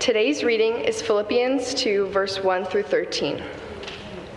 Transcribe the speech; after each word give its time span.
Today's 0.00 0.42
reading 0.42 0.76
is 0.76 1.02
Philippians 1.02 1.74
2, 1.74 2.06
verse 2.06 2.42
1 2.42 2.64
through 2.64 2.84
13. 2.84 3.42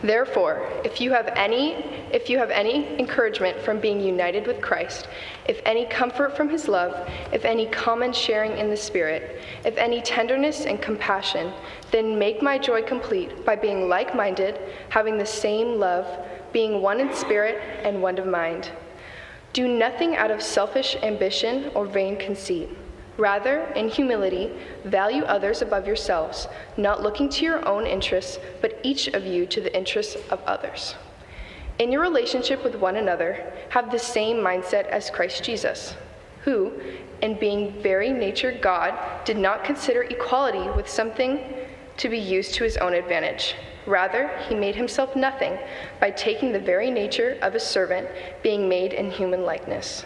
Therefore, 0.02 0.70
if 0.84 1.00
you 1.00 1.12
have 1.12 1.28
any 1.38 1.86
if 2.12 2.30
you 2.30 2.38
have 2.38 2.50
any 2.50 3.00
encouragement 3.00 3.58
from 3.62 3.80
being 3.80 4.02
united 4.02 4.46
with 4.46 4.60
Christ, 4.60 5.08
if 5.48 5.62
any 5.66 5.86
comfort 5.86 6.36
from 6.36 6.50
his 6.50 6.68
love, 6.68 7.10
if 7.32 7.46
any 7.46 7.66
common 7.68 8.12
sharing 8.12 8.58
in 8.58 8.70
the 8.70 8.76
Spirit, 8.76 9.42
if 9.64 9.78
any 9.78 10.02
tenderness 10.02 10.66
and 10.66 10.82
compassion, 10.82 11.54
then 11.92 12.20
make 12.20 12.42
my 12.42 12.58
joy 12.58 12.84
complete 12.84 13.46
by 13.46 13.56
being 13.56 13.88
like 13.88 14.14
minded, 14.14 14.60
having 14.90 15.18
the 15.18 15.26
same 15.26 15.80
love, 15.80 16.06
being 16.52 16.82
one 16.82 17.00
in 17.00 17.14
spirit 17.14 17.62
and 17.86 18.02
one 18.02 18.18
of 18.18 18.28
mind. 18.28 18.70
Do 19.54 19.70
nothing 19.70 20.18
out 20.18 20.30
of 20.30 20.44
selfish 20.44 20.98
ambition 21.02 21.72
or 21.74 21.86
vain 21.86 22.20
conceit. 22.20 22.70
Rather, 23.18 23.66
in 23.76 23.90
humility, 23.90 24.52
value 24.86 25.24
others 25.24 25.62
above 25.62 25.86
yourselves, 25.86 26.48
not 26.78 27.04
looking 27.04 27.30
to 27.30 27.46
your 27.46 27.68
own 27.68 27.86
interests, 27.86 28.40
but 28.62 28.80
each 28.84 29.08
of 29.10 29.26
you 29.26 29.46
to 29.46 29.62
the 29.62 29.76
interests 29.76 30.18
of 30.32 30.42
others. 30.46 30.96
In 31.80 31.92
your 31.92 32.02
relationship 32.02 32.64
with 32.64 32.76
one 32.76 32.96
another, 32.96 33.52
have 33.70 33.92
the 33.92 34.00
same 34.00 34.38
mindset 34.38 34.88
as 34.88 35.10
Christ 35.10 35.44
Jesus, 35.44 35.96
who, 36.44 36.72
in 37.22 37.40
being 37.40 37.82
very 37.82 38.12
nature 38.12 38.58
God, 38.62 38.94
did 39.26 39.38
not 39.38 39.64
consider 39.64 40.04
equality 40.04 40.70
with 40.76 40.90
something 40.90 41.40
to 41.98 42.10
be 42.10 42.20
used 42.20 42.56
to 42.56 42.64
his 42.64 42.78
own 42.78 42.94
advantage. 42.94 43.56
Rather, 43.86 44.30
he 44.48 44.56
made 44.56 44.76
himself 44.76 45.16
nothing 45.16 45.58
by 46.00 46.10
taking 46.10 46.52
the 46.52 46.60
very 46.60 46.90
nature 46.90 47.38
of 47.42 47.54
a 47.54 47.60
servant, 47.60 48.08
being 48.42 48.68
made 48.68 48.94
in 48.94 49.12
human 49.12 49.44
likeness. 49.44 50.06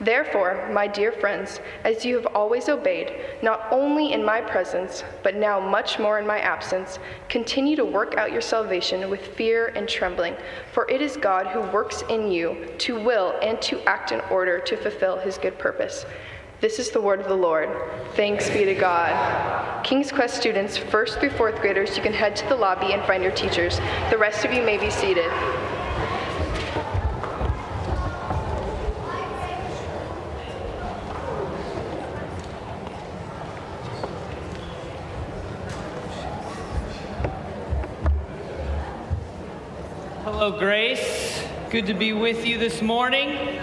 Therefore, 0.00 0.68
my 0.72 0.86
dear 0.86 1.10
friends, 1.10 1.60
as 1.84 2.04
you 2.04 2.14
have 2.16 2.26
always 2.26 2.68
obeyed, 2.68 3.12
not 3.42 3.66
only 3.72 4.12
in 4.12 4.24
my 4.24 4.40
presence, 4.40 5.02
but 5.24 5.34
now 5.34 5.58
much 5.58 5.98
more 5.98 6.20
in 6.20 6.26
my 6.26 6.38
absence, 6.38 7.00
continue 7.28 7.74
to 7.74 7.84
work 7.84 8.16
out 8.16 8.30
your 8.30 8.40
salvation 8.40 9.10
with 9.10 9.34
fear 9.36 9.72
and 9.74 9.88
trembling, 9.88 10.36
for 10.72 10.88
it 10.88 11.02
is 11.02 11.16
God 11.16 11.48
who 11.48 11.62
works 11.72 12.02
in 12.08 12.30
you 12.30 12.68
to 12.78 13.02
will 13.02 13.36
and 13.42 13.60
to 13.62 13.80
act 13.88 14.12
in 14.12 14.20
order 14.30 14.60
to 14.60 14.76
fulfill 14.76 15.18
his 15.18 15.36
good 15.36 15.58
purpose. 15.58 16.06
This 16.60 16.78
is 16.78 16.90
the 16.90 17.00
word 17.00 17.20
of 17.20 17.28
the 17.28 17.34
Lord. 17.34 17.68
Thanks 18.14 18.50
be 18.50 18.64
to 18.64 18.74
God. 18.74 19.84
King's 19.84 20.10
Quest 20.10 20.36
students, 20.36 20.76
first 20.76 21.18
through 21.18 21.30
fourth 21.30 21.60
graders, 21.60 21.96
you 21.96 22.02
can 22.02 22.12
head 22.12 22.34
to 22.36 22.48
the 22.48 22.56
lobby 22.56 22.92
and 22.92 23.02
find 23.04 23.22
your 23.22 23.32
teachers. 23.32 23.78
The 24.10 24.18
rest 24.18 24.44
of 24.44 24.52
you 24.52 24.62
may 24.62 24.76
be 24.76 24.90
seated. 24.90 25.30
Grace. 40.52 41.44
Good 41.70 41.86
to 41.86 41.94
be 41.94 42.12
with 42.14 42.46
you 42.46 42.56
this 42.56 42.80
morning. 42.80 43.60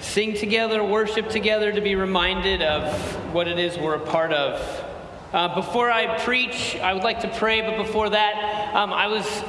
Sing 0.00 0.34
together, 0.34 0.84
worship 0.84 1.30
together 1.30 1.72
to 1.72 1.80
be 1.80 1.94
reminded 1.94 2.60
of 2.60 2.92
what 3.32 3.48
it 3.48 3.58
is 3.58 3.78
we're 3.78 3.94
a 3.94 4.00
part 4.00 4.32
of. 4.32 4.84
Uh, 5.32 5.54
before 5.54 5.90
I 5.90 6.18
preach, 6.18 6.76
I 6.76 6.92
would 6.92 7.02
like 7.02 7.20
to 7.20 7.28
pray, 7.28 7.62
but 7.62 7.78
before 7.78 8.10
that, 8.10 8.74
um, 8.74 8.92
I 8.92 9.06
was 9.06 9.44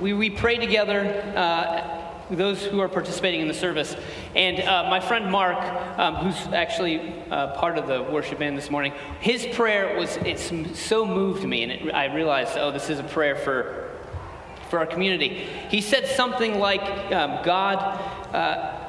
we, 0.00 0.12
we 0.12 0.28
pray 0.28 0.56
together. 0.56 1.04
Uh, 1.36 1.98
those 2.30 2.64
who 2.64 2.80
are 2.80 2.88
participating 2.88 3.42
in 3.42 3.48
the 3.48 3.54
service. 3.54 3.94
And 4.34 4.60
uh, 4.60 4.88
my 4.88 5.00
friend 5.00 5.30
Mark, 5.30 5.58
um, 5.98 6.14
who's 6.16 6.52
actually 6.52 7.22
uh, 7.30 7.48
part 7.48 7.76
of 7.76 7.86
the 7.86 8.02
worship 8.02 8.38
band 8.38 8.56
this 8.56 8.70
morning, 8.70 8.94
his 9.20 9.46
prayer 9.54 9.98
was, 9.98 10.16
it's 10.18 10.50
so 10.78 11.04
moved 11.04 11.44
me. 11.44 11.62
And 11.62 11.72
it, 11.72 11.94
I 11.94 12.06
realized, 12.14 12.56
oh, 12.56 12.70
this 12.70 12.88
is 12.88 12.98
a 12.98 13.04
prayer 13.04 13.36
for 13.36 13.81
for 14.72 14.78
our 14.78 14.86
community. 14.86 15.46
He 15.68 15.82
said 15.82 16.06
something 16.06 16.58
like, 16.58 16.80
um, 17.12 17.44
God, 17.44 17.76
uh, 18.32 18.88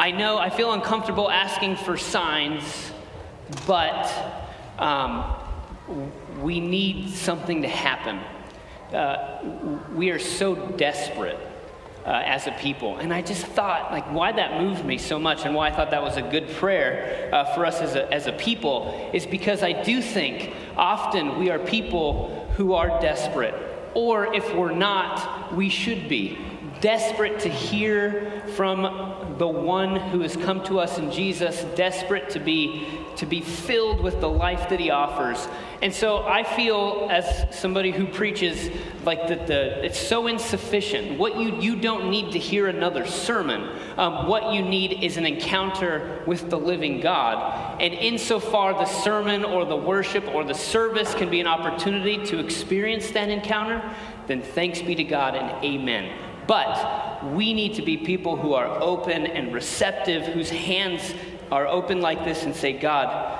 I 0.00 0.10
know 0.10 0.38
I 0.38 0.48
feel 0.48 0.72
uncomfortable 0.72 1.30
asking 1.30 1.76
for 1.76 1.98
signs, 1.98 2.92
but 3.66 4.10
um, 4.78 5.34
we 6.40 6.60
need 6.60 7.10
something 7.10 7.60
to 7.60 7.68
happen. 7.68 8.20
Uh, 8.90 9.42
we 9.94 10.08
are 10.08 10.18
so 10.18 10.54
desperate 10.54 11.38
uh, 12.06 12.22
as 12.24 12.46
a 12.46 12.52
people. 12.52 12.96
And 12.96 13.12
I 13.12 13.20
just 13.20 13.44
thought, 13.44 13.92
like, 13.92 14.10
why 14.14 14.32
that 14.32 14.62
moved 14.62 14.82
me 14.82 14.96
so 14.96 15.18
much 15.18 15.44
and 15.44 15.54
why 15.54 15.68
I 15.68 15.72
thought 15.72 15.90
that 15.90 16.02
was 16.02 16.16
a 16.16 16.22
good 16.22 16.48
prayer 16.52 17.28
uh, 17.34 17.54
for 17.54 17.66
us 17.66 17.82
as 17.82 17.96
a, 17.96 18.10
as 18.10 18.28
a 18.28 18.32
people 18.32 19.10
is 19.12 19.26
because 19.26 19.62
I 19.62 19.82
do 19.82 20.00
think 20.00 20.54
often 20.74 21.38
we 21.38 21.50
are 21.50 21.58
people 21.58 22.48
who 22.56 22.72
are 22.72 22.98
desperate 23.02 23.71
or 23.94 24.34
if 24.34 24.54
we're 24.54 24.72
not, 24.72 25.54
we 25.54 25.68
should 25.68 26.08
be. 26.08 26.38
Desperate 26.82 27.38
to 27.40 27.48
hear 27.48 28.42
from 28.56 29.36
the 29.38 29.46
one 29.46 29.94
who 29.94 30.20
has 30.20 30.36
come 30.36 30.64
to 30.64 30.80
us 30.80 30.98
in 30.98 31.12
Jesus, 31.12 31.62
desperate 31.76 32.28
to 32.30 32.40
be, 32.40 32.88
to 33.16 33.24
be 33.24 33.40
filled 33.40 34.00
with 34.00 34.20
the 34.20 34.28
life 34.28 34.68
that 34.68 34.80
he 34.80 34.90
offers. 34.90 35.46
And 35.80 35.94
so 35.94 36.24
I 36.24 36.42
feel, 36.42 37.06
as 37.08 37.56
somebody 37.56 37.92
who 37.92 38.06
preaches, 38.06 38.68
like 39.04 39.28
that 39.28 39.46
the 39.46 39.84
it's 39.84 39.98
so 39.98 40.26
insufficient. 40.26 41.18
What 41.18 41.36
you 41.36 41.60
you 41.60 41.76
don't 41.76 42.10
need 42.10 42.32
to 42.32 42.38
hear 42.38 42.68
another 42.68 43.06
sermon. 43.06 43.68
Um, 43.96 44.26
what 44.26 44.52
you 44.52 44.62
need 44.62 45.04
is 45.04 45.16
an 45.16 45.26
encounter 45.26 46.22
with 46.26 46.50
the 46.50 46.58
living 46.58 47.00
God. 47.00 47.80
And 47.80 47.94
insofar 47.94 48.74
the 48.74 48.86
sermon 48.86 49.44
or 49.44 49.64
the 49.64 49.76
worship 49.76 50.26
or 50.34 50.44
the 50.44 50.54
service 50.54 51.14
can 51.14 51.30
be 51.30 51.40
an 51.40 51.46
opportunity 51.46 52.24
to 52.26 52.38
experience 52.38 53.10
that 53.12 53.28
encounter, 53.28 53.82
then 54.26 54.42
thanks 54.42 54.82
be 54.82 54.96
to 54.96 55.04
God 55.04 55.36
and 55.36 55.64
amen. 55.64 56.12
But 56.46 57.24
we 57.32 57.52
need 57.52 57.74
to 57.74 57.82
be 57.82 57.96
people 57.96 58.36
who 58.36 58.54
are 58.54 58.66
open 58.80 59.26
and 59.26 59.52
receptive, 59.52 60.26
whose 60.26 60.50
hands 60.50 61.14
are 61.50 61.66
open 61.66 62.00
like 62.00 62.24
this 62.24 62.44
and 62.44 62.54
say, 62.54 62.72
God, 62.72 63.38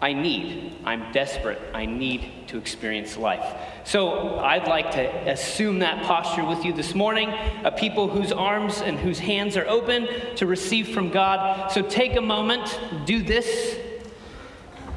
I 0.00 0.12
need, 0.12 0.74
I'm 0.84 1.10
desperate, 1.12 1.58
I 1.72 1.86
need 1.86 2.48
to 2.48 2.58
experience 2.58 3.16
life. 3.16 3.56
So 3.84 4.38
I'd 4.38 4.68
like 4.68 4.90
to 4.92 5.30
assume 5.30 5.78
that 5.78 6.04
posture 6.04 6.44
with 6.44 6.66
you 6.66 6.74
this 6.74 6.94
morning, 6.94 7.30
a 7.64 7.70
people 7.70 8.06
whose 8.08 8.30
arms 8.30 8.82
and 8.82 8.98
whose 8.98 9.18
hands 9.18 9.56
are 9.56 9.66
open 9.66 10.06
to 10.36 10.46
receive 10.46 10.88
from 10.88 11.10
God. 11.10 11.72
So 11.72 11.80
take 11.80 12.16
a 12.16 12.20
moment, 12.20 12.78
do 13.06 13.22
this. 13.22 13.78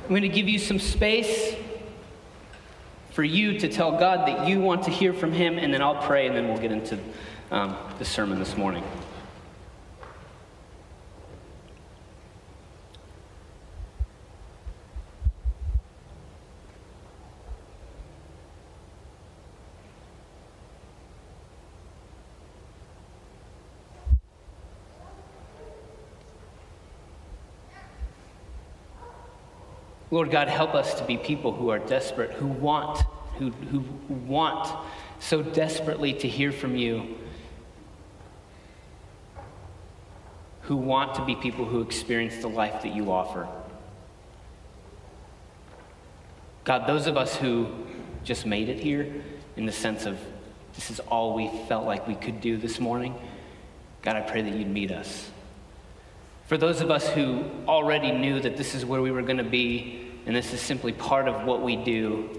I'm 0.03 0.09
going 0.09 0.23
to 0.23 0.27
give 0.27 0.49
you 0.49 0.59
some 0.59 0.79
space 0.79 1.55
for 3.11 3.23
you 3.23 3.57
to 3.59 3.69
tell 3.69 3.97
God 3.97 4.27
that 4.27 4.47
you 4.47 4.59
want 4.59 4.83
to 4.83 4.91
hear 4.91 5.13
from 5.13 5.31
Him, 5.31 5.57
and 5.57 5.73
then 5.73 5.81
I'll 5.81 6.01
pray, 6.01 6.27
and 6.27 6.35
then 6.35 6.47
we'll 6.47 6.57
get 6.57 6.71
into 6.71 6.99
um, 7.51 7.75
the 7.97 8.05
sermon 8.05 8.39
this 8.39 8.55
morning. 8.55 8.83
Lord 30.11 30.31
God, 30.31 30.47
help 30.47 30.73
us 30.73 30.95
to 30.95 31.03
be 31.05 31.17
people 31.17 31.51
who 31.53 31.69
are 31.69 31.77
desperate, 31.77 32.31
who 32.31 32.47
want, 32.47 33.03
who, 33.37 33.51
who 33.51 33.83
want 34.09 34.75
so 35.19 35.41
desperately 35.41 36.13
to 36.13 36.27
hear 36.27 36.51
from 36.51 36.75
you, 36.75 37.15
who 40.63 40.75
want 40.75 41.15
to 41.15 41.25
be 41.25 41.35
people 41.35 41.65
who 41.65 41.81
experience 41.81 42.37
the 42.37 42.47
life 42.47 42.83
that 42.83 42.95
you 42.95 43.11
offer. 43.11 43.47
God, 46.63 46.87
those 46.87 47.07
of 47.07 47.17
us 47.17 47.35
who 47.35 47.67
just 48.23 48.45
made 48.45 48.69
it 48.69 48.79
here 48.79 49.23
in 49.57 49.65
the 49.65 49.71
sense 49.71 50.05
of 50.05 50.19
this 50.75 50.91
is 50.91 50.99
all 51.01 51.33
we 51.33 51.49
felt 51.67 51.85
like 51.85 52.07
we 52.07 52.13
could 52.13 52.39
do 52.39 52.55
this 52.55 52.79
morning, 52.79 53.15
God, 54.03 54.15
I 54.15 54.21
pray 54.21 54.43
that 54.43 54.53
you'd 54.53 54.67
meet 54.67 54.91
us. 54.91 55.29
For 56.45 56.57
those 56.57 56.81
of 56.81 56.91
us 56.91 57.09
who 57.09 57.43
already 57.67 58.11
knew 58.11 58.39
that 58.39 58.55
this 58.55 58.75
is 58.75 58.85
where 58.85 59.01
we 59.01 59.11
were 59.11 59.21
going 59.21 59.37
to 59.37 59.43
be 59.43 60.11
and 60.25 60.35
this 60.35 60.53
is 60.53 60.61
simply 60.61 60.93
part 60.93 61.27
of 61.27 61.45
what 61.45 61.61
we 61.61 61.75
do, 61.75 62.29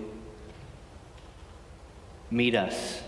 meet 2.31 2.55
us 2.55 3.03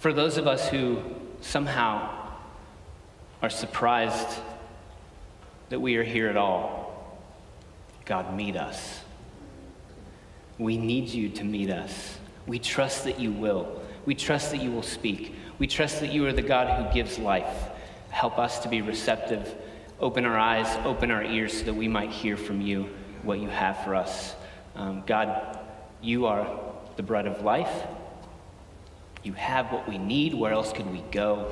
For 0.00 0.14
those 0.14 0.38
of 0.38 0.46
us 0.46 0.66
who 0.66 1.02
somehow 1.42 2.08
are 3.42 3.50
surprised 3.50 4.40
that 5.68 5.78
we 5.78 5.96
are 5.96 6.02
here 6.02 6.28
at 6.28 6.38
all, 6.38 7.18
God, 8.06 8.34
meet 8.34 8.56
us. 8.56 9.02
We 10.58 10.78
need 10.78 11.10
you 11.10 11.28
to 11.28 11.44
meet 11.44 11.68
us. 11.68 12.18
We 12.46 12.58
trust 12.58 13.04
that 13.04 13.20
you 13.20 13.30
will. 13.30 13.82
We 14.06 14.14
trust 14.14 14.52
that 14.52 14.62
you 14.62 14.72
will 14.72 14.82
speak. 14.82 15.34
We 15.58 15.66
trust 15.66 16.00
that 16.00 16.14
you 16.14 16.26
are 16.26 16.32
the 16.32 16.40
God 16.40 16.82
who 16.82 16.94
gives 16.94 17.18
life. 17.18 17.68
Help 18.08 18.38
us 18.38 18.60
to 18.60 18.70
be 18.70 18.80
receptive. 18.80 19.54
Open 20.00 20.24
our 20.24 20.38
eyes, 20.38 20.78
open 20.86 21.10
our 21.10 21.22
ears 21.22 21.58
so 21.58 21.64
that 21.64 21.74
we 21.74 21.88
might 21.88 22.10
hear 22.10 22.38
from 22.38 22.62
you 22.62 22.88
what 23.22 23.38
you 23.38 23.50
have 23.50 23.84
for 23.84 23.94
us. 23.94 24.34
Um, 24.74 25.02
God, 25.06 25.59
you 26.02 26.26
are 26.26 26.48
the 26.96 27.02
bread 27.02 27.26
of 27.26 27.42
life. 27.42 27.86
You 29.22 29.34
have 29.34 29.70
what 29.72 29.88
we 29.88 29.98
need. 29.98 30.34
Where 30.34 30.52
else 30.52 30.72
could 30.72 30.90
we 30.90 31.02
go? 31.10 31.50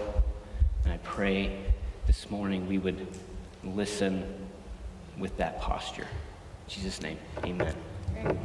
And 0.84 0.92
I 0.92 0.96
pray 0.98 1.58
this 2.06 2.30
morning 2.30 2.66
we 2.66 2.78
would 2.78 3.06
listen 3.62 4.24
with 5.18 5.36
that 5.36 5.60
posture. 5.60 6.02
In 6.02 6.68
Jesus' 6.68 7.02
name, 7.02 7.18
amen. 7.44 7.74
amen. 8.18 8.38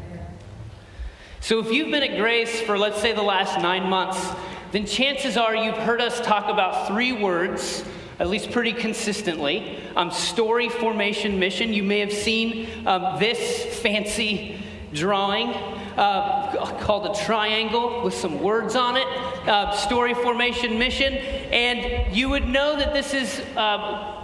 So, 1.40 1.60
if 1.60 1.72
you've 1.72 1.92
been 1.92 2.04
at 2.04 2.18
Grace 2.18 2.62
for, 2.62 2.78
let's 2.78 3.02
say, 3.02 3.14
the 3.14 3.22
last 3.22 3.60
nine 3.62 3.90
months, 3.90 4.30
then 4.72 4.86
chances 4.86 5.38
are 5.38 5.56
you've 5.56 5.78
heard 5.78 6.02
us 6.02 6.20
talk 6.22 6.50
about 6.50 6.88
three 6.88 7.12
words, 7.12 7.86
at 8.20 8.28
least 8.28 8.52
pretty 8.52 8.74
consistently 8.74 9.80
um, 9.96 10.10
story, 10.10 10.70
formation, 10.70 11.40
mission. 11.40 11.74
You 11.74 11.84
may 11.84 12.00
have 12.00 12.14
seen 12.14 12.88
um, 12.88 13.20
this 13.20 13.80
fancy 13.82 14.58
drawing 14.94 15.54
uh, 15.98 16.80
called 16.80 17.06
a 17.06 17.26
triangle 17.26 18.04
with 18.04 18.14
some 18.14 18.42
words 18.42 18.76
on 18.76 18.98
it 18.98 19.08
uh, 19.48 19.76
story, 19.76 20.14
formation, 20.14 20.78
mission. 20.78 21.14
And 21.14 22.16
you 22.16 22.30
would 22.30 22.48
know 22.48 22.78
that 22.78 22.94
this 22.94 23.14
is. 23.14 23.40
Uh, 23.56 24.20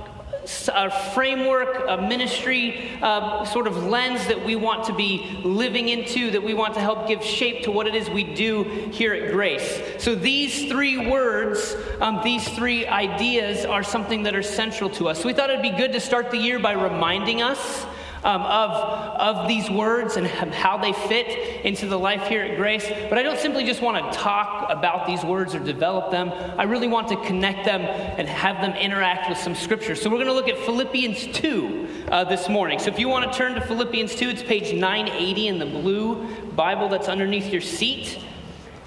a 0.73 0.89
framework, 1.13 1.85
a 1.87 2.01
ministry 2.01 2.97
uh, 3.03 3.45
sort 3.45 3.67
of 3.67 3.83
lens 3.83 4.25
that 4.27 4.43
we 4.43 4.55
want 4.55 4.83
to 4.85 4.93
be 4.93 5.39
living 5.43 5.89
into, 5.89 6.31
that 6.31 6.41
we 6.41 6.55
want 6.55 6.73
to 6.73 6.79
help 6.79 7.07
give 7.07 7.23
shape 7.23 7.63
to 7.63 7.71
what 7.71 7.85
it 7.85 7.93
is 7.93 8.09
we 8.09 8.23
do 8.23 8.63
here 8.91 9.13
at 9.13 9.31
Grace. 9.31 9.79
So 9.99 10.15
these 10.15 10.67
three 10.67 11.09
words, 11.09 11.75
um, 11.99 12.21
these 12.23 12.47
three 12.49 12.87
ideas 12.87 13.63
are 13.63 13.83
something 13.83 14.23
that 14.23 14.35
are 14.35 14.41
central 14.41 14.89
to 14.91 15.09
us. 15.09 15.21
So 15.21 15.27
we 15.27 15.33
thought 15.33 15.51
it'd 15.51 15.61
be 15.61 15.69
good 15.69 15.93
to 15.93 15.99
start 15.99 16.31
the 16.31 16.37
year 16.37 16.57
by 16.57 16.71
reminding 16.71 17.43
us 17.43 17.85
um, 18.23 18.41
of, 18.41 18.71
of 18.71 19.47
these 19.47 19.69
words 19.69 20.17
and 20.17 20.27
how 20.27 20.77
they 20.77 20.93
fit 20.93 21.65
into 21.65 21.87
the 21.87 21.97
life 21.97 22.27
here 22.27 22.43
at 22.43 22.57
Grace. 22.57 22.85
But 23.09 23.17
I 23.17 23.23
don't 23.23 23.39
simply 23.39 23.63
just 23.63 23.81
want 23.81 24.11
to 24.11 24.19
talk 24.19 24.69
about 24.69 25.07
these 25.07 25.23
words 25.23 25.55
or 25.55 25.59
develop 25.59 26.11
them. 26.11 26.29
I 26.57 26.63
really 26.63 26.87
want 26.87 27.07
to 27.09 27.15
connect 27.25 27.65
them 27.65 27.81
and 27.81 28.27
have 28.27 28.61
them 28.61 28.73
interact 28.73 29.29
with 29.29 29.37
some 29.37 29.55
scripture. 29.55 29.95
So 29.95 30.09
we're 30.09 30.17
going 30.17 30.27
to 30.27 30.33
look 30.33 30.49
at 30.49 30.57
Philippians 30.59 31.27
2 31.37 32.05
uh, 32.09 32.23
this 32.25 32.49
morning. 32.49 32.79
So 32.79 32.89
if 32.89 32.99
you 32.99 33.07
want 33.07 33.31
to 33.31 33.37
turn 33.37 33.55
to 33.55 33.61
Philippians 33.61 34.15
2, 34.15 34.29
it's 34.29 34.43
page 34.43 34.73
980 34.73 35.47
in 35.47 35.59
the 35.59 35.65
blue 35.65 36.27
Bible 36.55 36.89
that's 36.89 37.07
underneath 37.07 37.51
your 37.51 37.61
seat. 37.61 38.19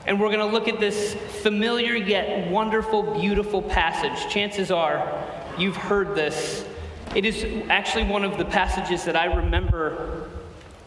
And 0.05 0.20
we're 0.20 0.28
going 0.28 0.40
to 0.40 0.46
look 0.46 0.69
at 0.69 0.81
this 0.81 1.14
familiar 1.43 1.94
yet 1.94 2.50
wonderful, 2.50 3.19
beautiful 3.20 3.62
passage. 3.62 4.31
Chances 4.32 4.70
are 4.70 5.25
you've 5.56 5.76
heard 5.76 6.14
this 6.14 6.67
it 7.14 7.25
is 7.25 7.44
actually 7.69 8.05
one 8.05 8.25
of 8.25 8.38
the 8.38 8.44
passages 8.44 9.05
that 9.05 9.17
I 9.17 9.26
remember 9.26 10.31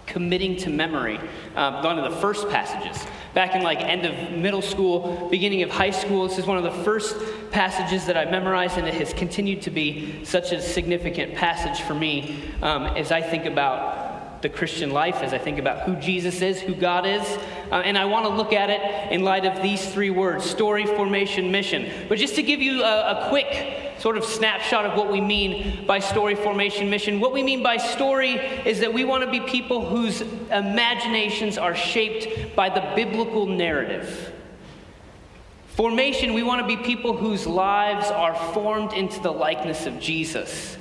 committing 0.06 0.56
to 0.56 0.70
memory, 0.70 1.20
uh, 1.56 1.82
one 1.82 2.00
of 2.00 2.12
the 2.12 2.20
first 2.20 2.50
passages. 2.50 3.06
Back 3.34 3.56
in 3.56 3.64
like 3.64 3.82
end 3.82 4.06
of 4.06 4.38
middle 4.38 4.62
school, 4.62 5.28
beginning 5.30 5.64
of 5.64 5.70
high 5.70 5.92
school, 5.92 6.28
this 6.28 6.38
is 6.38 6.46
one 6.46 6.58
of 6.58 6.64
the 6.64 6.84
first 6.84 7.18
passages 7.52 8.06
that 8.06 8.16
I 8.16 8.26
memorized, 8.26 8.78
and 8.78 8.88
it 8.88 8.94
has 8.96 9.14
continued 9.14 9.62
to 9.64 9.72
be 9.72 10.24
such 10.24 10.52
a 10.52 10.62
significant 10.62 11.36
passage 11.36 11.84
for 11.86 11.94
me 11.94 12.40
um, 12.62 12.84
as 12.84 13.12
I 13.12 13.22
think 13.22 13.46
about 13.46 14.06
the 14.46 14.50
Christian 14.50 14.92
life 14.92 15.24
as 15.24 15.34
I 15.34 15.40
think 15.40 15.58
about 15.58 15.88
who 15.88 15.96
Jesus 15.96 16.40
is, 16.42 16.62
who 16.62 16.76
God 16.76 17.08
is. 17.08 17.24
Uh, 17.72 17.78
and 17.78 17.98
I 17.98 18.06
want 18.06 18.28
to 18.28 18.30
look 18.30 18.54
at 18.54 18.70
it 18.70 19.12
in 19.12 19.24
light 19.24 19.44
of 19.44 19.60
these 19.64 19.92
three 19.92 20.12
words 20.12 20.48
story, 20.48 20.86
formation, 20.86 21.52
mission. 21.52 21.92
But 22.08 22.20
just 22.20 22.36
to 22.36 22.44
give 22.44 22.62
you 22.62 22.84
a, 22.84 23.26
a 23.26 23.30
quick 23.30 23.85
sort 24.00 24.18
of 24.18 24.24
snapshot 24.24 24.86
of 24.86 24.98
what 24.98 25.12
we 25.12 25.22
mean 25.22 25.86
by 25.86 26.00
story, 26.00 26.36
formation, 26.36 26.90
mission, 26.90 27.20
what 27.20 27.34
we 27.34 27.44
mean 27.44 27.64
by 27.64 27.78
story 27.78 28.34
is 28.66 28.80
that 28.80 28.94
we 28.94 29.04
want 29.04 29.24
to 29.24 29.30
be 29.30 29.40
people 29.40 29.86
whose 29.86 30.22
imaginations 30.22 31.58
are 31.58 31.76
shaped 31.76 32.56
by 32.56 32.70
the 32.70 32.92
biblical 32.96 33.46
narrative. 33.46 34.34
Formation, 35.68 36.34
we 36.34 36.44
want 36.44 36.62
to 36.62 36.68
be 36.68 36.82
people 36.82 37.18
whose 37.18 37.46
lives 37.46 38.10
are 38.10 38.36
formed 38.54 38.94
into 38.94 39.20
the 39.20 39.32
likeness 39.32 39.86
of 39.86 40.00
Jesus. 40.00 40.78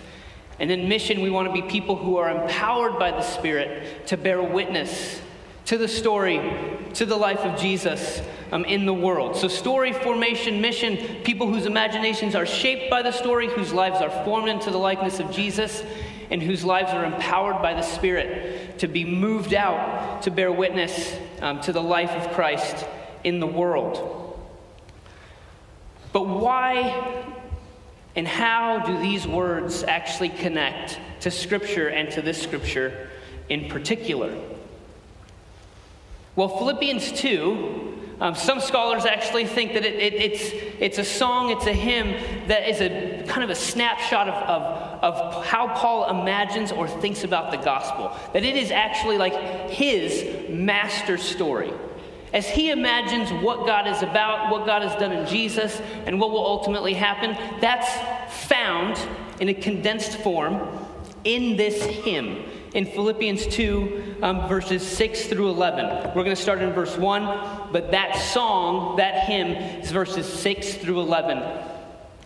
And 0.60 0.70
in 0.70 0.88
mission, 0.88 1.20
we 1.20 1.30
want 1.30 1.48
to 1.48 1.52
be 1.52 1.62
people 1.62 1.96
who 1.96 2.16
are 2.16 2.30
empowered 2.30 2.98
by 2.98 3.10
the 3.10 3.22
Spirit 3.22 4.06
to 4.06 4.16
bear 4.16 4.40
witness 4.40 5.20
to 5.66 5.78
the 5.78 5.88
story, 5.88 6.40
to 6.94 7.06
the 7.06 7.16
life 7.16 7.40
of 7.40 7.58
Jesus 7.58 8.20
um, 8.52 8.64
in 8.64 8.86
the 8.86 8.94
world. 8.94 9.36
So, 9.36 9.48
story, 9.48 9.92
formation, 9.92 10.60
mission, 10.60 10.96
people 11.24 11.52
whose 11.52 11.66
imaginations 11.66 12.34
are 12.34 12.46
shaped 12.46 12.90
by 12.90 13.02
the 13.02 13.12
story, 13.12 13.48
whose 13.48 13.72
lives 13.72 14.00
are 14.00 14.10
formed 14.24 14.48
into 14.48 14.70
the 14.70 14.78
likeness 14.78 15.20
of 15.20 15.30
Jesus, 15.30 15.82
and 16.30 16.42
whose 16.42 16.64
lives 16.64 16.90
are 16.90 17.04
empowered 17.04 17.60
by 17.62 17.74
the 17.74 17.82
Spirit 17.82 18.78
to 18.78 18.88
be 18.88 19.04
moved 19.04 19.54
out 19.54 20.22
to 20.22 20.30
bear 20.30 20.52
witness 20.52 21.16
um, 21.40 21.60
to 21.60 21.72
the 21.72 21.82
life 21.82 22.10
of 22.10 22.32
Christ 22.34 22.86
in 23.24 23.40
the 23.40 23.46
world. 23.46 24.38
But 26.12 26.28
why 26.28 27.24
and 28.16 28.28
how 28.28 28.78
do 28.86 28.98
these 28.98 29.26
words 29.26 29.82
actually 29.82 30.28
connect 30.28 30.98
to 31.20 31.30
Scripture 31.30 31.88
and 31.88 32.10
to 32.12 32.22
this 32.22 32.40
Scripture 32.40 33.10
in 33.48 33.68
particular? 33.68 34.32
Well, 36.36 36.48
Philippians 36.48 37.12
2, 37.12 38.16
um, 38.20 38.34
some 38.34 38.60
scholars 38.60 39.04
actually 39.04 39.46
think 39.46 39.72
that 39.74 39.84
it, 39.84 39.94
it, 39.94 40.14
it's, 40.14 40.50
it's 40.80 40.98
a 40.98 41.04
song, 41.04 41.50
it's 41.50 41.66
a 41.66 41.72
hymn 41.72 42.48
that 42.48 42.68
is 42.68 42.80
a 42.80 43.24
kind 43.28 43.44
of 43.44 43.50
a 43.50 43.54
snapshot 43.54 44.28
of, 44.28 44.34
of, 44.34 45.34
of 45.34 45.46
how 45.46 45.68
Paul 45.74 46.20
imagines 46.20 46.72
or 46.72 46.88
thinks 46.88 47.24
about 47.24 47.50
the 47.50 47.58
gospel. 47.58 48.16
That 48.32 48.44
it 48.44 48.56
is 48.56 48.70
actually 48.70 49.18
like 49.18 49.70
his 49.70 50.48
master 50.48 51.18
story 51.18 51.72
as 52.34 52.48
he 52.48 52.70
imagines 52.70 53.30
what 53.44 53.64
God 53.64 53.86
is 53.86 54.02
about, 54.02 54.50
what 54.50 54.66
God 54.66 54.82
has 54.82 54.98
done 54.98 55.12
in 55.12 55.24
Jesus, 55.24 55.80
and 56.04 56.20
what 56.20 56.32
will 56.32 56.44
ultimately 56.44 56.92
happen, 56.92 57.36
that's 57.60 57.88
found 58.48 58.98
in 59.40 59.48
a 59.50 59.54
condensed 59.54 60.18
form 60.18 60.84
in 61.22 61.56
this 61.56 61.80
hymn 61.84 62.44
in 62.74 62.84
Philippians 62.84 63.46
2, 63.46 64.16
um, 64.22 64.48
verses 64.48 64.86
6 64.86 65.26
through 65.26 65.48
11. 65.48 66.08
We're 66.08 66.24
going 66.24 66.36
to 66.36 66.36
start 66.36 66.60
in 66.60 66.72
verse 66.72 66.96
1, 66.96 67.72
but 67.72 67.92
that 67.92 68.16
song, 68.16 68.96
that 68.96 69.26
hymn, 69.26 69.52
is 69.80 69.92
verses 69.92 70.30
6 70.30 70.74
through 70.74 71.00
11 71.00 71.38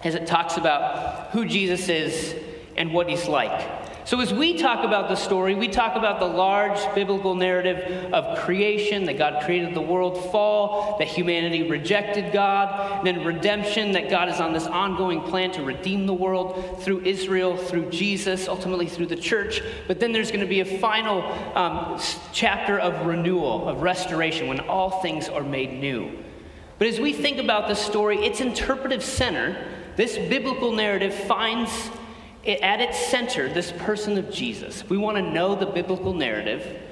as 0.04 0.14
it 0.14 0.26
talks 0.26 0.56
about 0.56 1.30
who 1.32 1.44
Jesus 1.44 1.88
is 1.88 2.34
and 2.76 2.92
what 2.94 3.08
he's 3.08 3.28
like. 3.28 3.87
So, 4.08 4.20
as 4.20 4.32
we 4.32 4.54
talk 4.54 4.86
about 4.86 5.10
the 5.10 5.16
story, 5.16 5.54
we 5.54 5.68
talk 5.68 5.94
about 5.94 6.18
the 6.18 6.24
large 6.24 6.78
biblical 6.94 7.34
narrative 7.34 8.10
of 8.10 8.38
creation 8.38 9.04
that 9.04 9.18
God 9.18 9.44
created 9.44 9.74
the 9.74 9.82
world, 9.82 10.32
fall, 10.32 10.96
that 10.98 11.08
humanity 11.08 11.68
rejected 11.68 12.32
God, 12.32 13.04
then 13.04 13.22
redemption, 13.22 13.92
that 13.92 14.08
God 14.08 14.30
is 14.30 14.40
on 14.40 14.54
this 14.54 14.66
ongoing 14.66 15.20
plan 15.20 15.50
to 15.50 15.62
redeem 15.62 16.06
the 16.06 16.14
world 16.14 16.82
through 16.82 17.00
Israel, 17.00 17.54
through 17.54 17.90
Jesus, 17.90 18.48
ultimately 18.48 18.86
through 18.86 19.08
the 19.08 19.14
church. 19.14 19.60
But 19.86 20.00
then 20.00 20.12
there's 20.12 20.30
going 20.30 20.40
to 20.40 20.46
be 20.46 20.60
a 20.60 20.78
final 20.78 21.20
um, 21.54 22.00
chapter 22.32 22.78
of 22.78 23.04
renewal, 23.04 23.68
of 23.68 23.82
restoration, 23.82 24.48
when 24.48 24.60
all 24.60 25.02
things 25.02 25.28
are 25.28 25.44
made 25.44 25.74
new. 25.74 26.10
But 26.78 26.88
as 26.88 26.98
we 26.98 27.12
think 27.12 27.36
about 27.36 27.68
the 27.68 27.74
story, 27.74 28.24
its 28.24 28.40
interpretive 28.40 29.04
center, 29.04 29.68
this 29.96 30.16
biblical 30.16 30.72
narrative 30.72 31.12
finds 31.12 31.90
at 32.46 32.80
its 32.80 32.98
center, 32.98 33.52
this 33.52 33.72
person 33.72 34.16
of 34.16 34.30
Jesus. 34.30 34.88
We 34.88 34.96
want 34.96 35.16
to 35.16 35.22
know 35.22 35.54
the 35.54 35.66
biblical 35.66 36.14
narrative. 36.14 36.82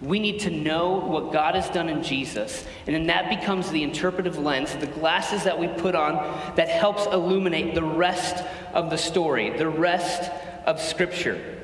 We 0.00 0.18
need 0.18 0.40
to 0.40 0.50
know 0.50 0.94
what 0.94 1.32
God 1.32 1.54
has 1.54 1.68
done 1.68 1.88
in 1.88 2.02
Jesus. 2.02 2.64
And 2.86 2.94
then 2.94 3.06
that 3.08 3.28
becomes 3.28 3.70
the 3.70 3.82
interpretive 3.82 4.38
lens, 4.38 4.74
the 4.74 4.86
glasses 4.86 5.44
that 5.44 5.58
we 5.58 5.68
put 5.68 5.94
on 5.94 6.14
that 6.56 6.68
helps 6.68 7.06
illuminate 7.06 7.74
the 7.74 7.82
rest 7.82 8.44
of 8.72 8.88
the 8.88 8.96
story, 8.96 9.50
the 9.50 9.68
rest 9.68 10.30
of 10.64 10.80
Scripture. 10.80 11.58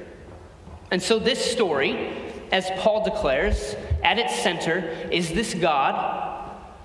And 0.90 1.02
so, 1.02 1.18
this 1.18 1.42
story, 1.42 2.14
as 2.52 2.70
Paul 2.76 3.04
declares, 3.04 3.74
at 4.04 4.18
its 4.18 4.34
center 4.36 4.78
is 5.10 5.32
this 5.32 5.54
God 5.54 6.36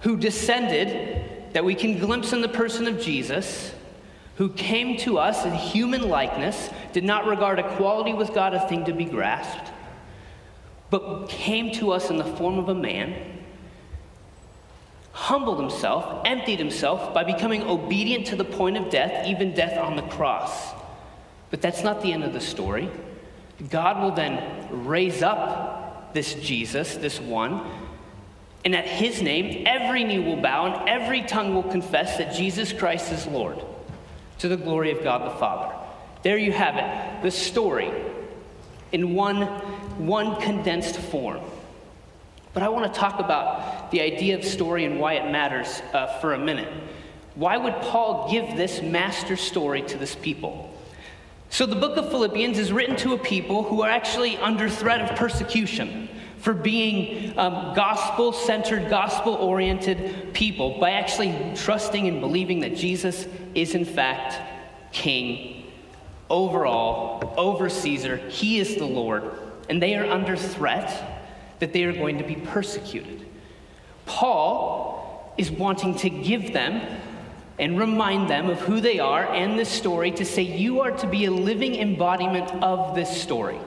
who 0.01 0.17
descended, 0.17 1.53
that 1.53 1.65
we 1.65 1.75
can 1.75 1.99
glimpse 1.99 2.33
in 2.33 2.41
the 2.41 2.47
person 2.47 2.87
of 2.87 2.99
Jesus 2.99 3.73
who 4.41 4.49
came 4.49 4.97
to 4.97 5.19
us 5.19 5.45
in 5.45 5.53
human 5.53 6.09
likeness, 6.09 6.71
did 6.93 7.03
not 7.03 7.27
regard 7.27 7.59
equality 7.59 8.11
with 8.11 8.33
God 8.33 8.55
a 8.55 8.67
thing 8.67 8.83
to 8.85 8.91
be 8.91 9.05
grasped, 9.05 9.71
but 10.89 11.29
came 11.29 11.71
to 11.73 11.91
us 11.91 12.09
in 12.09 12.17
the 12.17 12.23
form 12.23 12.57
of 12.57 12.67
a 12.67 12.73
man, 12.73 13.13
humbled 15.11 15.59
himself, 15.59 16.23
emptied 16.25 16.57
himself 16.57 17.13
by 17.13 17.23
becoming 17.23 17.61
obedient 17.61 18.25
to 18.25 18.35
the 18.35 18.43
point 18.43 18.77
of 18.77 18.89
death, 18.89 19.27
even 19.27 19.53
death 19.53 19.77
on 19.77 19.95
the 19.95 20.01
cross. 20.01 20.71
But 21.51 21.61
that's 21.61 21.83
not 21.83 22.01
the 22.01 22.11
end 22.11 22.23
of 22.23 22.33
the 22.33 22.41
story. 22.41 22.89
God 23.69 24.01
will 24.01 24.09
then 24.09 24.87
raise 24.87 25.21
up 25.21 26.15
this 26.15 26.33
Jesus, 26.33 26.95
this 26.95 27.21
one, 27.21 27.63
and 28.65 28.75
at 28.75 28.87
his 28.87 29.21
name, 29.21 29.67
every 29.67 30.03
knee 30.03 30.17
will 30.17 30.41
bow 30.41 30.65
and 30.65 30.89
every 30.89 31.21
tongue 31.21 31.53
will 31.53 31.61
confess 31.61 32.17
that 32.17 32.33
Jesus 32.33 32.73
Christ 32.73 33.11
is 33.11 33.27
Lord 33.27 33.63
to 34.41 34.47
the 34.47 34.57
glory 34.57 34.89
of 34.89 35.03
God 35.03 35.23
the 35.23 35.37
Father. 35.37 35.71
There 36.23 36.37
you 36.37 36.51
have 36.51 36.75
it, 36.75 37.21
the 37.21 37.29
story 37.29 37.91
in 38.91 39.13
one, 39.13 39.43
one 40.03 40.41
condensed 40.41 40.97
form. 40.97 41.41
But 42.53 42.63
I 42.63 42.69
want 42.69 42.91
to 42.91 42.99
talk 42.99 43.19
about 43.19 43.91
the 43.91 44.01
idea 44.01 44.35
of 44.35 44.43
story 44.43 44.85
and 44.85 44.99
why 44.99 45.13
it 45.13 45.31
matters 45.31 45.83
uh, 45.93 46.17
for 46.19 46.33
a 46.33 46.39
minute. 46.39 46.73
Why 47.35 47.55
would 47.55 47.75
Paul 47.81 48.31
give 48.31 48.57
this 48.57 48.81
master 48.81 49.37
story 49.37 49.83
to 49.83 49.97
this 49.99 50.15
people? 50.15 50.75
So, 51.51 51.67
the 51.67 51.75
book 51.75 51.97
of 51.97 52.09
Philippians 52.09 52.57
is 52.57 52.71
written 52.71 52.95
to 52.97 53.13
a 53.13 53.19
people 53.19 53.61
who 53.61 53.83
are 53.83 53.89
actually 53.89 54.37
under 54.37 54.69
threat 54.69 55.01
of 55.01 55.17
persecution 55.17 56.09
for 56.41 56.53
being 56.53 57.37
um, 57.37 57.75
gospel 57.75 58.33
centered, 58.33 58.89
gospel 58.89 59.35
oriented 59.35 60.33
people 60.33 60.79
by 60.79 60.91
actually 60.91 61.53
trusting 61.55 62.07
and 62.07 62.19
believing 62.19 62.61
that 62.61 62.75
Jesus 62.75 63.27
is, 63.53 63.75
in 63.75 63.85
fact, 63.85 64.39
king 64.91 65.71
over 66.29 66.65
all, 66.65 67.33
over 67.37 67.69
Caesar. 67.69 68.17
He 68.29 68.59
is 68.59 68.75
the 68.75 68.85
Lord. 68.85 69.23
And 69.69 69.81
they 69.81 69.95
are 69.95 70.05
under 70.05 70.35
threat 70.35 71.21
that 71.59 71.73
they 71.73 71.83
are 71.83 71.93
going 71.93 72.17
to 72.17 72.23
be 72.23 72.35
persecuted. 72.35 73.25
Paul 74.05 75.33
is 75.37 75.51
wanting 75.51 75.95
to 75.97 76.09
give 76.09 76.53
them 76.53 76.81
and 77.59 77.77
remind 77.77 78.29
them 78.29 78.49
of 78.49 78.59
who 78.61 78.81
they 78.81 78.99
are 78.99 79.31
and 79.31 79.59
this 79.59 79.69
story 79.69 80.09
to 80.11 80.25
say, 80.25 80.41
You 80.41 80.81
are 80.81 80.91
to 80.91 81.07
be 81.07 81.25
a 81.25 81.31
living 81.31 81.75
embodiment 81.75 82.49
of 82.63 82.95
this 82.95 83.21
story. 83.21 83.59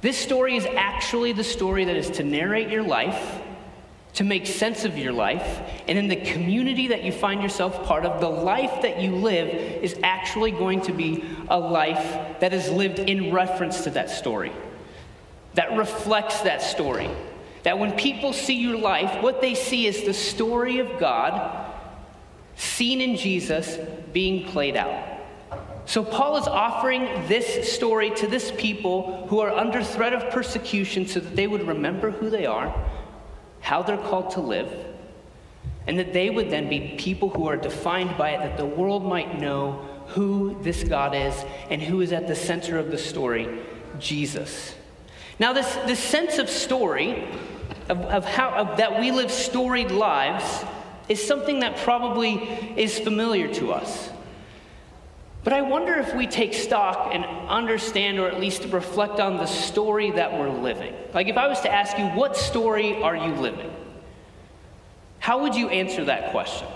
This 0.00 0.16
story 0.16 0.56
is 0.56 0.64
actually 0.64 1.32
the 1.32 1.44
story 1.44 1.84
that 1.84 1.96
is 1.96 2.10
to 2.10 2.24
narrate 2.24 2.70
your 2.70 2.84
life, 2.84 3.40
to 4.14 4.24
make 4.24 4.46
sense 4.46 4.84
of 4.84 4.96
your 4.96 5.12
life, 5.12 5.60
and 5.88 5.98
in 5.98 6.06
the 6.08 6.16
community 6.16 6.88
that 6.88 7.02
you 7.02 7.10
find 7.10 7.42
yourself 7.42 7.84
part 7.84 8.04
of, 8.04 8.20
the 8.20 8.28
life 8.28 8.82
that 8.82 9.00
you 9.00 9.16
live 9.16 9.48
is 9.48 9.98
actually 10.04 10.52
going 10.52 10.82
to 10.82 10.92
be 10.92 11.24
a 11.48 11.58
life 11.58 12.38
that 12.40 12.52
is 12.52 12.70
lived 12.70 13.00
in 13.00 13.32
reference 13.32 13.82
to 13.84 13.90
that 13.90 14.08
story, 14.08 14.52
that 15.54 15.76
reflects 15.76 16.42
that 16.42 16.62
story. 16.62 17.10
That 17.64 17.78
when 17.78 17.92
people 17.92 18.32
see 18.32 18.54
your 18.54 18.78
life, 18.78 19.20
what 19.20 19.40
they 19.40 19.54
see 19.54 19.86
is 19.86 20.04
the 20.04 20.14
story 20.14 20.78
of 20.78 20.98
God 21.00 21.66
seen 22.54 23.00
in 23.00 23.16
Jesus 23.16 23.78
being 24.12 24.46
played 24.46 24.76
out. 24.76 25.17
So, 25.88 26.04
Paul 26.04 26.36
is 26.36 26.46
offering 26.46 27.04
this 27.28 27.72
story 27.72 28.10
to 28.16 28.26
this 28.26 28.52
people 28.58 29.26
who 29.28 29.40
are 29.40 29.50
under 29.50 29.82
threat 29.82 30.12
of 30.12 30.28
persecution 30.28 31.06
so 31.06 31.18
that 31.18 31.34
they 31.34 31.46
would 31.46 31.66
remember 31.66 32.10
who 32.10 32.28
they 32.28 32.44
are, 32.44 32.74
how 33.60 33.82
they're 33.82 33.96
called 33.96 34.32
to 34.32 34.40
live, 34.42 34.70
and 35.86 35.98
that 35.98 36.12
they 36.12 36.28
would 36.28 36.50
then 36.50 36.68
be 36.68 36.94
people 36.98 37.30
who 37.30 37.48
are 37.48 37.56
defined 37.56 38.18
by 38.18 38.32
it, 38.32 38.40
that 38.40 38.58
the 38.58 38.66
world 38.66 39.02
might 39.02 39.40
know 39.40 39.88
who 40.08 40.62
this 40.62 40.84
God 40.84 41.14
is 41.14 41.34
and 41.70 41.80
who 41.80 42.02
is 42.02 42.12
at 42.12 42.28
the 42.28 42.36
center 42.36 42.76
of 42.76 42.90
the 42.90 42.98
story 42.98 43.48
Jesus. 43.98 44.74
Now, 45.38 45.54
this, 45.54 45.74
this 45.86 46.00
sense 46.00 46.36
of 46.36 46.50
story, 46.50 47.26
of, 47.88 47.98
of 48.02 48.26
how 48.26 48.50
of, 48.50 48.76
that 48.76 49.00
we 49.00 49.10
live 49.10 49.30
storied 49.30 49.90
lives, 49.90 50.66
is 51.08 51.26
something 51.26 51.60
that 51.60 51.78
probably 51.78 52.34
is 52.76 52.98
familiar 52.98 53.48
to 53.54 53.72
us. 53.72 54.10
But 55.48 55.56
I 55.56 55.62
wonder 55.62 55.94
if 55.94 56.14
we 56.14 56.26
take 56.26 56.52
stock 56.52 57.08
and 57.14 57.24
understand 57.24 58.18
or 58.18 58.28
at 58.28 58.38
least 58.38 58.64
reflect 58.64 59.18
on 59.18 59.38
the 59.38 59.46
story 59.46 60.10
that 60.10 60.38
we're 60.38 60.50
living. 60.50 60.92
Like, 61.14 61.28
if 61.28 61.38
I 61.38 61.46
was 61.46 61.62
to 61.62 61.72
ask 61.72 61.96
you, 61.96 62.04
what 62.08 62.36
story 62.36 63.02
are 63.02 63.16
you 63.16 63.32
living? 63.32 63.72
How 65.20 65.40
would 65.40 65.54
you 65.54 65.70
answer 65.70 66.04
that 66.04 66.32
question? 66.32 66.68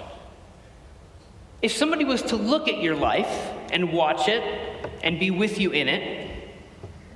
If 1.60 1.72
somebody 1.72 2.06
was 2.06 2.22
to 2.22 2.36
look 2.36 2.66
at 2.66 2.80
your 2.80 2.96
life 2.96 3.50
and 3.70 3.92
watch 3.92 4.26
it 4.26 4.42
and 5.02 5.20
be 5.20 5.30
with 5.30 5.60
you 5.60 5.72
in 5.72 5.86
it, 5.86 6.34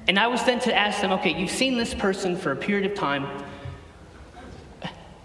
and 0.09 0.19
I 0.19 0.27
was 0.27 0.45
then 0.45 0.61
to 0.61 0.77
ask 0.77 1.01
them, 1.01 1.13
okay, 1.13 1.41
you've 1.41 1.49
seen 1.49 1.79
this 1.79 1.95
person 1.95 2.37
for 2.37 2.53
a 2.53 2.57
period 2.57 2.91
of 2.91 2.99
time, 2.99 3.27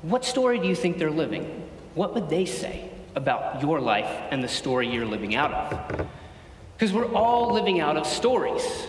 what 0.01 0.23
story 0.23 0.59
do 0.59 0.67
you 0.69 0.75
think 0.75 0.97
they're 0.97 1.11
living? 1.11 1.67
What 1.93 2.13
would 2.13 2.29
they 2.29 2.45
say? 2.45 2.91
about 3.15 3.61
your 3.61 3.79
life 3.79 4.09
and 4.31 4.43
the 4.43 4.47
story 4.47 4.87
you're 4.87 5.05
living 5.05 5.35
out 5.35 5.53
of. 5.53 6.07
Because 6.81 6.95
we're 6.95 7.13
all 7.13 7.53
living 7.53 7.79
out 7.79 7.95
of 7.95 8.07
stories. 8.07 8.87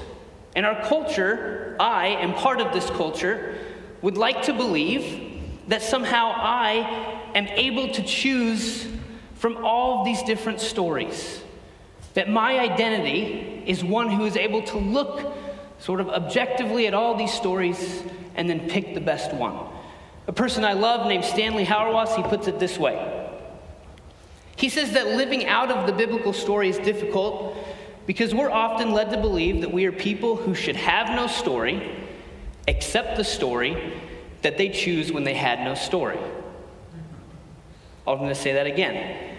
And 0.56 0.64
our 0.64 0.82
culture, 0.82 1.76
I 1.78 2.06
am 2.06 2.32
part 2.32 2.58
of 2.58 2.72
this 2.72 2.88
culture, 2.88 3.58
would 4.00 4.16
like 4.16 4.44
to 4.44 4.54
believe 4.54 5.42
that 5.68 5.82
somehow 5.82 6.32
I 6.34 7.20
am 7.34 7.49
able 7.49 7.92
to 7.92 8.02
choose 8.02 8.88
from 9.34 9.62
all 9.62 10.06
these 10.06 10.22
different 10.22 10.61
stories. 10.61 11.42
That 12.14 12.30
my 12.30 12.61
identity 12.61 13.62
is 13.66 13.84
one 13.84 14.08
who 14.08 14.25
is 14.25 14.38
able 14.38 14.62
to 14.62 14.78
look 14.78 15.30
sort 15.78 16.00
of 16.00 16.08
objectively 16.08 16.87
at 16.87 16.94
all 16.94 17.14
these 17.14 17.34
stories 17.34 18.04
and 18.37 18.49
then 18.49 18.70
pick 18.70 18.94
the 18.94 19.02
best 19.02 19.34
one. 19.34 19.66
A 20.28 20.32
person 20.32 20.64
I 20.64 20.72
love 20.72 21.06
named 21.06 21.26
Stanley 21.26 21.66
Hauerwas, 21.66 22.16
he 22.16 22.22
puts 22.22 22.49
it 22.49 22.58
this 22.58 22.78
way 22.78 23.22
he 24.62 24.68
says 24.68 24.92
that 24.92 25.08
living 25.08 25.46
out 25.46 25.72
of 25.72 25.88
the 25.88 25.92
biblical 25.92 26.32
story 26.32 26.68
is 26.68 26.78
difficult 26.78 27.56
because 28.06 28.35
we're 28.35 28.50
often 28.50 28.92
led 28.92 29.11
to 29.11 29.16
believe 29.16 29.61
that 29.61 29.73
we 29.73 29.85
are 29.87 29.92
people 29.92 30.37
who 30.37 30.54
should 30.54 30.76
have 30.76 31.09
no 31.14 31.26
story 31.26 31.97
except 32.66 33.16
the 33.16 33.25
story 33.25 33.92
that 34.42 34.59
they 34.59 34.68
choose 34.68 35.12
when 35.12 35.25
they 35.25 35.35
had 35.35 35.61
no 35.61 35.75
story. 35.75 36.18
I'm 38.06 38.18
going 38.18 38.28
to 38.28 38.35
say 38.35 38.54
that 38.54 38.66
again. 38.66 39.37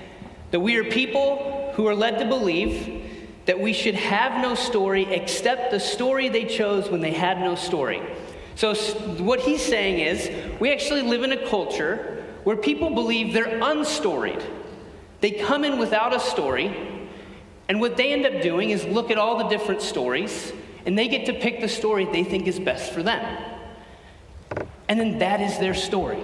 That 0.51 0.61
we 0.61 0.77
are 0.77 0.83
people 0.83 1.73
who 1.75 1.87
are 1.87 1.95
led 1.95 2.19
to 2.19 2.25
believe 2.25 3.01
that 3.45 3.59
we 3.59 3.73
should 3.73 3.95
have 3.95 4.41
no 4.41 4.55
story 4.55 5.03
except 5.13 5.71
the 5.71 5.79
story 5.79 6.29
they 6.29 6.45
chose 6.45 6.89
when 6.89 7.01
they 7.01 7.11
had 7.11 7.39
no 7.39 7.55
story. 7.55 8.01
So, 8.55 8.75
what 8.75 9.39
he's 9.41 9.61
saying 9.61 9.99
is, 9.99 10.29
we 10.59 10.71
actually 10.71 11.01
live 11.01 11.23
in 11.23 11.31
a 11.31 11.47
culture 11.49 12.23
where 12.43 12.55
people 12.55 12.91
believe 12.91 13.33
they're 13.33 13.59
unstoried. 13.61 14.41
They 15.21 15.31
come 15.31 15.63
in 15.63 15.79
without 15.79 16.15
a 16.15 16.19
story, 16.19 16.92
and 17.69 17.79
what 17.79 17.97
they 17.97 18.11
end 18.13 18.25
up 18.25 18.41
doing 18.41 18.71
is 18.71 18.85
look 18.85 19.09
at 19.11 19.17
all 19.17 19.37
the 19.37 19.47
different 19.47 19.81
stories, 19.81 20.51
and 20.85 20.97
they 20.97 21.07
get 21.07 21.25
to 21.27 21.33
pick 21.33 21.61
the 21.61 21.69
story 21.69 22.05
they 22.05 22.23
think 22.23 22.47
is 22.47 22.59
best 22.59 22.91
for 22.91 23.03
them. 23.03 23.43
And 24.89 24.99
then 24.99 25.19
that 25.19 25.41
is 25.41 25.57
their 25.59 25.73
story. 25.73 26.21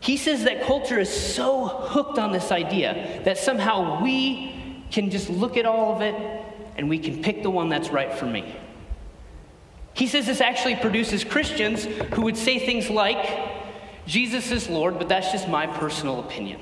He 0.00 0.16
says 0.16 0.44
that 0.44 0.62
culture 0.62 0.98
is 0.98 1.10
so 1.10 1.66
hooked 1.66 2.18
on 2.18 2.32
this 2.32 2.50
idea 2.50 3.20
that 3.24 3.36
somehow 3.36 4.02
we 4.02 4.84
can 4.90 5.10
just 5.10 5.28
look 5.28 5.56
at 5.56 5.66
all 5.66 5.94
of 5.94 6.00
it 6.00 6.14
and 6.76 6.88
we 6.88 6.98
can 6.98 7.22
pick 7.22 7.42
the 7.42 7.50
one 7.50 7.68
that's 7.68 7.90
right 7.90 8.12
for 8.12 8.26
me. 8.26 8.56
He 9.94 10.06
says 10.06 10.26
this 10.26 10.40
actually 10.40 10.76
produces 10.76 11.24
Christians 11.24 11.84
who 12.14 12.22
would 12.22 12.36
say 12.36 12.58
things 12.60 12.88
like, 12.88 13.26
Jesus 14.06 14.52
is 14.52 14.68
Lord, 14.70 14.96
but 14.96 15.08
that's 15.08 15.32
just 15.32 15.48
my 15.48 15.66
personal 15.66 16.20
opinion. 16.20 16.60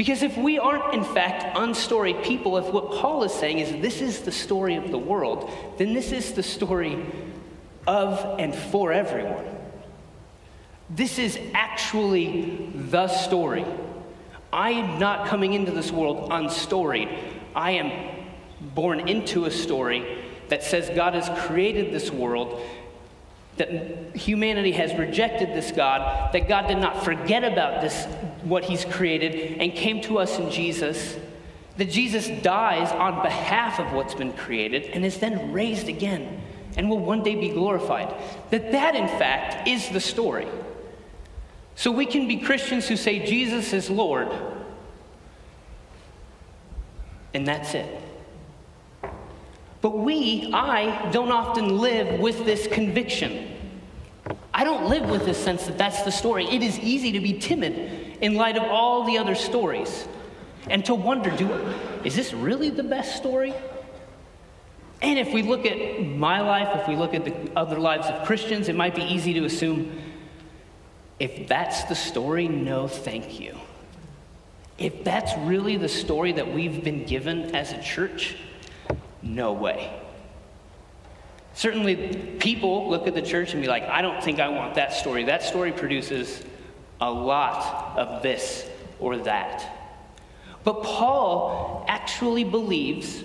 Because 0.00 0.22
if 0.22 0.34
we 0.38 0.58
aren't, 0.58 0.94
in 0.94 1.04
fact, 1.04 1.58
unstoried 1.58 2.22
people, 2.22 2.56
if 2.56 2.72
what 2.72 2.92
Paul 2.92 3.22
is 3.22 3.34
saying 3.34 3.58
is 3.58 3.82
this 3.82 4.00
is 4.00 4.20
the 4.20 4.32
story 4.32 4.76
of 4.76 4.90
the 4.90 4.96
world, 4.96 5.50
then 5.76 5.92
this 5.92 6.10
is 6.10 6.32
the 6.32 6.42
story 6.42 7.04
of 7.86 8.38
and 8.40 8.54
for 8.54 8.94
everyone. 8.94 9.44
This 10.88 11.18
is 11.18 11.38
actually 11.52 12.70
the 12.74 13.08
story. 13.08 13.66
I 14.50 14.70
am 14.70 14.98
not 14.98 15.26
coming 15.26 15.52
into 15.52 15.70
this 15.70 15.92
world 15.92 16.28
unstoried. 16.30 17.10
I 17.54 17.72
am 17.72 18.24
born 18.74 19.06
into 19.06 19.44
a 19.44 19.50
story 19.50 20.24
that 20.48 20.62
says 20.62 20.88
God 20.96 21.12
has 21.12 21.28
created 21.46 21.92
this 21.92 22.10
world 22.10 22.58
that 23.58 24.16
humanity 24.16 24.72
has 24.72 24.94
rejected 24.94 25.50
this 25.50 25.70
God, 25.70 26.32
that 26.32 26.48
God 26.48 26.68
did 26.68 26.78
not 26.78 27.04
forget 27.04 27.44
about 27.44 27.82
this, 27.82 28.06
what 28.42 28.64
He's 28.64 28.84
created, 28.84 29.58
and 29.60 29.72
came 29.72 30.00
to 30.02 30.18
us 30.18 30.38
in 30.38 30.50
Jesus, 30.50 31.16
that 31.76 31.90
Jesus 31.90 32.28
dies 32.42 32.90
on 32.92 33.22
behalf 33.22 33.78
of 33.78 33.92
what's 33.92 34.14
been 34.14 34.32
created 34.32 34.84
and 34.86 35.04
is 35.04 35.18
then 35.18 35.52
raised 35.52 35.88
again 35.88 36.42
and 36.76 36.88
will 36.88 36.98
one 36.98 37.22
day 37.22 37.34
be 37.34 37.48
glorified. 37.48 38.14
That 38.50 38.72
that, 38.72 38.94
in 38.94 39.08
fact, 39.08 39.66
is 39.66 39.88
the 39.88 40.00
story. 40.00 40.46
So 41.74 41.90
we 41.90 42.06
can 42.06 42.28
be 42.28 42.38
Christians 42.38 42.86
who 42.88 42.96
say 42.96 43.24
Jesus 43.24 43.72
is 43.72 43.88
Lord, 43.88 44.28
and 47.32 47.46
that's 47.46 47.74
it. 47.74 48.02
But 49.80 49.96
we, 49.96 50.50
I, 50.52 51.10
don't 51.10 51.32
often 51.32 51.78
live 51.78 52.20
with 52.20 52.44
this 52.44 52.66
conviction. 52.66 53.56
I 54.52 54.64
don't 54.64 54.90
live 54.90 55.08
with 55.08 55.24
this 55.24 55.42
sense 55.42 55.64
that 55.66 55.78
that's 55.78 56.02
the 56.02 56.12
story. 56.12 56.44
It 56.44 56.62
is 56.62 56.78
easy 56.78 57.12
to 57.12 57.20
be 57.20 57.32
timid 57.32 57.99
in 58.20 58.34
light 58.34 58.56
of 58.56 58.64
all 58.64 59.04
the 59.04 59.18
other 59.18 59.34
stories 59.34 60.06
and 60.68 60.84
to 60.84 60.94
wonder 60.94 61.30
do, 61.30 61.50
is 62.04 62.14
this 62.14 62.32
really 62.32 62.70
the 62.70 62.82
best 62.82 63.16
story? 63.16 63.54
And 65.02 65.18
if 65.18 65.32
we 65.32 65.42
look 65.42 65.64
at 65.64 66.02
my 66.04 66.40
life, 66.40 66.68
if 66.80 66.88
we 66.88 66.96
look 66.96 67.14
at 67.14 67.24
the 67.24 67.34
other 67.56 67.78
lives 67.78 68.06
of 68.06 68.26
Christians, 68.26 68.68
it 68.68 68.76
might 68.76 68.94
be 68.94 69.02
easy 69.02 69.32
to 69.34 69.44
assume 69.44 69.98
if 71.18 71.48
that's 71.48 71.84
the 71.84 71.94
story, 71.94 72.48
no 72.48 72.88
thank 72.88 73.40
you. 73.40 73.56
If 74.78 75.04
that's 75.04 75.36
really 75.38 75.76
the 75.76 75.88
story 75.88 76.32
that 76.32 76.52
we've 76.52 76.82
been 76.82 77.04
given 77.04 77.54
as 77.54 77.72
a 77.72 77.82
church, 77.82 78.36
no 79.22 79.52
way. 79.52 79.92
Certainly, 81.52 82.36
people 82.38 82.88
look 82.88 83.06
at 83.06 83.14
the 83.14 83.22
church 83.22 83.52
and 83.52 83.60
be 83.60 83.68
like, 83.68 83.82
I 83.84 84.00
don't 84.00 84.22
think 84.22 84.40
I 84.40 84.48
want 84.48 84.74
that 84.76 84.94
story. 84.94 85.24
That 85.24 85.42
story 85.42 85.72
produces 85.72 86.42
a 87.00 87.10
lot 87.10 87.96
of 87.98 88.22
this 88.22 88.68
or 88.98 89.16
that. 89.18 89.76
But 90.62 90.82
Paul 90.82 91.84
actually 91.88 92.44
believes 92.44 93.24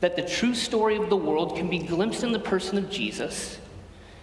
that 0.00 0.16
the 0.16 0.22
true 0.22 0.54
story 0.54 0.96
of 0.96 1.10
the 1.10 1.16
world 1.16 1.56
can 1.56 1.68
be 1.68 1.78
glimpsed 1.78 2.22
in 2.22 2.32
the 2.32 2.38
person 2.38 2.78
of 2.78 2.90
Jesus, 2.90 3.58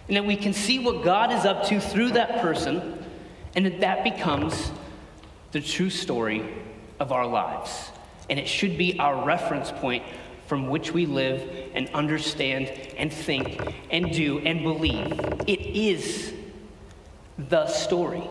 and 0.08 0.16
that 0.16 0.24
we 0.24 0.36
can 0.36 0.52
see 0.52 0.78
what 0.78 1.04
God 1.04 1.32
is 1.32 1.44
up 1.44 1.64
to 1.64 1.80
through 1.80 2.12
that 2.12 2.40
person, 2.40 3.04
and 3.54 3.66
that 3.66 3.80
that 3.80 4.04
becomes 4.04 4.72
the 5.52 5.60
true 5.60 5.90
story 5.90 6.48
of 6.98 7.12
our 7.12 7.26
lives. 7.26 7.90
And 8.28 8.38
it 8.38 8.48
should 8.48 8.76
be 8.76 8.98
our 8.98 9.24
reference 9.24 9.70
point 9.70 10.02
from 10.46 10.68
which 10.68 10.92
we 10.92 11.06
live 11.06 11.70
and 11.74 11.88
understand 11.94 12.68
and 12.96 13.12
think 13.12 13.60
and 13.90 14.12
do 14.12 14.38
and 14.40 14.62
believe. 14.62 15.12
It 15.46 15.60
is 15.60 16.32
the 17.38 17.66
story. 17.66 18.22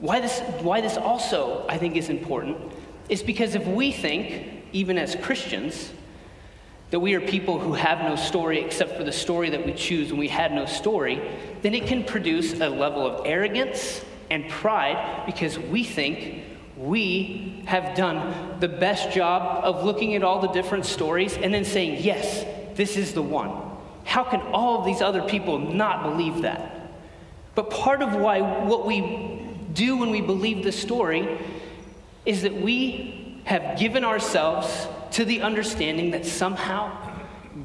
Why 0.00 0.20
this, 0.20 0.40
why 0.60 0.80
this 0.80 0.96
also, 0.96 1.66
I 1.68 1.76
think, 1.78 1.96
is 1.96 2.08
important 2.08 2.56
is 3.08 3.22
because 3.22 3.54
if 3.54 3.66
we 3.66 3.90
think, 3.90 4.64
even 4.72 4.98
as 4.98 5.16
Christians, 5.16 5.92
that 6.90 7.00
we 7.00 7.14
are 7.14 7.20
people 7.20 7.58
who 7.58 7.72
have 7.72 8.00
no 8.00 8.16
story 8.16 8.60
except 8.60 8.96
for 8.96 9.04
the 9.04 9.12
story 9.12 9.50
that 9.50 9.64
we 9.64 9.72
choose 9.72 10.10
when 10.10 10.20
we 10.20 10.28
had 10.28 10.52
no 10.52 10.66
story, 10.66 11.20
then 11.62 11.74
it 11.74 11.86
can 11.86 12.04
produce 12.04 12.60
a 12.60 12.68
level 12.68 13.06
of 13.06 13.26
arrogance 13.26 14.04
and 14.30 14.48
pride 14.48 15.24
because 15.26 15.58
we 15.58 15.84
think 15.84 16.44
we 16.76 17.62
have 17.66 17.96
done 17.96 18.58
the 18.60 18.68
best 18.68 19.10
job 19.10 19.64
of 19.64 19.84
looking 19.84 20.14
at 20.14 20.22
all 20.22 20.40
the 20.40 20.48
different 20.48 20.86
stories 20.86 21.36
and 21.36 21.52
then 21.52 21.64
saying, 21.64 22.02
yes, 22.02 22.44
this 22.76 22.96
is 22.96 23.12
the 23.12 23.22
one. 23.22 23.50
How 24.04 24.22
can 24.22 24.40
all 24.52 24.78
of 24.78 24.86
these 24.86 25.02
other 25.02 25.22
people 25.22 25.58
not 25.58 26.02
believe 26.04 26.42
that? 26.42 26.92
But 27.54 27.70
part 27.70 28.00
of 28.00 28.14
why 28.14 28.40
what 28.40 28.86
we 28.86 29.47
do 29.78 29.96
when 29.96 30.10
we 30.10 30.20
believe 30.20 30.64
the 30.64 30.72
story 30.72 31.38
is 32.26 32.42
that 32.42 32.54
we 32.54 33.40
have 33.44 33.78
given 33.78 34.04
ourselves 34.04 34.88
to 35.12 35.24
the 35.24 35.40
understanding 35.40 36.10
that 36.10 36.26
somehow 36.26 36.92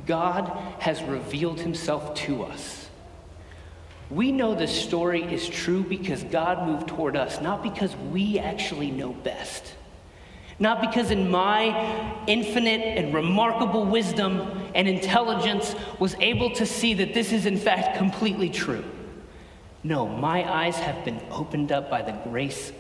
God 0.06 0.48
has 0.80 1.02
revealed 1.04 1.60
himself 1.60 2.14
to 2.16 2.44
us. 2.44 2.88
We 4.10 4.32
know 4.32 4.54
the 4.54 4.68
story 4.68 5.24
is 5.24 5.50
true 5.50 5.84
because 5.84 6.24
God 6.24 6.68
moved 6.68 6.88
toward 6.88 7.18
us, 7.18 7.42
not 7.42 7.64
because 7.64 7.96
we 7.96 8.38
actually 8.38 8.92
know 8.92 9.12
best. 9.12 9.74
Not 10.60 10.82
because 10.82 11.10
in 11.10 11.32
my 11.32 12.14
infinite 12.28 12.82
and 12.82 13.14
remarkable 13.14 13.86
wisdom 13.86 14.70
and 14.76 14.88
intelligence 14.88 15.76
was 16.00 16.16
able 16.20 16.52
to 16.52 16.66
see 16.66 16.94
that 16.94 17.16
this 17.16 17.34
is 17.34 17.48
in 17.48 17.58
fact 17.58 17.98
completely 17.98 18.50
true. 18.50 18.86
No, 19.84 20.08
my 20.08 20.50
eyes 20.50 20.78
have 20.78 21.04
been 21.04 21.22
opened 21.30 21.72
up 21.72 21.90
by 21.90 22.02
the 22.02 22.14
grace 22.30 22.72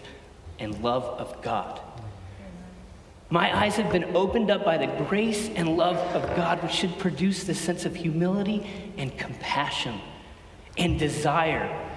and 0.59 0.81
love 0.81 1.03
of 1.03 1.41
God. 1.41 1.81
My 3.29 3.63
eyes 3.63 3.75
have 3.77 3.91
been 3.91 4.15
opened 4.15 4.51
up 4.51 4.63
by 4.63 4.77
the 4.77 4.87
grace 5.05 5.49
and 5.55 5.75
love 5.75 5.97
of 6.15 6.35
God, 6.35 6.61
which 6.61 6.71
should 6.71 6.97
produce 6.99 7.43
this 7.43 7.59
sense 7.59 7.83
of 7.85 7.95
humility 7.95 8.65
and 8.97 9.17
compassion 9.17 9.99
and 10.77 10.97
desire 10.99 11.89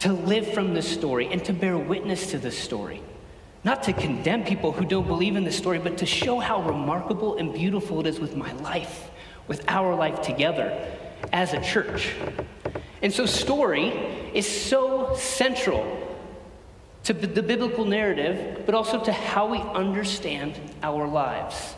to 0.00 0.12
live 0.12 0.52
from 0.52 0.74
this 0.74 0.88
story 0.88 1.26
and 1.26 1.44
to 1.44 1.52
bear 1.52 1.76
witness 1.76 2.30
to 2.30 2.38
this 2.38 2.58
story. 2.58 3.02
Not 3.64 3.82
to 3.84 3.92
condemn 3.92 4.44
people 4.44 4.72
who 4.72 4.84
don't 4.84 5.06
believe 5.06 5.36
in 5.36 5.44
this 5.44 5.58
story, 5.58 5.78
but 5.78 5.98
to 5.98 6.06
show 6.06 6.38
how 6.38 6.62
remarkable 6.62 7.36
and 7.36 7.52
beautiful 7.52 8.00
it 8.00 8.06
is 8.06 8.18
with 8.18 8.36
my 8.36 8.52
life, 8.54 9.10
with 9.46 9.64
our 9.68 9.94
life 9.94 10.22
together 10.22 10.96
as 11.32 11.52
a 11.52 11.60
church. 11.60 12.14
And 13.02 13.12
so, 13.12 13.26
story 13.26 13.88
is 14.34 14.46
so 14.46 15.14
central 15.14 16.16
to 17.04 17.12
the 17.12 17.42
biblical 17.42 17.84
narrative, 17.84 18.64
but 18.66 18.74
also 18.74 19.02
to 19.04 19.12
how 19.12 19.46
we 19.46 19.58
understand 19.58 20.58
our 20.82 21.06
lives. 21.06 21.74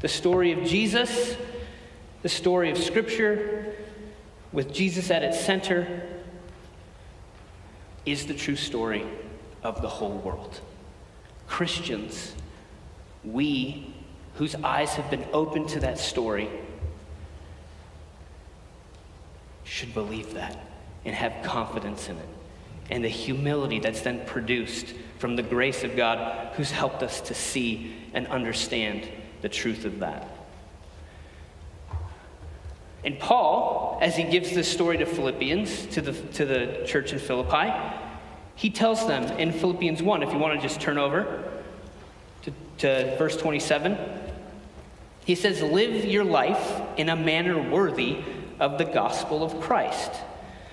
The 0.00 0.08
story 0.08 0.52
of 0.52 0.64
Jesus, 0.64 1.36
the 2.22 2.28
story 2.28 2.70
of 2.70 2.78
Scripture, 2.78 3.74
with 4.52 4.72
Jesus 4.72 5.10
at 5.10 5.22
its 5.22 5.40
center, 5.40 6.02
is 8.04 8.26
the 8.26 8.34
true 8.34 8.56
story 8.56 9.04
of 9.62 9.82
the 9.82 9.88
whole 9.88 10.18
world. 10.18 10.60
Christians, 11.48 12.34
we 13.24 13.92
whose 14.34 14.54
eyes 14.56 14.94
have 14.94 15.10
been 15.10 15.26
opened 15.32 15.68
to 15.70 15.80
that 15.80 15.98
story, 15.98 16.48
should 19.66 19.92
believe 19.92 20.32
that 20.34 20.58
and 21.04 21.14
have 21.14 21.44
confidence 21.44 22.08
in 22.08 22.16
it. 22.16 22.28
And 22.88 23.04
the 23.04 23.08
humility 23.08 23.80
that's 23.80 24.00
then 24.00 24.24
produced 24.26 24.94
from 25.18 25.36
the 25.36 25.42
grace 25.42 25.82
of 25.82 25.96
God 25.96 26.54
who's 26.54 26.70
helped 26.70 27.02
us 27.02 27.20
to 27.22 27.34
see 27.34 27.94
and 28.14 28.26
understand 28.28 29.08
the 29.42 29.48
truth 29.48 29.84
of 29.84 29.98
that. 29.98 30.28
And 33.04 33.18
Paul, 33.18 33.98
as 34.00 34.16
he 34.16 34.24
gives 34.24 34.52
this 34.52 34.70
story 34.70 34.98
to 34.98 35.06
Philippians, 35.06 35.86
to 35.86 36.00
the, 36.00 36.12
to 36.12 36.44
the 36.44 36.84
church 36.86 37.12
in 37.12 37.18
Philippi, 37.18 37.72
he 38.54 38.70
tells 38.70 39.06
them 39.06 39.24
in 39.38 39.52
Philippians 39.52 40.02
1, 40.02 40.22
if 40.22 40.32
you 40.32 40.38
want 40.38 40.60
to 40.60 40.66
just 40.66 40.80
turn 40.80 40.98
over 40.98 41.44
to, 42.42 42.52
to 42.78 43.16
verse 43.16 43.36
27, 43.36 43.96
he 45.24 45.34
says, 45.34 45.62
Live 45.62 46.04
your 46.04 46.24
life 46.24 46.80
in 46.96 47.08
a 47.08 47.16
manner 47.16 47.60
worthy 47.70 48.24
of 48.60 48.78
the 48.78 48.84
gospel 48.84 49.42
of 49.42 49.60
Christ, 49.60 50.12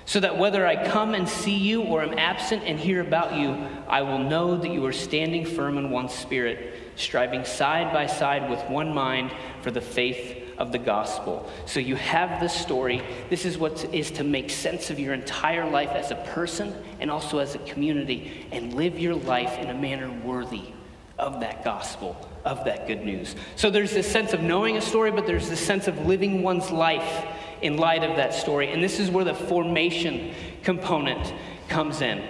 so 0.05 0.19
that 0.19 0.37
whether 0.37 0.65
I 0.65 0.87
come 0.87 1.15
and 1.15 1.27
see 1.27 1.57
you 1.57 1.83
or 1.83 2.01
am 2.01 2.17
absent 2.17 2.63
and 2.65 2.77
hear 2.79 3.01
about 3.01 3.35
you, 3.35 3.55
I 3.87 4.01
will 4.01 4.19
know 4.19 4.57
that 4.57 4.69
you 4.69 4.85
are 4.85 4.93
standing 4.93 5.45
firm 5.45 5.77
in 5.77 5.89
one 5.91 6.09
spirit, 6.09 6.73
striving 6.95 7.45
side 7.45 7.93
by 7.93 8.07
side 8.07 8.49
with 8.49 8.61
one 8.69 8.93
mind 8.93 9.31
for 9.61 9.71
the 9.71 9.81
faith 9.81 10.39
of 10.57 10.71
the 10.71 10.77
gospel. 10.77 11.49
So 11.65 11.79
you 11.79 11.95
have 11.95 12.39
this 12.39 12.53
story. 12.53 13.01
This 13.29 13.45
is 13.45 13.57
what 13.57 13.85
is 13.93 14.11
to 14.11 14.23
make 14.23 14.49
sense 14.49 14.89
of 14.89 14.99
your 14.99 15.13
entire 15.13 15.69
life 15.69 15.89
as 15.89 16.11
a 16.11 16.15
person 16.15 16.75
and 16.99 17.09
also 17.09 17.39
as 17.39 17.55
a 17.55 17.59
community 17.59 18.45
and 18.51 18.73
live 18.73 18.99
your 18.99 19.15
life 19.15 19.57
in 19.57 19.69
a 19.69 19.73
manner 19.73 20.11
worthy 20.23 20.73
of 21.17 21.39
that 21.39 21.63
gospel, 21.63 22.17
of 22.43 22.65
that 22.65 22.87
good 22.87 23.03
news. 23.03 23.35
So 23.55 23.69
there's 23.69 23.91
this 23.91 24.11
sense 24.11 24.33
of 24.33 24.41
knowing 24.41 24.77
a 24.77 24.81
story, 24.81 25.11
but 25.11 25.25
there's 25.25 25.49
this 25.49 25.59
sense 25.59 25.87
of 25.87 26.05
living 26.05 26.43
one's 26.43 26.69
life 26.71 27.25
in 27.63 27.77
light 27.77 28.03
of 28.03 28.15
that 28.17 28.33
story. 28.33 28.71
And 28.71 28.83
this 28.83 28.99
is 28.99 29.09
where 29.09 29.25
the 29.25 29.33
formation 29.33 30.33
component 30.63 31.33
comes 31.67 32.01
in. 32.01 32.23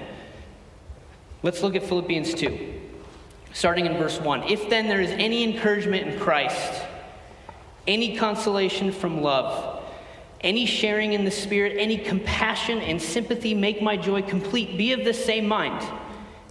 Let's 1.41 1.62
look 1.62 1.76
at 1.76 1.84
Philippians 1.84 2.34
2, 2.36 2.82
starting 3.52 3.86
in 3.86 3.98
verse 3.98 4.19
1. 4.19 4.43
If 4.43 4.69
then 4.69 4.88
there 4.88 5.02
is 5.02 5.12
any 5.12 5.43
encouragement 5.43 6.08
in 6.08 6.19
Christ, 6.19 6.82
any 7.86 8.15
consolation 8.15 8.91
from 8.91 9.22
love, 9.22 9.84
any 10.41 10.65
sharing 10.65 11.13
in 11.13 11.26
the 11.26 11.32
Spirit, 11.32 11.76
any 11.78 11.98
compassion 11.98 12.80
and 12.80 13.02
sympathy 13.02 13.54
make 13.54 13.82
my 13.82 13.98
joy 13.98 14.22
complete. 14.22 14.78
Be 14.78 14.93
of 14.93 15.04
the 15.04 15.13
same 15.13 15.48
mind, 15.48 15.86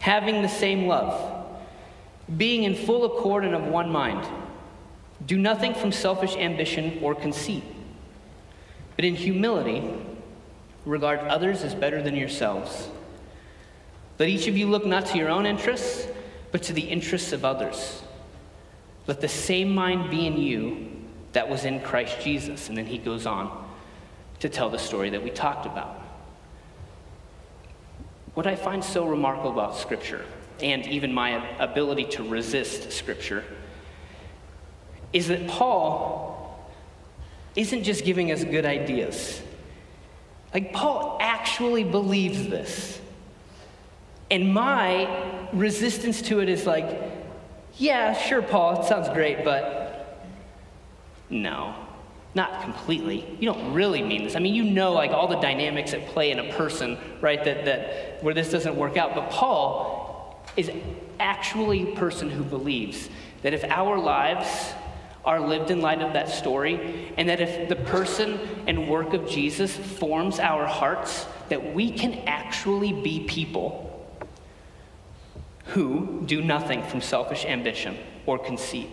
having 0.00 0.42
the 0.42 0.48
same 0.48 0.86
love, 0.86 1.46
being 2.36 2.64
in 2.64 2.74
full 2.74 3.04
accord 3.04 3.44
and 3.44 3.54
of 3.54 3.64
one 3.66 3.90
mind. 3.90 4.26
Do 5.24 5.38
nothing 5.38 5.74
from 5.74 5.92
selfish 5.92 6.36
ambition 6.36 6.98
or 7.02 7.14
conceit, 7.14 7.62
but 8.96 9.04
in 9.04 9.14
humility, 9.14 9.82
regard 10.84 11.20
others 11.20 11.62
as 11.62 11.74
better 11.74 12.02
than 12.02 12.16
yourselves. 12.16 12.88
Let 14.18 14.28
each 14.28 14.46
of 14.48 14.56
you 14.56 14.68
look 14.68 14.84
not 14.84 15.06
to 15.06 15.18
your 15.18 15.28
own 15.28 15.46
interests, 15.46 16.06
but 16.50 16.62
to 16.64 16.72
the 16.72 16.82
interests 16.82 17.32
of 17.32 17.44
others. 17.44 18.02
Let 19.06 19.20
the 19.20 19.28
same 19.28 19.74
mind 19.74 20.10
be 20.10 20.26
in 20.26 20.36
you 20.36 20.90
that 21.32 21.48
was 21.48 21.64
in 21.64 21.80
Christ 21.80 22.20
Jesus. 22.20 22.68
And 22.68 22.76
then 22.76 22.86
he 22.86 22.98
goes 22.98 23.26
on 23.26 23.68
to 24.40 24.48
tell 24.48 24.70
the 24.70 24.78
story 24.78 25.10
that 25.10 25.22
we 25.22 25.30
talked 25.30 25.66
about. 25.66 26.00
What 28.34 28.46
I 28.46 28.54
find 28.54 28.82
so 28.82 29.06
remarkable 29.06 29.50
about 29.50 29.76
Scripture, 29.76 30.24
and 30.60 30.86
even 30.86 31.12
my 31.12 31.46
ability 31.58 32.04
to 32.04 32.22
resist 32.22 32.92
Scripture, 32.92 33.44
is 35.12 35.28
that 35.28 35.46
Paul 35.48 36.31
isn't 37.56 37.84
just 37.84 38.04
giving 38.04 38.32
us 38.32 38.44
good 38.44 38.64
ideas. 38.64 39.42
Like, 40.54 40.72
Paul 40.72 41.18
actually 41.20 41.84
believes 41.84 42.48
this. 42.48 43.00
And 44.30 44.52
my 44.52 45.48
resistance 45.52 46.22
to 46.22 46.40
it 46.40 46.48
is 46.48 46.66
like, 46.66 46.98
yeah, 47.76 48.14
sure, 48.14 48.42
Paul, 48.42 48.80
it 48.80 48.86
sounds 48.86 49.08
great, 49.10 49.44
but 49.44 50.26
no, 51.28 51.74
not 52.34 52.62
completely. 52.62 53.36
You 53.40 53.52
don't 53.52 53.72
really 53.72 54.02
mean 54.02 54.24
this. 54.24 54.36
I 54.36 54.38
mean, 54.38 54.54
you 54.54 54.64
know, 54.64 54.92
like 54.92 55.10
all 55.10 55.28
the 55.28 55.40
dynamics 55.40 55.92
at 55.92 56.06
play 56.08 56.30
in 56.30 56.38
a 56.38 56.52
person, 56.52 56.98
right, 57.20 57.42
that, 57.44 57.64
that 57.64 58.22
where 58.22 58.34
this 58.34 58.50
doesn't 58.50 58.76
work 58.76 58.96
out. 58.96 59.14
But 59.14 59.30
Paul 59.30 60.42
is 60.56 60.70
actually 61.18 61.92
a 61.92 61.96
person 61.96 62.30
who 62.30 62.42
believes 62.42 63.08
that 63.42 63.54
if 63.54 63.64
our 63.64 63.98
lives 63.98 64.72
are 65.24 65.40
lived 65.40 65.70
in 65.70 65.80
light 65.80 66.02
of 66.02 66.12
that 66.14 66.28
story, 66.28 67.12
and 67.16 67.28
that 67.28 67.40
if 67.40 67.68
the 67.68 67.76
person 67.76 68.38
and 68.66 68.88
work 68.88 69.14
of 69.14 69.28
Jesus 69.28 69.76
forms 69.76 70.40
our 70.40 70.66
hearts, 70.66 71.26
that 71.48 71.74
we 71.74 71.90
can 71.90 72.14
actually 72.26 72.92
be 72.92 73.24
people 73.24 73.88
who 75.66 76.22
do 76.26 76.42
nothing 76.42 76.82
from 76.82 77.00
selfish 77.00 77.44
ambition 77.44 77.96
or 78.26 78.38
conceit. 78.38 78.88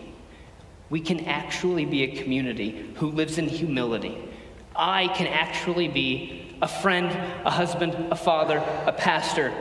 We 0.89 1.01
can 1.01 1.25
actually 1.25 1.85
be 1.85 2.03
a 2.03 2.15
community 2.21 2.93
who 2.95 3.11
lives 3.11 3.37
in 3.37 3.47
humility. 3.47 4.17
I 4.75 5.07
can 5.09 5.27
actually 5.27 5.87
be 5.87 6.55
a 6.61 6.67
friend, 6.67 7.07
a 7.45 7.51
husband, 7.51 7.93
a 8.11 8.15
father, 8.15 8.57
a 8.85 8.91
pastor 8.91 9.53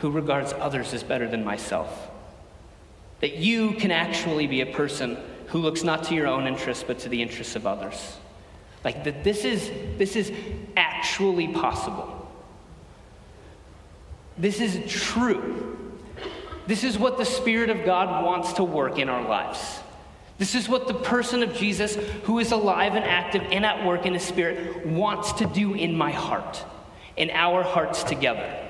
who 0.00 0.10
regards 0.10 0.52
others 0.52 0.94
as 0.94 1.02
better 1.02 1.28
than 1.28 1.44
myself. 1.44 2.10
That 3.20 3.36
you 3.36 3.72
can 3.72 3.90
actually 3.90 4.46
be 4.46 4.60
a 4.60 4.66
person 4.66 5.18
who 5.48 5.58
looks 5.58 5.82
not 5.82 6.04
to 6.04 6.14
your 6.14 6.26
own 6.26 6.46
interests 6.46 6.84
but 6.86 6.98
to 7.00 7.08
the 7.08 7.20
interests 7.20 7.56
of 7.56 7.66
others. 7.66 8.16
Like 8.84 9.04
that 9.04 9.24
this 9.24 9.44
is 9.44 9.70
this 9.98 10.14
is 10.14 10.32
actually 10.76 11.48
possible. 11.48 12.14
This 14.36 14.60
is 14.60 14.90
true. 14.90 15.76
This 16.66 16.84
is 16.84 16.98
what 16.98 17.18
the 17.18 17.24
Spirit 17.24 17.70
of 17.70 17.84
God 17.84 18.24
wants 18.24 18.52
to 18.54 18.64
work 18.64 18.98
in 18.98 19.08
our 19.08 19.26
lives. 19.26 19.80
This 20.36 20.54
is 20.54 20.68
what 20.68 20.86
the 20.86 20.94
person 20.94 21.42
of 21.42 21.54
Jesus, 21.54 21.96
who 22.24 22.38
is 22.38 22.52
alive 22.52 22.94
and 22.94 23.04
active 23.04 23.42
and 23.50 23.66
at 23.66 23.84
work 23.84 24.06
in 24.06 24.14
His 24.14 24.22
Spirit, 24.22 24.86
wants 24.86 25.32
to 25.34 25.46
do 25.46 25.74
in 25.74 25.96
my 25.96 26.12
heart, 26.12 26.64
in 27.16 27.30
our 27.30 27.64
hearts 27.64 28.04
together. 28.04 28.67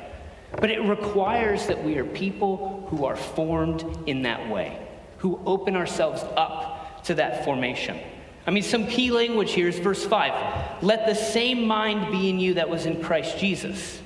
But 0.53 0.71
it 0.71 0.83
requires 0.83 1.67
that 1.67 1.83
we 1.83 1.99
are 1.99 2.05
people 2.05 2.87
who 2.91 3.05
are 3.05 3.17
formed 3.17 3.85
in 4.07 4.23
that 4.23 4.49
way, 4.49 4.79
who 5.19 5.41
open 5.45 5.77
ourselves 5.77 6.23
up 6.37 7.05
to 7.05 7.15
that 7.15 7.45
formation. 7.45 7.99
I 8.47 8.51
mean, 8.51 8.63
some 8.63 8.87
key 8.87 9.11
language 9.11 9.53
here 9.53 9.69
is 9.69 9.79
verse 9.79 10.05
5 10.05 10.83
Let 10.83 11.07
the 11.07 11.15
same 11.15 11.67
mind 11.67 12.11
be 12.11 12.31
in 12.31 12.41
you 12.41 12.55
that 12.55 12.69
was 12.69 12.87
in 12.87 13.03
Christ 13.03 13.39
Jesus. 13.39 14.01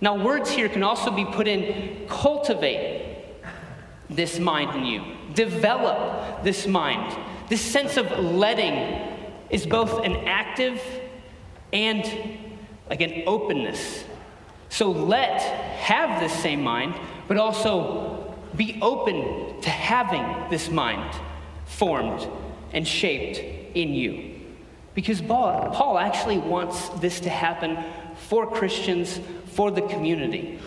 Now, 0.00 0.22
words 0.22 0.50
here 0.50 0.68
can 0.68 0.82
also 0.82 1.10
be 1.10 1.24
put 1.24 1.46
in 1.46 2.06
cultivate 2.08 3.16
this 4.10 4.38
mind 4.38 4.76
in 4.76 4.84
you, 4.84 5.02
develop 5.34 6.42
this 6.44 6.66
mind. 6.66 7.16
This 7.48 7.60
sense 7.60 7.96
of 7.96 8.10
letting 8.18 8.74
is 9.50 9.66
both 9.66 10.04
an 10.04 10.16
active 10.26 10.82
and 11.72 12.04
like 12.88 13.00
an 13.00 13.22
openness. 13.26 14.04
So 14.74 14.90
let 14.90 15.40
have 15.40 16.20
this 16.20 16.32
same 16.32 16.60
mind, 16.60 16.96
but 17.28 17.36
also 17.36 18.34
be 18.56 18.76
open 18.82 19.60
to 19.60 19.70
having 19.70 20.50
this 20.50 20.68
mind 20.68 21.14
formed 21.64 22.26
and 22.72 22.84
shaped 22.84 23.38
in 23.76 23.94
you. 23.94 24.34
Because 24.96 25.22
Paul 25.22 25.96
actually 25.96 26.38
wants 26.38 26.88
this 26.88 27.20
to 27.20 27.30
happen 27.30 27.78
for 28.16 28.50
Christians 28.50 29.20
for 29.52 29.70
the 29.70 29.82
community. 29.82 30.58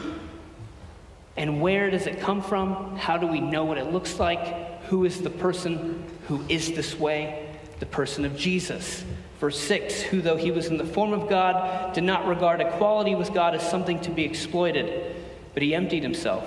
And 1.36 1.60
where 1.60 1.92
does 1.92 2.08
it 2.08 2.22
come 2.22 2.42
from? 2.42 2.96
How 2.96 3.18
do 3.18 3.28
we 3.28 3.42
know 3.42 3.66
what 3.66 3.78
it 3.78 3.92
looks 3.92 4.22
like? 4.22 4.84
Who 4.84 5.04
is 5.04 5.22
the 5.22 5.30
person 5.30 6.06
who 6.30 6.46
is 6.48 6.72
this 6.72 6.98
way? 6.98 7.58
The 7.82 7.86
person 7.86 8.24
of 8.24 8.38
Jesus. 8.38 9.04
Verse 9.40 9.60
6 9.60 10.02
Who, 10.02 10.22
though 10.22 10.38
he 10.38 10.52
was 10.52 10.68
in 10.68 10.78
the 10.78 10.86
form 10.86 11.14
of 11.14 11.30
God, 11.30 11.94
did 11.94 12.04
not 12.04 12.28
regard 12.28 12.62
equality 12.62 13.16
with 13.16 13.34
God 13.34 13.56
as 13.56 13.68
something 13.68 14.00
to 14.02 14.12
be 14.12 14.24
exploited, 14.24 15.16
but 15.54 15.64
he 15.64 15.76
emptied 15.76 16.04
himself, 16.04 16.46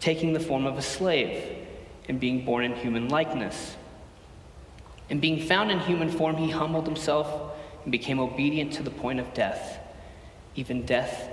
taking 0.00 0.32
the 0.32 0.40
form 0.40 0.66
of 0.66 0.76
a 0.76 0.82
slave, 0.82 1.56
and 2.08 2.18
being 2.18 2.44
born 2.44 2.64
in 2.64 2.74
human 2.74 3.08
likeness. 3.08 3.76
And 5.08 5.20
being 5.20 5.46
found 5.46 5.70
in 5.70 5.80
human 5.80 6.10
form, 6.10 6.36
he 6.36 6.50
humbled 6.50 6.86
himself 6.86 7.52
and 7.84 7.92
became 7.92 8.20
obedient 8.20 8.72
to 8.74 8.82
the 8.82 8.90
point 8.90 9.20
of 9.20 9.32
death, 9.34 9.78
even 10.54 10.86
death 10.86 11.30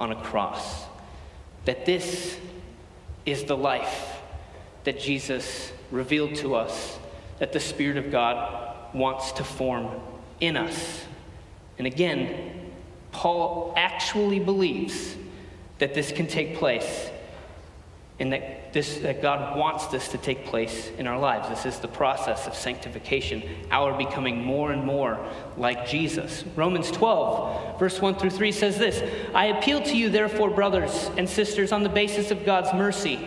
on 0.00 0.12
a 0.12 0.22
cross. 0.22 0.84
That 1.64 1.86
this 1.86 2.36
is 3.26 3.44
the 3.44 3.56
life 3.56 4.20
that 4.84 4.98
Jesus 4.98 5.72
revealed 5.90 6.34
to 6.36 6.54
us, 6.54 6.98
that 7.38 7.52
the 7.52 7.60
Spirit 7.60 7.96
of 7.96 8.10
God 8.10 8.94
wants 8.94 9.32
to 9.32 9.44
form 9.44 9.88
in 10.40 10.56
us. 10.56 11.04
And 11.78 11.86
again, 11.86 12.72
Paul 13.12 13.74
actually 13.76 14.40
believes 14.40 15.16
that 15.78 15.94
this 15.94 16.12
can 16.12 16.26
take 16.26 16.56
place 16.56 17.10
and 18.20 18.34
that, 18.34 18.74
this, 18.74 18.98
that 18.98 19.22
God 19.22 19.56
wants 19.56 19.86
this 19.86 20.08
to 20.08 20.18
take 20.18 20.44
place 20.44 20.90
in 20.98 21.06
our 21.06 21.18
lives. 21.18 21.48
This 21.48 21.64
is 21.64 21.80
the 21.80 21.88
process 21.88 22.46
of 22.46 22.54
sanctification, 22.54 23.42
our 23.70 23.96
becoming 23.96 24.44
more 24.44 24.72
and 24.72 24.84
more 24.84 25.18
like 25.56 25.88
Jesus. 25.88 26.44
Romans 26.54 26.90
12, 26.90 27.80
verse 27.80 27.98
1 27.98 28.16
through 28.16 28.30
3 28.30 28.52
says 28.52 28.78
this 28.78 29.02
I 29.34 29.46
appeal 29.46 29.82
to 29.82 29.96
you, 29.96 30.10
therefore, 30.10 30.50
brothers 30.50 31.10
and 31.16 31.26
sisters, 31.26 31.72
on 31.72 31.82
the 31.82 31.88
basis 31.88 32.30
of 32.30 32.44
God's 32.44 32.74
mercy, 32.74 33.18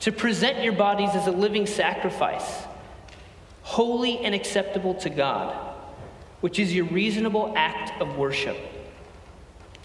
to 0.00 0.10
present 0.10 0.64
your 0.64 0.72
bodies 0.72 1.10
as 1.12 1.26
a 1.26 1.32
living 1.32 1.66
sacrifice, 1.66 2.62
holy 3.62 4.18
and 4.20 4.34
acceptable 4.34 4.94
to 4.94 5.10
God, 5.10 5.73
which 6.44 6.58
is 6.58 6.74
your 6.74 6.84
reasonable 6.84 7.54
act 7.56 7.98
of 8.02 8.18
worship. 8.18 8.58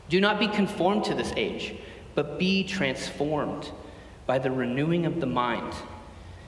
Do 0.09 0.19
not 0.19 0.39
be 0.41 0.49
conformed 0.49 1.05
to 1.05 1.13
this 1.13 1.31
age, 1.37 1.73
but 2.15 2.37
be 2.37 2.65
transformed 2.65 3.71
by 4.25 4.39
the 4.39 4.51
renewing 4.51 5.05
of 5.05 5.21
the 5.21 5.25
mind, 5.25 5.73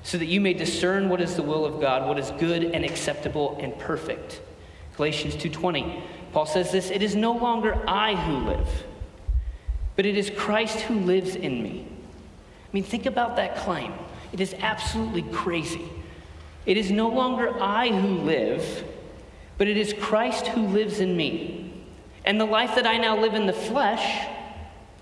so 0.04 0.18
that 0.18 0.26
you 0.26 0.42
may 0.42 0.54
discern 0.54 1.08
what 1.08 1.22
is 1.22 1.38
the 1.38 1.42
will 1.42 1.64
of 1.64 1.80
God, 1.80 2.10
what 2.10 2.20
is 2.20 2.30
good 2.32 2.62
and 2.62 2.84
acceptable 2.84 3.58
and 3.62 3.80
perfect. 3.80 4.42
Galatians 4.98 5.38
2:20. 5.38 6.02
Paul 6.34 6.46
says 6.46 6.74
this, 6.74 6.92
it 6.92 7.02
is 7.02 7.16
no 7.16 7.32
longer 7.32 7.82
I 7.88 8.16
who 8.16 8.50
live, 8.50 8.84
but 9.96 10.06
it 10.06 10.18
is 10.18 10.30
Christ 10.30 10.82
who 10.82 11.00
lives 11.00 11.38
in 11.38 11.64
me. 11.64 11.88
I 11.88 12.70
mean, 12.74 12.84
think 12.84 13.06
about 13.06 13.38
that 13.38 13.56
claim. 13.56 13.94
It 14.34 14.42
is 14.42 14.56
absolutely 14.60 15.22
crazy. 15.22 15.88
It 16.66 16.76
is 16.76 16.92
no 16.92 17.08
longer 17.08 17.58
I 17.64 17.88
who 17.88 18.18
live, 18.24 18.84
but 19.62 19.68
it 19.68 19.78
is 19.78 19.94
Christ 19.94 20.48
who 20.48 20.66
lives 20.70 21.02
in 21.02 21.16
me. 21.16 21.72
And 22.26 22.42
the 22.42 22.46
life 22.46 22.74
that 22.74 22.88
I 22.88 22.98
now 22.98 23.16
live 23.16 23.36
in 23.36 23.46
the 23.46 23.54
flesh, 23.54 24.26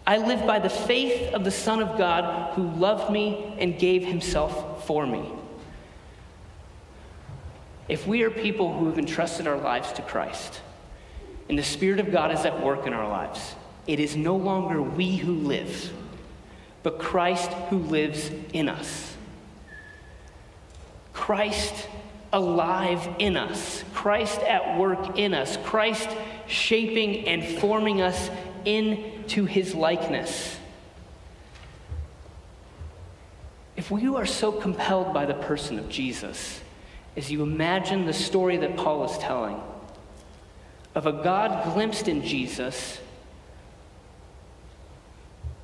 I 0.05 0.17
live 0.17 0.45
by 0.45 0.59
the 0.59 0.69
faith 0.69 1.33
of 1.33 1.45
the 1.45 1.49
Son 1.49 1.81
of 1.81 1.97
God 1.97 2.55
who 2.55 2.63
loved 2.63 3.09
me 3.09 3.55
and 3.57 3.79
gave 3.79 4.03
himself 4.03 4.85
for 4.85 5.07
me. 5.07 5.23
If 7.87 8.05
we 8.05 8.23
are 8.23 8.29
people 8.29 8.77
who 8.77 8.87
have 8.87 8.99
entrusted 8.99 9.47
our 9.47 9.55
lives 9.55 9.93
to 9.93 10.01
Christ, 10.01 10.59
and 11.47 11.57
the 11.57 11.63
Spirit 11.63 12.01
of 12.01 12.11
God 12.11 12.33
is 12.33 12.43
at 12.43 12.61
work 12.61 12.85
in 12.85 12.91
our 12.91 13.07
lives, 13.07 13.55
it 13.87 14.01
is 14.01 14.17
no 14.17 14.35
longer 14.35 14.81
we 14.81 15.15
who 15.15 15.35
live, 15.35 15.93
but 16.83 16.99
Christ 16.99 17.53
who 17.69 17.77
lives 17.77 18.29
in 18.51 18.67
us. 18.67 19.15
Christ 21.13 21.87
alive 22.31 23.07
in 23.19 23.35
us, 23.37 23.83
Christ 23.93 24.39
at 24.41 24.77
work 24.77 25.17
in 25.17 25.33
us, 25.33 25.57
Christ 25.57 26.09
shaping 26.47 27.27
and 27.27 27.43
forming 27.59 28.01
us 28.01 28.29
into 28.65 29.45
his 29.45 29.73
likeness. 29.73 30.57
If 33.75 33.91
you 33.91 34.17
are 34.17 34.25
so 34.25 34.51
compelled 34.51 35.13
by 35.13 35.25
the 35.25 35.33
person 35.33 35.79
of 35.79 35.89
Jesus, 35.89 36.61
as 37.15 37.31
you 37.31 37.43
imagine 37.43 38.05
the 38.05 38.13
story 38.13 38.57
that 38.57 38.75
Paul 38.75 39.05
is 39.05 39.17
telling 39.17 39.61
of 40.95 41.05
a 41.05 41.11
God 41.11 41.73
glimpsed 41.73 42.07
in 42.07 42.23
Jesus, 42.23 42.99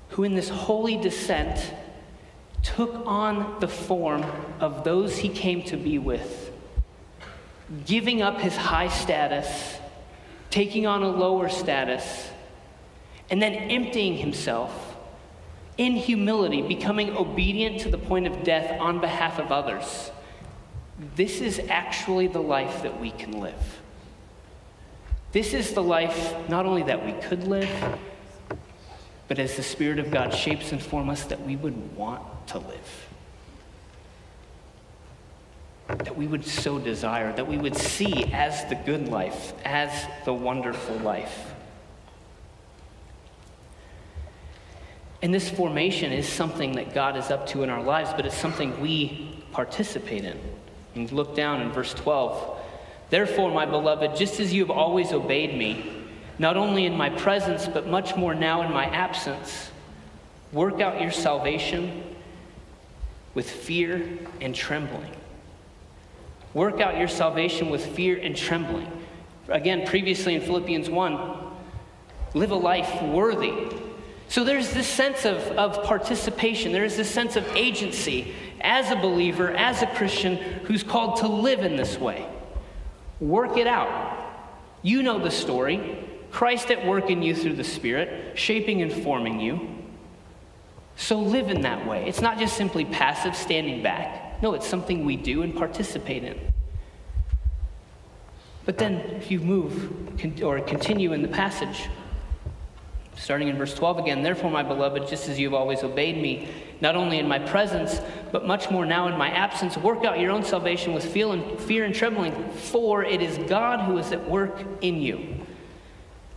who 0.10 0.23
in 0.23 0.36
this 0.36 0.49
holy 0.49 0.97
descent 0.97 1.73
took 2.62 3.06
on 3.06 3.60
the 3.60 3.67
form 3.67 4.23
of 4.60 4.84
those 4.84 5.17
he 5.17 5.30
came 5.30 5.62
to 5.63 5.78
be 5.78 5.99
with, 5.99 6.44
giving 7.86 8.21
up 8.21 8.39
his 8.39 8.56
high 8.56 8.89
status, 8.89 9.78
taking 10.49 10.86
on 10.86 11.04
a 11.04 11.10
lower 11.10 11.49
status 11.49 12.30
and 13.30 13.41
then 13.41 13.54
emptying 13.54 14.17
himself 14.17 14.95
in 15.78 15.93
humility, 15.93 16.62
becoming 16.62 17.15
obedient 17.17 17.82
to 17.82 17.89
the 17.89 17.97
point 17.97 18.28
of 18.28 18.43
death 18.43 18.80
on 18.80 18.99
behalf 19.01 19.39
of 19.39 19.51
others. 19.51 20.12
This 21.15 21.41
is 21.41 21.60
actually 21.69 22.28
the 22.28 22.39
life 22.39 22.84
that 22.84 23.01
we 23.01 23.12
can 23.12 23.39
live. 23.41 23.82
This 25.34 25.54
is 25.54 25.73
the 25.73 25.84
life 25.84 26.47
not 26.47 26.65
only 26.65 26.84
that 26.84 27.06
we 27.06 27.12
could 27.13 27.45
live, 27.45 27.99
but 29.28 29.39
as 29.39 29.58
the 29.58 29.63
Spirit 29.63 29.99
of 29.99 30.12
God 30.12 30.34
shapes 30.34 30.71
and 30.71 30.82
forms 30.82 31.10
us, 31.10 31.23
that 31.25 31.41
we 31.41 31.56
would 31.58 31.97
want 31.97 32.21
to 32.47 32.60
live. 32.60 33.08
That 35.97 36.17
we 36.17 36.27
would 36.27 36.45
so 36.45 36.79
desire, 36.79 37.34
that 37.34 37.47
we 37.47 37.58
would 37.58 37.75
see 37.75 38.25
as 38.34 38.65
the 38.65 38.75
good 38.75 39.08
life, 39.08 39.53
as 39.63 39.91
the 40.25 40.34
wonderful 40.34 40.97
life. 40.97 41.53
And 45.21 45.34
this 45.34 45.49
formation 45.49 46.12
is 46.12 46.27
something 46.27 46.73
that 46.73 46.93
God 46.93 47.17
is 47.17 47.31
up 47.31 47.47
to 47.47 47.63
in 47.63 47.69
our 47.69 47.81
lives, 47.81 48.12
but 48.15 48.25
it's 48.25 48.38
something 48.38 48.79
we 48.79 49.43
participate 49.51 50.23
in. 50.23 50.39
And 50.93 51.12
look 51.12 51.36
down 51.36 51.62
in 51.62 51.71
verse 51.71 51.93
12. 51.93 52.60
Therefore, 53.10 53.51
my 53.51 53.65
beloved, 53.65 54.15
just 54.15 54.39
as 54.39 54.53
you 54.53 54.62
have 54.62 54.71
always 54.71 55.12
obeyed 55.12 55.58
me, 55.58 56.03
not 56.38 56.58
only 56.58 56.86
in 56.86 56.95
my 56.95 57.10
presence, 57.10 57.67
but 57.67 57.88
much 57.88 58.15
more 58.15 58.36
now 58.36 58.62
in 58.62 58.71
my 58.71 58.86
absence, 58.86 59.71
work 60.51 60.81
out 60.81 61.01
your 61.01 61.12
salvation 61.12 62.03
with 63.34 63.49
fear 63.49 64.19
and 64.41 64.53
trembling. 64.53 65.12
Work 66.55 66.79
out 66.79 66.97
your 66.97 67.09
salvation 67.09 67.69
with 67.69 67.85
fear 67.85 68.17
and 68.17 68.33
trembling. 68.33 68.89
Again, 69.49 69.85
previously 69.85 70.35
in 70.35 70.41
Philippians 70.41 70.89
1, 70.89 71.37
live 72.33 72.51
a 72.51 72.55
life 72.55 73.01
worthy. 73.03 73.53
So 74.29 74.45
there's 74.45 74.71
this 74.71 74.87
sense 74.87 75.25
of, 75.25 75.37
of 75.57 75.83
participation, 75.83 76.71
there 76.71 76.85
is 76.85 76.95
this 76.95 77.11
sense 77.11 77.35
of 77.35 77.45
agency 77.55 78.33
as 78.61 78.89
a 78.89 78.95
believer, 78.95 79.51
as 79.51 79.81
a 79.81 79.87
Christian 79.87 80.37
who's 80.63 80.81
called 80.81 81.17
to 81.17 81.27
live 81.27 81.59
in 81.59 81.75
this 81.75 81.99
way. 81.99 82.25
Work 83.19 83.57
it 83.57 83.67
out. 83.67 84.33
You 84.81 85.03
know 85.03 85.19
the 85.19 85.31
story. 85.31 86.07
Christ 86.31 86.71
at 86.71 86.85
work 86.85 87.09
in 87.09 87.21
you 87.21 87.35
through 87.35 87.55
the 87.55 87.65
Spirit, 87.65 88.39
shaping 88.39 88.81
and 88.81 88.91
forming 88.91 89.41
you. 89.41 89.67
So 90.95 91.19
live 91.19 91.49
in 91.49 91.61
that 91.61 91.85
way. 91.85 92.07
It's 92.07 92.21
not 92.21 92.39
just 92.39 92.55
simply 92.55 92.85
passive 92.85 93.35
standing 93.35 93.83
back. 93.83 94.24
No, 94.41 94.53
it's 94.53 94.67
something 94.67 95.05
we 95.05 95.15
do 95.15 95.41
and 95.41 95.55
participate 95.55 96.23
in. 96.23 96.39
But 98.65 98.77
then, 98.77 98.95
if 99.11 99.29
you 99.29 99.39
move 99.39 100.41
or 100.41 100.59
continue 100.59 101.13
in 101.13 101.21
the 101.21 101.27
passage, 101.27 101.87
starting 103.15 103.47
in 103.47 103.57
verse 103.57 103.73
12 103.73 103.99
again, 103.99 104.23
therefore, 104.23 104.49
my 104.49 104.63
beloved, 104.63 105.07
just 105.07 105.29
as 105.29 105.39
you 105.39 105.47
have 105.47 105.53
always 105.53 105.83
obeyed 105.83 106.21
me, 106.21 106.47
not 106.81 106.95
only 106.95 107.19
in 107.19 107.27
my 107.27 107.39
presence, 107.39 108.01
but 108.31 108.45
much 108.45 108.71
more 108.71 108.85
now 108.85 109.07
in 109.07 109.17
my 109.17 109.29
absence, 109.29 109.77
work 109.77 110.03
out 110.03 110.19
your 110.19 110.31
own 110.31 110.43
salvation 110.43 110.93
with 110.93 111.05
fear 111.05 111.83
and 111.83 111.95
trembling, 111.95 112.49
for 112.51 113.03
it 113.03 113.21
is 113.21 113.37
God 113.47 113.85
who 113.85 113.97
is 113.97 114.11
at 114.11 114.29
work 114.29 114.61
in 114.81 115.01
you 115.01 115.45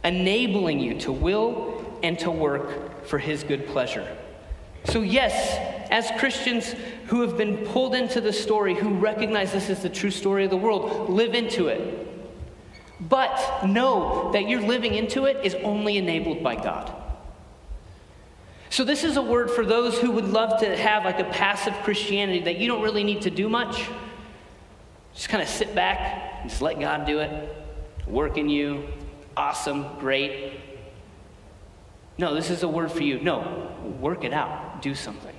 enabling 0.04 0.80
you 0.80 0.98
to 1.00 1.12
will 1.12 1.98
and 2.02 2.18
to 2.20 2.30
work 2.30 3.04
for 3.04 3.18
His 3.18 3.42
good 3.42 3.66
pleasure. 3.66 4.16
So, 4.90 5.03
yes, 5.03 5.59
as 5.90 6.11
Christians 6.18 6.74
who 7.07 7.20
have 7.20 7.37
been 7.37 7.59
pulled 7.66 7.94
into 7.94 8.20
the 8.20 8.33
story, 8.33 8.74
who 8.74 8.94
recognize 8.94 9.53
this 9.53 9.68
is 9.68 9.83
the 9.83 9.88
true 9.90 10.11
story 10.11 10.44
of 10.44 10.51
the 10.51 10.57
world, 10.57 11.11
live 11.11 11.35
into 11.35 11.68
it. 11.68 12.07
But 13.01 13.66
know 13.66 14.31
that 14.33 14.48
you're 14.48 14.62
living 14.62 14.94
into 14.94 15.27
it 15.27 15.44
is 15.44 15.55
only 15.57 15.98
enabled 15.98 16.42
by 16.42 16.57
God. 16.57 16.92
So, 18.70 18.85
this 18.85 19.05
is 19.05 19.16
a 19.16 19.22
word 19.22 19.51
for 19.51 19.64
those 19.64 19.98
who 19.98 20.11
would 20.11 20.29
love 20.29 20.61
to 20.61 20.77
have 20.77 21.05
like 21.05 21.20
a 21.20 21.24
passive 21.24 21.74
Christianity 21.85 22.40
that 22.40 22.57
you 22.57 22.66
don't 22.66 22.83
really 22.83 23.05
need 23.05 23.22
to 23.22 23.31
do 23.31 23.48
much. 23.48 23.88
Just 25.14 25.29
kind 25.29 25.42
of 25.42 25.48
sit 25.48 25.74
back 25.74 26.40
and 26.40 26.51
just 26.51 26.62
let 26.62 26.79
God 26.79 27.07
do 27.07 27.18
it, 27.18 27.57
work 28.07 28.38
in 28.38 28.48
you, 28.48 28.87
awesome, 29.37 29.98
great. 29.98 30.61
No, 32.18 32.35
this 32.35 32.51
is 32.51 32.62
a 32.62 32.68
word 32.68 32.90
for 32.90 33.03
you. 33.03 33.20
No, 33.20 33.70
work 34.01 34.24
it 34.24 34.33
out, 34.33 34.67
do 34.83 34.95
something. 34.95 35.35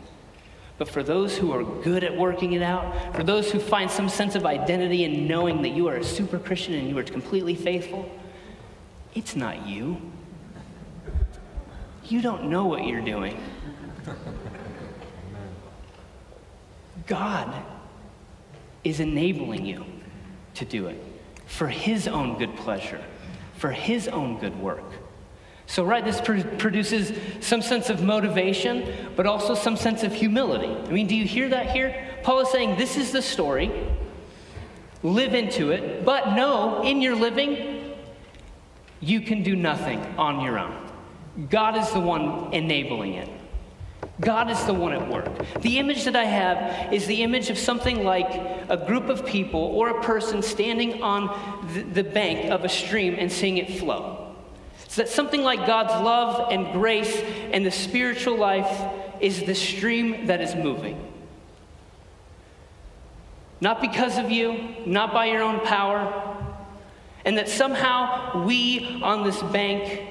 But 0.78 0.88
for 0.88 1.04
those 1.04 1.38
who 1.38 1.52
are 1.52 1.63
good 1.63 2.04
at 2.04 2.15
working 2.15 2.54
it 2.54 2.62
out, 2.62 3.15
for 3.15 3.23
those 3.23 3.52
who 3.52 3.60
find 3.60 3.91
some 3.91 4.08
sense 4.08 4.36
of 4.36 4.45
identity 4.45 5.04
in 5.04 5.28
knowing 5.28 5.62
that 5.63 5.69
you 5.69 5.88
are 5.88 5.95
a 5.95 6.04
super 6.04 6.39
Christian 6.39 6.73
and 6.75 6.88
you 6.88 6.97
are 6.97 7.04
completely 7.04 7.56
faithful, 7.56 8.10
it's 9.13 9.36
not 9.36 9.67
you. 9.67 10.02
You 12.06 12.21
don't 12.21 12.45
know 12.45 12.65
what 12.65 12.86
you're 12.86 13.02
doing. 13.02 13.38
God 17.06 17.54
is 18.84 18.99
enabling 18.99 19.65
you 19.65 19.86
to 20.56 20.65
do 20.65 20.88
it 20.88 21.04
for 21.45 21.67
His 21.67 22.08
own 22.08 22.38
good 22.38 22.56
pleasure 22.56 23.02
for 23.60 23.71
his 23.71 24.08
own 24.08 24.39
good 24.39 24.58
work. 24.60 24.88
So, 25.69 25.84
right, 25.84 26.03
this 26.03 26.19
pr- 26.19 26.41
produces 26.58 27.15
some 27.41 27.62
sense 27.62 27.91
of 27.91 28.01
motivation, 28.01 28.91
but 29.15 29.27
also 29.27 29.53
some 29.53 29.77
sense 29.77 30.01
of 30.01 30.12
humility. 30.12 30.65
I 30.65 30.91
mean, 30.91 31.05
do 31.05 31.15
you 31.15 31.25
hear 31.25 31.47
that 31.49 31.69
here? 31.69 32.08
Paul 32.23 32.39
is 32.39 32.49
saying, 32.49 32.79
This 32.79 32.97
is 32.97 33.12
the 33.12 33.21
story, 33.21 33.71
live 35.03 35.36
into 35.36 35.69
it, 35.69 36.03
but 36.03 36.34
know 36.34 36.82
in 36.82 37.03
your 37.03 37.15
living, 37.15 37.93
you 38.99 39.21
can 39.21 39.43
do 39.43 39.55
nothing 39.55 39.99
on 40.17 40.41
your 40.41 40.58
own. 40.58 40.75
God 41.51 41.77
is 41.77 41.91
the 41.91 41.99
one 41.99 42.51
enabling 42.51 43.13
it. 43.13 43.29
God 44.19 44.49
is 44.49 44.62
the 44.63 44.73
one 44.73 44.93
at 44.93 45.08
work. 45.08 45.29
The 45.62 45.77
image 45.77 46.03
that 46.05 46.15
I 46.15 46.25
have 46.25 46.91
is 46.91 47.05
the 47.05 47.21
image 47.21 47.51
of 47.51 47.60
something 47.60 48.03
like 48.03 48.32
a 48.69 48.86
group 48.88 49.08
of 49.08 49.23
people 49.23 49.62
or 49.62 49.89
a 49.89 50.01
person 50.01 50.41
standing 50.41 51.03
on 51.03 51.27
the, 51.75 51.84
the 51.84 52.03
bank 52.03 52.49
of 52.49 52.65
a 52.65 52.69
stream 52.69 53.15
and 53.19 53.32
seeing 53.32 53.60
it 53.60 53.77
flow. 53.77 54.28
So 54.89 55.04
that 55.04 55.10
something 55.10 55.43
like 55.43 55.67
God's 55.67 56.04
love 56.04 56.52
and 56.52 56.73
grace 56.73 57.15
and 57.54 57.63
the 57.63 57.69
spiritual 57.69 58.36
life 58.36 58.91
is 59.21 59.43
the 59.43 59.54
stream 59.54 60.25
that 60.25 60.41
is 60.41 60.56
moving. 60.56 61.13
Not 63.62 63.82
because 63.82 64.17
of 64.17 64.32
you, 64.32 64.75
not 64.88 65.13
by 65.13 65.28
your 65.28 65.43
own 65.43 65.60
power, 65.60 66.36
and 67.23 67.38
that 67.38 67.49
somehow 67.49 68.43
we 68.47 68.99
on 69.04 69.23
this 69.23 69.39
bank 69.43 70.10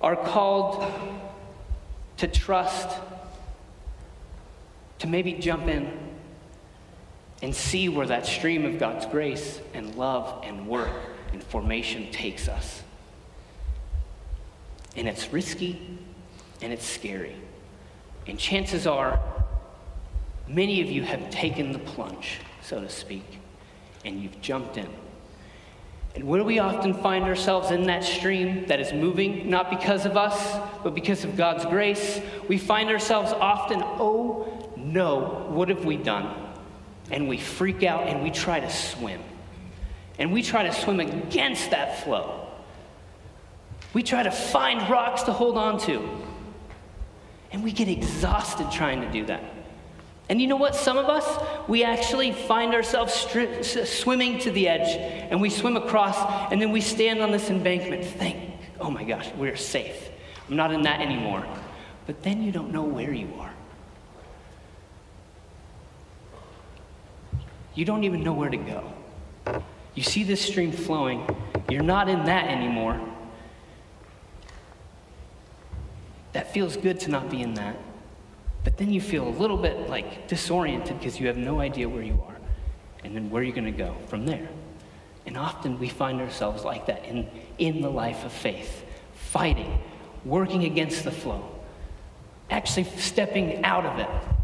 are 0.00 0.16
called 0.16 0.90
to 2.16 2.26
trust 2.26 2.98
to 5.00 5.06
maybe 5.06 5.34
jump 5.34 5.68
in 5.68 5.92
and 7.42 7.54
see 7.54 7.90
where 7.90 8.06
that 8.06 8.24
stream 8.24 8.64
of 8.64 8.78
God's 8.78 9.04
grace 9.04 9.60
and 9.74 9.94
love 9.94 10.42
and 10.42 10.66
work 10.66 10.90
and 11.34 11.42
formation 11.44 12.10
takes 12.10 12.48
us. 12.48 12.82
And 14.96 15.06
it's 15.06 15.32
risky 15.32 15.98
and 16.62 16.72
it's 16.72 16.86
scary. 16.86 17.36
And 18.26 18.38
chances 18.38 18.86
are, 18.86 19.20
many 20.48 20.80
of 20.80 20.90
you 20.90 21.02
have 21.02 21.30
taken 21.30 21.72
the 21.72 21.78
plunge, 21.78 22.40
so 22.62 22.80
to 22.80 22.88
speak, 22.88 23.38
and 24.04 24.20
you've 24.20 24.40
jumped 24.40 24.76
in. 24.78 24.88
And 26.16 26.24
where 26.24 26.42
we 26.42 26.58
often 26.58 26.94
find 26.94 27.24
ourselves 27.24 27.70
in 27.70 27.84
that 27.84 28.02
stream 28.02 28.66
that 28.68 28.80
is 28.80 28.92
moving, 28.92 29.50
not 29.50 29.68
because 29.68 30.06
of 30.06 30.16
us, 30.16 30.58
but 30.82 30.94
because 30.94 31.24
of 31.24 31.36
God's 31.36 31.66
grace, 31.66 32.20
we 32.48 32.56
find 32.56 32.88
ourselves 32.88 33.32
often, 33.32 33.82
oh 33.82 34.72
no, 34.76 35.46
what 35.50 35.68
have 35.68 35.84
we 35.84 35.98
done? 35.98 36.34
And 37.10 37.28
we 37.28 37.36
freak 37.36 37.82
out 37.82 38.04
and 38.04 38.22
we 38.22 38.30
try 38.30 38.60
to 38.60 38.70
swim. 38.70 39.20
And 40.18 40.32
we 40.32 40.42
try 40.42 40.62
to 40.62 40.72
swim 40.72 41.00
against 41.00 41.70
that 41.70 42.02
flow. 42.02 42.45
We 43.96 44.02
try 44.02 44.22
to 44.22 44.30
find 44.30 44.90
rocks 44.90 45.22
to 45.22 45.32
hold 45.32 45.56
on 45.56 45.78
to. 45.86 46.06
And 47.50 47.64
we 47.64 47.72
get 47.72 47.88
exhausted 47.88 48.70
trying 48.70 49.00
to 49.00 49.10
do 49.10 49.24
that. 49.24 49.42
And 50.28 50.38
you 50.38 50.48
know 50.48 50.56
what? 50.56 50.74
Some 50.74 50.98
of 50.98 51.06
us, 51.06 51.26
we 51.66 51.82
actually 51.82 52.32
find 52.32 52.74
ourselves 52.74 53.14
stri- 53.14 53.86
swimming 53.86 54.38
to 54.40 54.50
the 54.50 54.68
edge 54.68 54.98
and 55.30 55.40
we 55.40 55.48
swim 55.48 55.78
across 55.78 56.18
and 56.52 56.60
then 56.60 56.72
we 56.72 56.82
stand 56.82 57.22
on 57.22 57.32
this 57.32 57.48
embankment. 57.48 58.04
Think, 58.04 58.52
oh 58.80 58.90
my 58.90 59.02
gosh, 59.02 59.32
we're 59.38 59.56
safe. 59.56 60.10
I'm 60.50 60.56
not 60.56 60.74
in 60.74 60.82
that 60.82 61.00
anymore. 61.00 61.46
But 62.06 62.22
then 62.22 62.42
you 62.42 62.52
don't 62.52 62.72
know 62.72 62.84
where 62.84 63.14
you 63.14 63.32
are. 63.38 63.54
you 67.74 67.86
don't 67.86 68.04
even 68.04 68.22
know 68.22 68.34
where 68.34 68.50
to 68.50 68.58
go. 68.58 69.62
You 69.94 70.02
see 70.02 70.22
this 70.22 70.42
stream 70.42 70.70
flowing, 70.70 71.26
you're 71.70 71.82
not 71.82 72.10
in 72.10 72.26
that 72.26 72.48
anymore. 72.48 73.00
That 76.36 76.52
feels 76.52 76.76
good 76.76 77.00
to 77.00 77.10
not 77.10 77.30
be 77.30 77.40
in 77.40 77.54
that. 77.54 77.78
But 78.62 78.76
then 78.76 78.92
you 78.92 79.00
feel 79.00 79.26
a 79.26 79.30
little 79.30 79.56
bit 79.56 79.88
like 79.88 80.28
disoriented 80.28 80.98
because 80.98 81.18
you 81.18 81.28
have 81.28 81.38
no 81.38 81.60
idea 81.60 81.88
where 81.88 82.02
you 82.02 82.22
are 82.28 82.36
and 83.02 83.16
then 83.16 83.30
where 83.30 83.42
you're 83.42 83.54
going 83.54 83.72
to 83.72 83.78
go 83.78 83.96
from 84.08 84.26
there. 84.26 84.46
And 85.24 85.38
often 85.38 85.78
we 85.78 85.88
find 85.88 86.20
ourselves 86.20 86.62
like 86.62 86.84
that 86.88 87.06
in, 87.06 87.26
in 87.56 87.80
the 87.80 87.88
life 87.88 88.22
of 88.26 88.32
faith, 88.32 88.84
fighting, 89.14 89.78
working 90.26 90.64
against 90.64 91.04
the 91.04 91.10
flow, 91.10 91.42
actually 92.50 92.84
stepping 92.84 93.64
out 93.64 93.86
of 93.86 93.98
it 93.98 94.36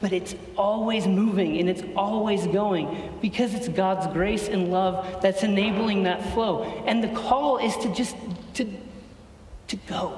but 0.00 0.12
it's 0.12 0.34
always 0.58 1.06
moving 1.06 1.58
and 1.58 1.70
it's 1.70 1.82
always 1.96 2.46
going 2.48 3.10
because 3.22 3.54
it's 3.54 3.68
God's 3.68 4.06
grace 4.12 4.48
and 4.48 4.70
love 4.70 5.22
that's 5.22 5.42
enabling 5.42 6.02
that 6.02 6.22
flow. 6.34 6.64
And 6.84 7.02
the 7.02 7.08
call 7.08 7.56
is 7.56 7.74
to 7.78 7.94
just 7.94 8.14
to, 8.54 8.70
to 9.68 9.76
go. 9.76 10.13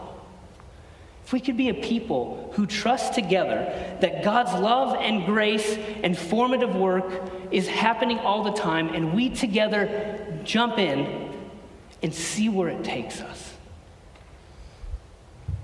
If 1.27 1.33
we 1.33 1.41
could 1.41 1.57
be 1.57 1.71
a 1.71 1.75
people 1.75 2.53
who 2.55 2.67
trust 2.67 3.15
together 3.15 3.97
that 4.01 4.23
God's 4.23 4.53
love 4.53 4.95
and 4.95 5.27
grace 5.27 5.77
and 6.05 6.17
formative 6.17 6.77
work 6.77 7.05
is 7.51 7.67
happening 7.67 8.21
all 8.21 8.45
the 8.45 8.53
time, 8.53 8.91
and 8.91 9.13
we 9.13 9.31
together 9.31 10.39
jump 10.45 10.79
in 10.79 11.33
and 12.01 12.15
see 12.15 12.49
where 12.49 12.69
it 12.69 12.85
takes 12.85 13.21
us. 13.21 13.55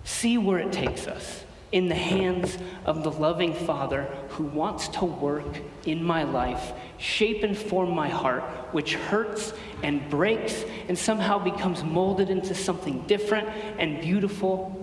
See 0.03 0.37
where 0.37 0.59
it 0.59 0.72
takes 0.72 1.07
us 1.07 1.44
in 1.70 1.88
the 1.88 1.94
hands 1.94 2.59
of 2.85 3.05
the 3.05 3.12
loving 3.12 3.55
Father 3.55 4.09
who 4.31 4.42
wants 4.42 4.88
to 4.88 5.05
work 5.05 5.59
in 5.87 6.03
my 6.03 6.25
life, 6.25 6.72
shape 6.98 7.44
and 7.44 7.57
form 7.57 7.94
my 7.94 8.09
heart, 8.09 8.42
which 8.72 8.94
hurts 8.94 9.55
and 9.85 10.11
breaks 10.11 10.64
and 10.88 10.98
somehow 10.98 11.38
becomes 11.38 11.85
molded 11.85 12.31
into 12.31 12.53
something 12.53 13.03
different 13.07 13.48
and 13.79 14.01
beautiful. 14.01 14.82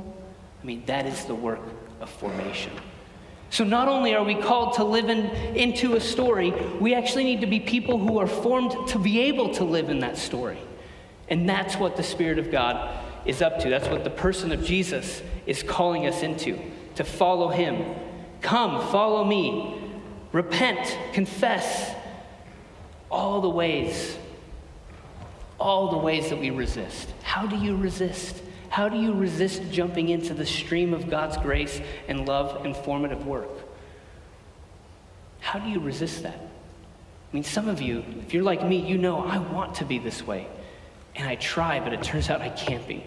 I 0.61 0.65
mean, 0.65 0.83
that 0.85 1.05
is 1.05 1.25
the 1.25 1.35
work 1.35 1.61
of 2.01 2.09
formation. 2.09 2.73
So, 3.51 3.63
not 3.63 3.87
only 3.87 4.13
are 4.13 4.23
we 4.23 4.35
called 4.35 4.73
to 4.75 4.83
live 4.83 5.09
in, 5.09 5.25
into 5.55 5.95
a 5.95 5.99
story, 5.99 6.51
we 6.79 6.93
actually 6.93 7.23
need 7.23 7.41
to 7.41 7.47
be 7.47 7.59
people 7.59 7.97
who 7.97 8.19
are 8.19 8.27
formed 8.27 8.89
to 8.89 8.99
be 8.99 9.21
able 9.21 9.53
to 9.55 9.63
live 9.63 9.89
in 9.89 9.99
that 9.99 10.17
story. 10.17 10.59
And 11.29 11.49
that's 11.49 11.75
what 11.75 11.95
the 11.95 12.03
Spirit 12.03 12.37
of 12.37 12.51
God 12.51 13.05
is 13.25 13.41
up 13.41 13.59
to. 13.59 13.69
That's 13.69 13.87
what 13.87 14.03
the 14.03 14.09
person 14.09 14.51
of 14.51 14.63
Jesus 14.63 15.23
is 15.45 15.63
calling 15.63 16.05
us 16.05 16.21
into 16.21 16.59
to 16.95 17.03
follow 17.03 17.47
him. 17.47 17.95
Come, 18.41 18.81
follow 18.91 19.23
me. 19.23 19.81
Repent, 20.31 20.97
confess. 21.13 21.95
All 23.09 23.41
the 23.41 23.49
ways, 23.49 24.17
all 25.59 25.89
the 25.89 25.97
ways 25.97 26.29
that 26.29 26.39
we 26.39 26.51
resist. 26.51 27.11
How 27.23 27.47
do 27.47 27.55
you 27.55 27.75
resist? 27.75 28.43
How 28.69 28.87
do 28.87 28.97
you 28.97 29.13
resist 29.13 29.63
jumping 29.71 30.09
into 30.09 30.33
the 30.33 30.45
stream 30.45 30.93
of 30.93 31.09
God's 31.09 31.37
grace 31.37 31.81
and 32.07 32.27
love 32.27 32.65
and 32.65 32.75
formative 32.75 33.25
work? 33.25 33.49
How 35.39 35.59
do 35.59 35.69
you 35.69 35.79
resist 35.79 36.23
that? 36.23 36.35
I 36.37 37.33
mean, 37.35 37.43
some 37.43 37.67
of 37.67 37.81
you, 37.81 38.03
if 38.21 38.33
you're 38.33 38.43
like 38.43 38.65
me, 38.65 38.77
you 38.77 38.97
know 38.97 39.23
I 39.23 39.37
want 39.37 39.75
to 39.75 39.85
be 39.85 39.99
this 39.99 40.25
way. 40.25 40.47
And 41.15 41.27
I 41.27 41.35
try, 41.35 41.79
but 41.79 41.93
it 41.93 42.01
turns 42.03 42.29
out 42.29 42.41
I 42.41 42.49
can't 42.49 42.87
be. 42.87 43.03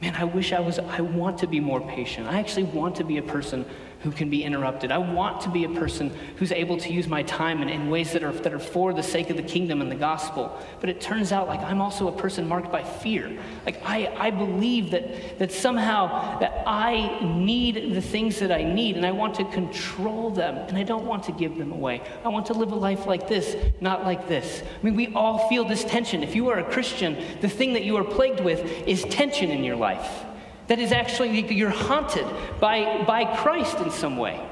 Man, 0.00 0.14
I 0.14 0.24
wish 0.24 0.52
I 0.52 0.60
was, 0.60 0.78
I 0.78 1.00
want 1.00 1.38
to 1.38 1.46
be 1.46 1.60
more 1.60 1.80
patient. 1.80 2.26
I 2.26 2.38
actually 2.38 2.64
want 2.64 2.96
to 2.96 3.04
be 3.04 3.18
a 3.18 3.22
person 3.22 3.64
who 4.02 4.10
can 4.10 4.30
be 4.30 4.44
interrupted. 4.44 4.92
I 4.92 4.98
want 4.98 5.40
to 5.42 5.48
be 5.48 5.64
a 5.64 5.68
person 5.68 6.12
who's 6.36 6.52
able 6.52 6.76
to 6.78 6.92
use 6.92 7.08
my 7.08 7.22
time 7.22 7.62
in, 7.62 7.68
in 7.68 7.90
ways 7.90 8.12
that 8.12 8.22
are, 8.22 8.32
that 8.32 8.52
are 8.52 8.58
for 8.58 8.92
the 8.92 9.02
sake 9.02 9.30
of 9.30 9.36
the 9.36 9.42
kingdom 9.42 9.80
and 9.80 9.90
the 9.90 9.96
gospel. 9.96 10.56
But 10.80 10.90
it 10.90 11.00
turns 11.00 11.32
out 11.32 11.48
like 11.48 11.60
I'm 11.60 11.80
also 11.80 12.08
a 12.08 12.12
person 12.12 12.46
marked 12.46 12.70
by 12.70 12.84
fear. 12.84 13.38
Like 13.64 13.80
I, 13.84 14.14
I 14.16 14.30
believe 14.30 14.90
that, 14.90 15.38
that 15.38 15.52
somehow 15.52 16.38
that 16.38 16.62
I 16.66 17.24
need 17.24 17.94
the 17.94 18.02
things 18.02 18.38
that 18.40 18.52
I 18.52 18.62
need 18.62 18.96
and 18.96 19.06
I 19.06 19.12
want 19.12 19.34
to 19.36 19.44
control 19.46 20.30
them 20.30 20.56
and 20.56 20.76
I 20.76 20.82
don't 20.82 21.06
want 21.06 21.24
to 21.24 21.32
give 21.32 21.56
them 21.56 21.72
away. 21.72 22.02
I 22.24 22.28
want 22.28 22.46
to 22.46 22.52
live 22.52 22.72
a 22.72 22.76
life 22.76 23.06
like 23.06 23.28
this, 23.28 23.56
not 23.80 24.04
like 24.04 24.28
this. 24.28 24.62
I 24.62 24.84
mean, 24.84 24.94
we 24.94 25.08
all 25.14 25.48
feel 25.48 25.64
this 25.64 25.84
tension. 25.84 26.22
If 26.22 26.34
you 26.34 26.48
are 26.50 26.58
a 26.58 26.64
Christian, 26.64 27.16
the 27.40 27.48
thing 27.48 27.72
that 27.72 27.84
you 27.84 27.96
are 27.96 28.04
plagued 28.04 28.40
with 28.40 28.60
is 28.86 29.04
tension 29.04 29.50
in 29.50 29.64
your 29.64 29.76
life. 29.76 30.25
That 30.68 30.78
is 30.78 30.92
actually, 30.92 31.52
you're 31.54 31.70
haunted 31.70 32.26
by, 32.60 33.04
by 33.06 33.36
Christ 33.36 33.78
in 33.78 33.90
some 33.90 34.16
way. 34.16 34.44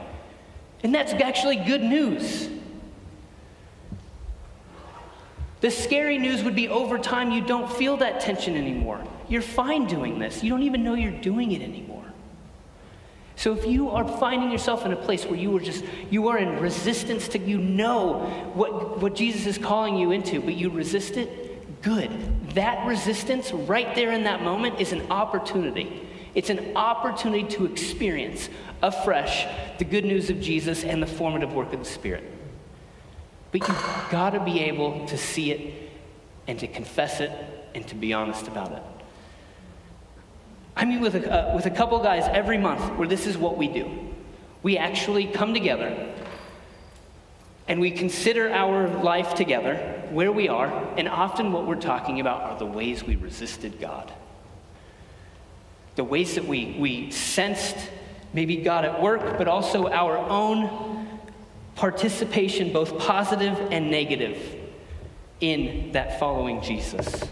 And 0.82 0.94
that's 0.94 1.12
actually 1.12 1.56
good 1.56 1.82
news. 1.82 2.48
The 5.60 5.70
scary 5.70 6.18
news 6.18 6.44
would 6.44 6.54
be 6.54 6.68
over 6.68 6.98
time, 6.98 7.30
you 7.30 7.42
don't 7.42 7.72
feel 7.72 7.96
that 7.96 8.20
tension 8.20 8.54
anymore. 8.54 9.02
You're 9.28 9.42
fine 9.42 9.86
doing 9.86 10.18
this. 10.18 10.44
You 10.44 10.50
don't 10.50 10.62
even 10.62 10.84
know 10.84 10.94
you're 10.94 11.10
doing 11.10 11.52
it 11.52 11.62
anymore. 11.62 12.04
So 13.36 13.52
if 13.54 13.66
you 13.66 13.90
are 13.90 14.06
finding 14.06 14.50
yourself 14.50 14.86
in 14.86 14.92
a 14.92 14.96
place 14.96 15.24
where 15.24 15.38
you 15.38 15.56
are 15.56 15.60
just 15.60 15.84
you 16.10 16.28
are 16.28 16.38
in 16.38 16.60
resistance 16.60 17.28
to 17.28 17.38
you 17.38 17.58
know 17.58 18.20
what, 18.54 19.00
what 19.00 19.14
Jesus 19.16 19.46
is 19.46 19.58
calling 19.58 19.96
you 19.96 20.12
into, 20.12 20.40
but 20.40 20.54
you 20.54 20.70
resist 20.70 21.16
it, 21.16 21.43
good. 21.84 22.10
That 22.54 22.86
resistance 22.86 23.52
right 23.52 23.94
there 23.94 24.10
in 24.10 24.24
that 24.24 24.42
moment 24.42 24.80
is 24.80 24.92
an 24.92 25.10
opportunity 25.12 26.04
it's 26.34 26.50
an 26.50 26.76
opportunity 26.76 27.44
to 27.56 27.64
experience 27.64 28.48
afresh 28.82 29.46
the 29.78 29.84
good 29.84 30.04
news 30.04 30.30
of 30.30 30.40
Jesus 30.40 30.84
and 30.84 31.02
the 31.02 31.06
formative 31.06 31.54
work 31.54 31.72
of 31.72 31.78
the 31.78 31.84
Spirit. 31.84 32.24
But 33.52 33.68
you've 33.68 34.10
got 34.10 34.30
to 34.30 34.40
be 34.40 34.60
able 34.60 35.06
to 35.06 35.16
see 35.16 35.52
it 35.52 35.90
and 36.48 36.58
to 36.58 36.66
confess 36.66 37.20
it 37.20 37.30
and 37.74 37.86
to 37.88 37.94
be 37.94 38.12
honest 38.12 38.48
about 38.48 38.72
it. 38.72 38.82
I 40.76 40.84
meet 40.84 41.00
with 41.00 41.14
a, 41.14 41.52
uh, 41.52 41.54
with 41.54 41.66
a 41.66 41.70
couple 41.70 42.00
guys 42.00 42.24
every 42.32 42.58
month 42.58 42.82
where 42.98 43.06
this 43.06 43.28
is 43.28 43.38
what 43.38 43.56
we 43.56 43.68
do. 43.68 43.88
We 44.64 44.76
actually 44.76 45.26
come 45.26 45.54
together 45.54 46.12
and 47.66 47.80
we 47.80 47.90
consider 47.90 48.50
our 48.50 48.88
life 48.88 49.34
together, 49.34 49.76
where 50.10 50.32
we 50.32 50.48
are, 50.48 50.68
and 50.96 51.08
often 51.08 51.52
what 51.52 51.66
we're 51.66 51.76
talking 51.76 52.20
about 52.20 52.42
are 52.42 52.58
the 52.58 52.66
ways 52.66 53.04
we 53.04 53.16
resisted 53.16 53.80
God 53.80 54.12
the 55.96 56.04
ways 56.04 56.34
that 56.34 56.44
we, 56.44 56.76
we 56.78 57.10
sensed 57.10 57.76
maybe 58.32 58.56
God 58.56 58.84
at 58.84 59.00
work, 59.00 59.38
but 59.38 59.46
also 59.46 59.88
our 59.88 60.16
own 60.16 61.08
participation, 61.76 62.72
both 62.72 62.98
positive 62.98 63.56
and 63.70 63.90
negative, 63.90 64.60
in 65.40 65.92
that 65.92 66.18
following 66.18 66.62
Jesus. 66.62 67.24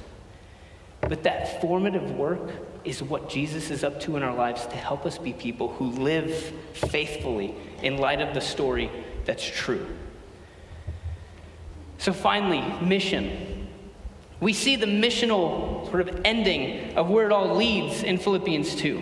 But 1.01 1.25
that 1.25 1.61
formative 1.61 2.13
work 2.13 2.51
is 2.85 3.03
what 3.03 3.29
Jesus 3.29 3.71
is 3.71 3.85
up 3.85 4.01
to 4.01 4.17
in 4.17 4.23
our 4.23 4.35
lives 4.35 4.67
to 4.67 4.77
help 4.77 5.07
us 5.07 5.19
be 5.19 5.33
people 5.33 5.73
who 5.75 5.91
live 5.91 6.33
faithfully 6.73 7.55
in 7.83 7.99
light 7.99 8.21
of 8.21 8.35
the 8.35 8.41
story 8.41 8.91
that's 9.25 9.45
true. 9.45 9.87
So, 12.03 12.13
finally, 12.13 12.63
mission. 12.85 13.69
We 14.41 14.55
see 14.55 14.75
the 14.75 14.87
missional 14.87 15.89
sort 15.89 16.09
of 16.09 16.23
ending 16.25 16.97
of 16.97 17.09
where 17.09 17.27
it 17.27 17.31
all 17.31 17.55
leads 17.55 18.03
in 18.03 18.19
Philippians 18.19 18.75
2. 18.75 19.01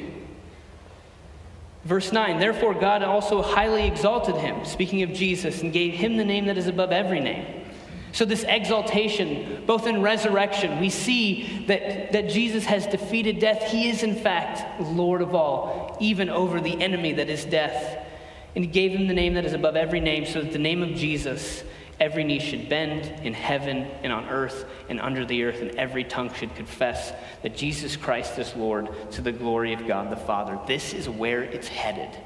Verse 1.84 2.12
9, 2.12 2.38
therefore 2.38 2.74
God 2.74 3.02
also 3.02 3.40
highly 3.40 3.86
exalted 3.86 4.34
him, 4.36 4.66
speaking 4.66 5.00
of 5.00 5.14
Jesus, 5.14 5.62
and 5.62 5.72
gave 5.72 5.94
him 5.94 6.18
the 6.18 6.26
name 6.26 6.44
that 6.44 6.58
is 6.58 6.66
above 6.66 6.92
every 6.92 7.20
name. 7.20 7.64
So, 8.12 8.26
this 8.26 8.44
exaltation, 8.46 9.64
both 9.64 9.86
in 9.86 10.02
resurrection, 10.02 10.78
we 10.78 10.90
see 10.90 11.64
that, 11.68 12.12
that 12.12 12.28
Jesus 12.28 12.66
has 12.66 12.86
defeated 12.86 13.38
death. 13.38 13.62
He 13.62 13.88
is, 13.88 14.02
in 14.02 14.14
fact, 14.14 14.78
Lord 14.78 15.22
of 15.22 15.34
all, 15.34 15.96
even 16.00 16.28
over 16.28 16.60
the 16.60 16.78
enemy 16.82 17.14
that 17.14 17.30
is 17.30 17.46
death. 17.46 18.06
And 18.54 18.62
he 18.62 18.70
gave 18.70 18.90
him 18.90 19.06
the 19.06 19.14
name 19.14 19.32
that 19.34 19.46
is 19.46 19.54
above 19.54 19.74
every 19.74 20.00
name, 20.00 20.26
so 20.26 20.42
that 20.42 20.52
the 20.52 20.58
name 20.58 20.82
of 20.82 20.90
Jesus 20.90 21.64
Every 22.00 22.24
knee 22.24 22.38
should 22.38 22.70
bend 22.70 23.12
in 23.24 23.34
heaven 23.34 23.86
and 24.02 24.10
on 24.10 24.26
earth 24.30 24.64
and 24.88 24.98
under 24.98 25.26
the 25.26 25.44
earth, 25.44 25.60
and 25.60 25.70
every 25.76 26.02
tongue 26.02 26.32
should 26.32 26.54
confess 26.54 27.12
that 27.42 27.54
Jesus 27.54 27.94
Christ 27.94 28.38
is 28.38 28.56
Lord 28.56 28.88
to 29.12 29.20
the 29.20 29.32
glory 29.32 29.74
of 29.74 29.86
God 29.86 30.10
the 30.10 30.16
Father. 30.16 30.58
This 30.66 30.94
is 30.94 31.10
where 31.10 31.42
it's 31.42 31.68
headed. 31.68 32.18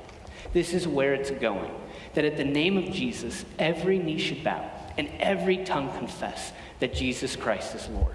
This 0.53 0.73
is 0.73 0.87
where 0.87 1.13
it's 1.13 1.33
going. 1.33 1.73
That 2.15 2.25
at 2.25 2.37
the 2.37 2.45
name 2.45 2.77
of 2.79 2.93
Jesus, 2.93 3.45
every 3.59 3.99
knee 3.99 4.19
should 4.19 4.45
bow 4.45 4.71
and 4.97 5.11
every 5.19 5.65
tongue 5.65 5.91
confess 5.99 6.53
that 6.79 6.95
Jesus 6.95 7.35
Christ 7.35 7.75
is 7.75 7.89
Lord. 7.89 8.15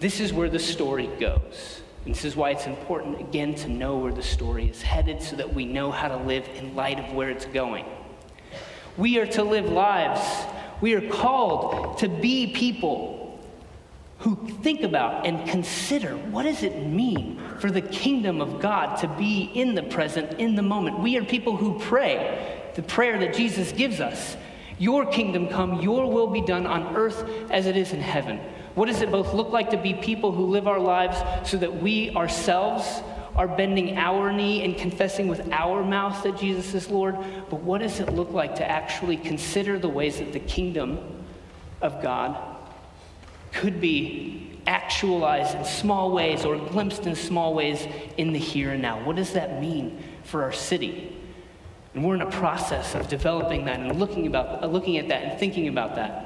This 0.00 0.18
is 0.18 0.32
where 0.32 0.50
the 0.50 0.58
story 0.58 1.08
goes. 1.20 1.82
And 2.04 2.14
this 2.14 2.24
is 2.24 2.34
why 2.36 2.50
it's 2.50 2.66
important, 2.66 3.20
again, 3.20 3.54
to 3.56 3.68
know 3.68 3.98
where 3.98 4.12
the 4.12 4.22
story 4.22 4.68
is 4.68 4.82
headed 4.82 5.22
so 5.22 5.36
that 5.36 5.54
we 5.54 5.64
know 5.64 5.92
how 5.92 6.08
to 6.08 6.16
live 6.16 6.48
in 6.56 6.74
light 6.74 6.98
of 6.98 7.12
where 7.12 7.30
it's 7.30 7.46
going. 7.46 7.84
We 8.96 9.18
are 9.18 9.26
to 9.26 9.42
live 9.42 9.66
lives. 9.66 10.20
We 10.80 10.94
are 10.94 11.08
called 11.08 11.98
to 11.98 12.08
be 12.08 12.52
people 12.52 13.40
who 14.18 14.36
think 14.62 14.82
about 14.82 15.26
and 15.26 15.46
consider 15.48 16.16
what 16.16 16.44
does 16.44 16.62
it 16.62 16.86
mean 16.86 17.40
for 17.58 17.70
the 17.70 17.82
kingdom 17.82 18.40
of 18.40 18.60
God 18.60 18.96
to 18.98 19.08
be 19.08 19.50
in 19.54 19.74
the 19.74 19.82
present, 19.82 20.40
in 20.40 20.54
the 20.54 20.62
moment. 20.62 20.98
We 21.00 21.16
are 21.18 21.24
people 21.24 21.56
who 21.56 21.78
pray 21.78 22.62
the 22.74 22.82
prayer 22.82 23.18
that 23.18 23.34
Jesus 23.34 23.72
gives 23.72 24.00
us. 24.00 24.36
Your 24.78 25.06
kingdom 25.06 25.48
come, 25.48 25.80
your 25.80 26.10
will 26.10 26.26
be 26.26 26.42
done 26.42 26.66
on 26.66 26.94
earth 26.96 27.28
as 27.50 27.66
it 27.66 27.76
is 27.76 27.92
in 27.92 28.00
heaven. 28.00 28.38
What 28.74 28.86
does 28.86 29.00
it 29.00 29.10
both 29.10 29.32
look 29.32 29.50
like 29.50 29.70
to 29.70 29.78
be 29.78 29.94
people 29.94 30.32
who 30.32 30.46
live 30.46 30.68
our 30.68 30.78
lives 30.78 31.16
so 31.48 31.56
that 31.56 31.80
we 31.80 32.14
ourselves 32.14 33.02
are 33.36 33.46
bending 33.46 33.96
our 33.96 34.32
knee 34.32 34.64
and 34.64 34.76
confessing 34.76 35.28
with 35.28 35.52
our 35.52 35.84
mouth 35.84 36.22
that 36.22 36.38
Jesus 36.38 36.74
is 36.74 36.90
Lord, 36.90 37.16
but 37.50 37.60
what 37.60 37.82
does 37.82 38.00
it 38.00 38.12
look 38.12 38.32
like 38.32 38.56
to 38.56 38.68
actually 38.68 39.16
consider 39.16 39.78
the 39.78 39.88
ways 39.88 40.18
that 40.18 40.32
the 40.32 40.40
kingdom 40.40 40.98
of 41.82 42.02
God 42.02 42.36
could 43.52 43.80
be 43.80 44.58
actualized 44.66 45.54
in 45.54 45.64
small 45.64 46.10
ways 46.12 46.44
or 46.44 46.56
glimpsed 46.56 47.06
in 47.06 47.14
small 47.14 47.54
ways 47.54 47.86
in 48.16 48.32
the 48.32 48.38
here 48.38 48.72
and 48.72 48.82
now? 48.82 49.04
What 49.04 49.16
does 49.16 49.34
that 49.34 49.60
mean 49.60 50.02
for 50.24 50.42
our 50.42 50.52
city? 50.52 51.16
And 51.94 52.04
we're 52.04 52.14
in 52.14 52.22
a 52.22 52.30
process 52.30 52.94
of 52.94 53.08
developing 53.08 53.66
that 53.66 53.80
and 53.80 53.98
looking, 53.98 54.26
about, 54.26 54.70
looking 54.70 54.98
at 54.98 55.08
that 55.08 55.22
and 55.22 55.38
thinking 55.38 55.68
about 55.68 55.94
that. 55.96 56.25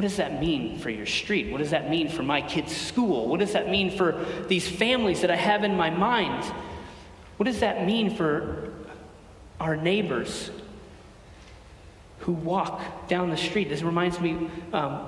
What 0.00 0.08
does 0.08 0.16
that 0.16 0.40
mean 0.40 0.78
for 0.78 0.88
your 0.88 1.04
street? 1.04 1.52
What 1.52 1.58
does 1.58 1.72
that 1.72 1.90
mean 1.90 2.08
for 2.08 2.22
my 2.22 2.40
kids' 2.40 2.74
school? 2.74 3.28
What 3.28 3.38
does 3.38 3.52
that 3.52 3.68
mean 3.68 3.90
for 3.90 4.24
these 4.48 4.66
families 4.66 5.20
that 5.20 5.30
I 5.30 5.36
have 5.36 5.62
in 5.62 5.76
my 5.76 5.90
mind? 5.90 6.42
What 7.36 7.44
does 7.44 7.60
that 7.60 7.84
mean 7.84 8.16
for 8.16 8.72
our 9.60 9.76
neighbors 9.76 10.50
who 12.20 12.32
walk 12.32 13.08
down 13.08 13.28
the 13.28 13.36
street? 13.36 13.68
This 13.68 13.82
reminds 13.82 14.18
me 14.18 14.48
um, 14.72 15.06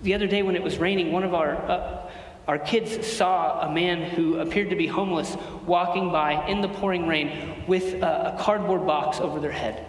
the 0.00 0.14
other 0.14 0.26
day 0.26 0.42
when 0.42 0.56
it 0.56 0.62
was 0.62 0.78
raining, 0.78 1.12
one 1.12 1.22
of 1.22 1.34
our 1.34 1.54
uh, 1.54 2.10
our 2.48 2.58
kids 2.58 3.06
saw 3.06 3.60
a 3.60 3.70
man 3.70 4.08
who 4.08 4.40
appeared 4.40 4.70
to 4.70 4.76
be 4.76 4.86
homeless 4.86 5.36
walking 5.66 6.10
by 6.10 6.46
in 6.46 6.62
the 6.62 6.68
pouring 6.68 7.06
rain 7.06 7.62
with 7.66 8.02
a, 8.02 8.34
a 8.34 8.42
cardboard 8.42 8.86
box 8.86 9.20
over 9.20 9.38
their 9.38 9.52
head. 9.52 9.84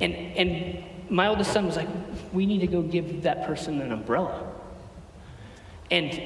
And, 0.00 0.12
and 0.12 0.84
my 1.08 1.28
oldest 1.28 1.52
son 1.52 1.66
was 1.66 1.76
like, 1.76 1.88
We 2.32 2.46
need 2.46 2.60
to 2.60 2.66
go 2.66 2.82
give 2.82 3.22
that 3.22 3.46
person 3.46 3.80
an 3.80 3.92
umbrella. 3.92 4.52
And, 5.90 6.20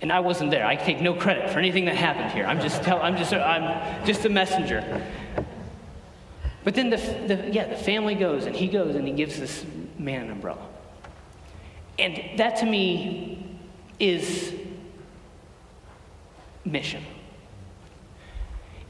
and 0.00 0.12
I 0.12 0.20
wasn't 0.20 0.50
there. 0.50 0.66
I 0.66 0.76
take 0.76 1.00
no 1.00 1.14
credit 1.14 1.50
for 1.50 1.58
anything 1.58 1.84
that 1.86 1.96
happened 1.96 2.32
here. 2.32 2.46
I'm 2.46 2.60
just, 2.60 2.82
tell, 2.82 3.00
I'm 3.00 3.16
just, 3.16 3.32
I'm 3.32 4.06
just 4.06 4.24
a 4.24 4.28
messenger. 4.28 5.02
But 6.64 6.74
then 6.74 6.90
the, 6.90 6.96
the, 6.96 7.50
yeah, 7.52 7.68
the 7.68 7.76
family 7.76 8.14
goes 8.14 8.46
and 8.46 8.56
he 8.56 8.66
goes 8.66 8.96
and 8.96 9.06
he 9.06 9.14
gives 9.14 9.38
this 9.38 9.64
man 9.98 10.24
an 10.24 10.32
umbrella. 10.32 10.66
And 11.98 12.38
that 12.38 12.56
to 12.56 12.66
me 12.66 13.58
is 14.00 14.52
mission. 16.64 17.04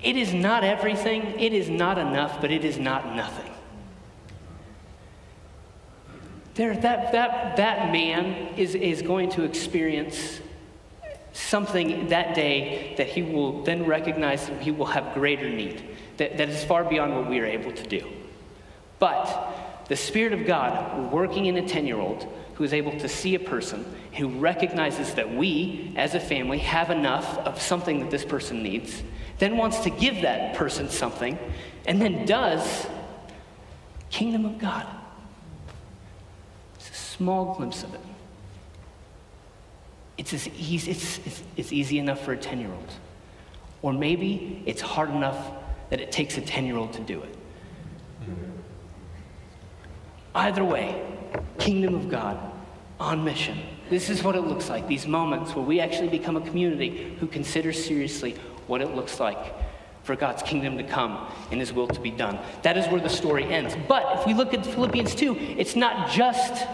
It 0.02 0.16
is 0.16 0.32
not 0.32 0.64
everything, 0.64 1.22
it 1.38 1.52
is 1.52 1.68
not 1.68 1.98
enough, 1.98 2.40
but 2.40 2.50
it 2.50 2.64
is 2.64 2.78
not 2.78 3.14
nothing. 3.14 3.52
There, 6.56 6.74
that, 6.74 7.12
that, 7.12 7.56
that 7.58 7.92
man 7.92 8.54
is, 8.56 8.74
is 8.74 9.02
going 9.02 9.30
to 9.30 9.44
experience 9.44 10.40
something 11.34 12.08
that 12.08 12.34
day 12.34 12.94
that 12.96 13.08
he 13.08 13.22
will 13.22 13.62
then 13.62 13.84
recognize 13.84 14.46
that 14.48 14.62
he 14.62 14.70
will 14.70 14.86
have 14.86 15.12
greater 15.12 15.50
need, 15.50 15.84
that, 16.16 16.38
that 16.38 16.48
is 16.48 16.64
far 16.64 16.82
beyond 16.82 17.14
what 17.14 17.28
we 17.28 17.40
are 17.40 17.46
able 17.46 17.72
to 17.72 17.86
do. 17.86 18.08
But 18.98 19.84
the 19.88 19.96
Spirit 19.96 20.32
of 20.32 20.46
God 20.46 21.12
working 21.12 21.44
in 21.44 21.58
a 21.58 21.68
10 21.68 21.86
year 21.86 21.98
old 21.98 22.26
who 22.54 22.64
is 22.64 22.72
able 22.72 22.98
to 23.00 23.08
see 23.08 23.34
a 23.34 23.38
person, 23.38 23.84
who 24.14 24.28
recognizes 24.28 25.12
that 25.12 25.34
we, 25.34 25.92
as 25.94 26.14
a 26.14 26.20
family, 26.20 26.56
have 26.58 26.88
enough 26.88 27.36
of 27.38 27.60
something 27.60 28.00
that 28.00 28.10
this 28.10 28.24
person 28.24 28.62
needs, 28.62 29.02
then 29.38 29.58
wants 29.58 29.80
to 29.80 29.90
give 29.90 30.22
that 30.22 30.56
person 30.56 30.88
something, 30.88 31.38
and 31.84 32.00
then 32.00 32.24
does 32.24 32.86
kingdom 34.08 34.46
of 34.46 34.58
God. 34.58 34.86
Small 37.16 37.54
glimpse 37.54 37.82
of 37.82 37.94
it. 37.94 38.00
It's, 40.18 40.32
as 40.34 40.48
easy, 40.48 40.90
it's, 40.90 41.18
it's, 41.26 41.42
it's 41.56 41.72
easy 41.72 41.98
enough 41.98 42.22
for 42.22 42.32
a 42.32 42.36
10 42.36 42.60
year 42.60 42.70
old. 42.70 42.92
Or 43.82 43.92
maybe 43.92 44.62
it's 44.66 44.80
hard 44.80 45.10
enough 45.10 45.52
that 45.90 46.00
it 46.00 46.12
takes 46.12 46.36
a 46.36 46.40
10 46.40 46.66
year 46.66 46.76
old 46.76 46.92
to 46.94 47.00
do 47.00 47.22
it. 47.22 47.34
Either 50.34 50.64
way, 50.64 51.02
kingdom 51.58 51.94
of 51.94 52.10
God 52.10 52.38
on 53.00 53.24
mission. 53.24 53.58
This 53.88 54.10
is 54.10 54.22
what 54.22 54.36
it 54.36 54.42
looks 54.42 54.68
like, 54.68 54.86
these 54.86 55.06
moments 55.06 55.54
where 55.54 55.64
we 55.64 55.80
actually 55.80 56.08
become 56.08 56.36
a 56.36 56.40
community 56.42 57.16
who 57.20 57.26
considers 57.26 57.82
seriously 57.82 58.34
what 58.66 58.82
it 58.82 58.94
looks 58.94 59.20
like 59.20 59.54
for 60.02 60.14
God's 60.16 60.42
kingdom 60.42 60.76
to 60.76 60.84
come 60.84 61.32
and 61.50 61.60
his 61.60 61.72
will 61.72 61.88
to 61.88 62.00
be 62.00 62.10
done. 62.10 62.38
That 62.62 62.76
is 62.76 62.86
where 62.88 63.00
the 63.00 63.08
story 63.08 63.44
ends. 63.44 63.74
But 63.88 64.18
if 64.18 64.26
we 64.26 64.34
look 64.34 64.52
at 64.52 64.66
Philippians 64.66 65.14
2, 65.14 65.36
it's 65.56 65.76
not 65.76 66.10
just 66.10 66.66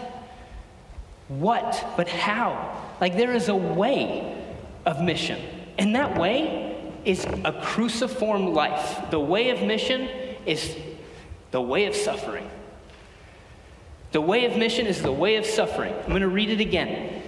what, 1.39 1.85
but 1.97 2.07
how. 2.07 2.81
Like 3.01 3.15
there 3.15 3.33
is 3.33 3.49
a 3.49 3.55
way 3.55 4.43
of 4.85 5.01
mission. 5.01 5.39
And 5.77 5.95
that 5.95 6.17
way 6.17 6.93
is 7.05 7.25
a 7.43 7.51
cruciform 7.61 8.53
life. 8.53 9.09
The 9.11 9.19
way 9.19 9.49
of 9.49 9.61
mission 9.61 10.09
is 10.45 10.77
the 11.51 11.61
way 11.61 11.85
of 11.85 11.95
suffering. 11.95 12.49
The 14.11 14.21
way 14.21 14.45
of 14.45 14.57
mission 14.57 14.85
is 14.85 15.01
the 15.01 15.11
way 15.11 15.37
of 15.37 15.45
suffering. 15.45 15.93
I'm 15.93 16.09
going 16.09 16.21
to 16.21 16.27
read 16.27 16.49
it 16.49 16.59
again. 16.59 17.23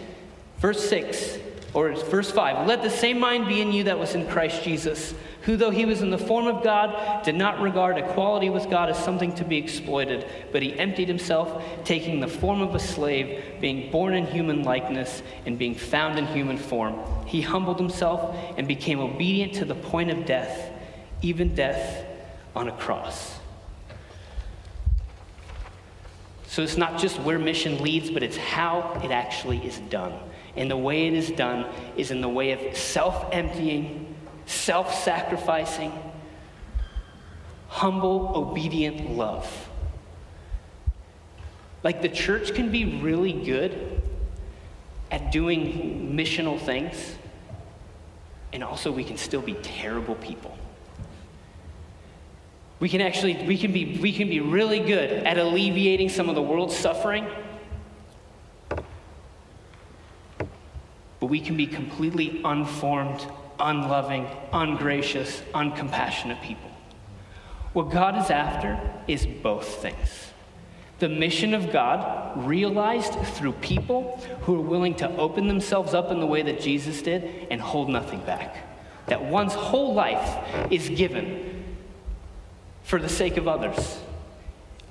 Verse 0.60 0.88
6, 0.88 1.40
or 1.76 1.94
verse 1.94 2.32
5 2.32 2.66
Let 2.66 2.82
the 2.82 2.90
same 2.90 3.20
mind 3.20 3.48
be 3.48 3.62
in 3.62 3.72
you 3.72 3.84
that 3.84 4.00
was 4.00 4.16
in 4.16 4.26
Christ 4.28 4.64
Jesus, 4.64 5.14
who, 5.42 5.58
though 5.58 5.70
he 5.70 5.86
was 5.86 6.02
in 6.02 6.10
the 6.10 6.18
form 6.18 6.48
of 6.48 6.64
God, 6.64 7.24
did 7.24 7.36
not 7.36 7.60
regard 7.60 7.98
equality 7.98 8.50
with 8.50 8.70
God 8.70 8.90
as 8.90 8.98
something 8.98 9.36
to 9.36 9.44
be 9.44 9.58
exploited, 9.58 10.26
but 10.54 10.64
he 10.64 10.80
emptied 10.80 11.10
himself, 11.10 11.64
taking 11.84 12.22
the 12.22 12.28
form 12.28 12.62
of 12.62 12.74
a 12.74 12.80
slave, 12.80 13.44
being 13.60 13.92
born 13.92 14.14
in 14.14 14.26
human 14.26 14.64
likeness, 14.64 15.22
and 15.46 15.60
being 15.60 15.76
found 15.76 16.18
in 16.18 16.26
human 16.28 16.58
form. 16.58 16.98
He 17.26 17.42
humbled 17.42 17.78
himself 17.78 18.36
and 18.58 18.68
became 18.68 19.00
obedient 19.00 19.54
to 19.56 19.66
the 19.66 19.76
point 19.76 20.10
of 20.10 20.26
death, 20.26 20.72
even 21.22 21.54
death 21.54 22.06
on 22.56 22.70
a 22.70 22.72
cross. 22.72 23.38
So 26.48 26.62
it's 26.62 26.78
not 26.78 26.98
just 26.98 27.20
where 27.20 27.38
mission 27.38 27.84
leads, 27.84 28.10
but 28.10 28.24
it's 28.24 28.38
how 28.38 28.98
it 29.04 29.12
actually 29.12 29.58
is 29.58 29.78
done. 29.90 30.18
And 30.56 30.72
the 30.72 30.78
way 30.78 31.08
it 31.08 31.14
is 31.14 31.32
done 31.32 31.66
is 31.98 32.12
in 32.12 32.22
the 32.22 32.30
way 32.30 32.52
of 32.52 32.78
self 32.78 33.28
emptying, 33.32 34.16
self 34.46 34.94
sacrificing, 35.04 35.92
humble, 37.68 38.32
obedient 38.36 39.12
love. 39.12 39.70
Like 41.84 42.02
the 42.02 42.10
church 42.10 42.54
can 42.56 42.72
be 42.72 43.00
really 43.00 43.34
good 43.34 44.02
at 45.12 45.32
doing 45.32 46.16
missional 46.16 46.60
things, 46.60 47.16
and 48.54 48.64
also 48.64 48.92
we 48.92 49.04
can 49.04 49.18
still 49.18 49.42
be 49.42 49.54
terrible 49.56 50.16
people. 50.16 50.58
We 52.80 52.90
can 52.90 53.02
actually 53.02 53.46
we 53.46 53.58
can 53.58 53.72
be 53.72 54.00
we 54.02 54.12
can 54.12 54.30
be 54.30 54.40
really 54.40 54.80
good 54.80 55.12
at 55.12 55.38
alleviating 55.38 56.10
some 56.10 56.30
of 56.30 56.36
the 56.36 56.42
world's 56.42 56.76
suffering. 56.76 57.26
But 61.20 61.28
we 61.28 61.40
can 61.40 61.56
be 61.56 61.68
completely 61.68 62.42
unformed, 62.44 63.26
unloving, 63.60 64.28
ungracious, 64.52 65.42
uncompassionate 65.54 66.42
people. 66.42 66.70
What 67.74 67.92
God 67.92 68.18
is 68.18 68.30
after 68.30 68.80
is 69.08 69.26
both 69.26 69.82
things. 69.82 70.32
The 71.00 71.10
mission 71.10 71.54
of 71.54 71.74
God 71.74 72.46
realized 72.46 73.14
through 73.14 73.54
people 73.54 74.18
who 74.42 74.56
are 74.56 74.62
willing 74.62 74.96
to 74.96 75.10
open 75.18 75.48
themselves 75.48 75.94
up 75.94 76.10
in 76.10 76.20
the 76.20 76.26
way 76.26 76.42
that 76.42 76.62
Jesus 76.62 77.02
did 77.02 77.48
and 77.52 77.60
hold 77.60 77.90
nothing 77.90 78.22
back. 78.22 78.56
That 79.08 79.26
one's 79.26 79.54
whole 79.54 79.94
life 79.94 80.40
is 80.72 80.88
given 80.90 81.66
for 82.84 83.00
the 83.00 83.10
sake 83.10 83.38
of 83.38 83.48
others. 83.48 84.00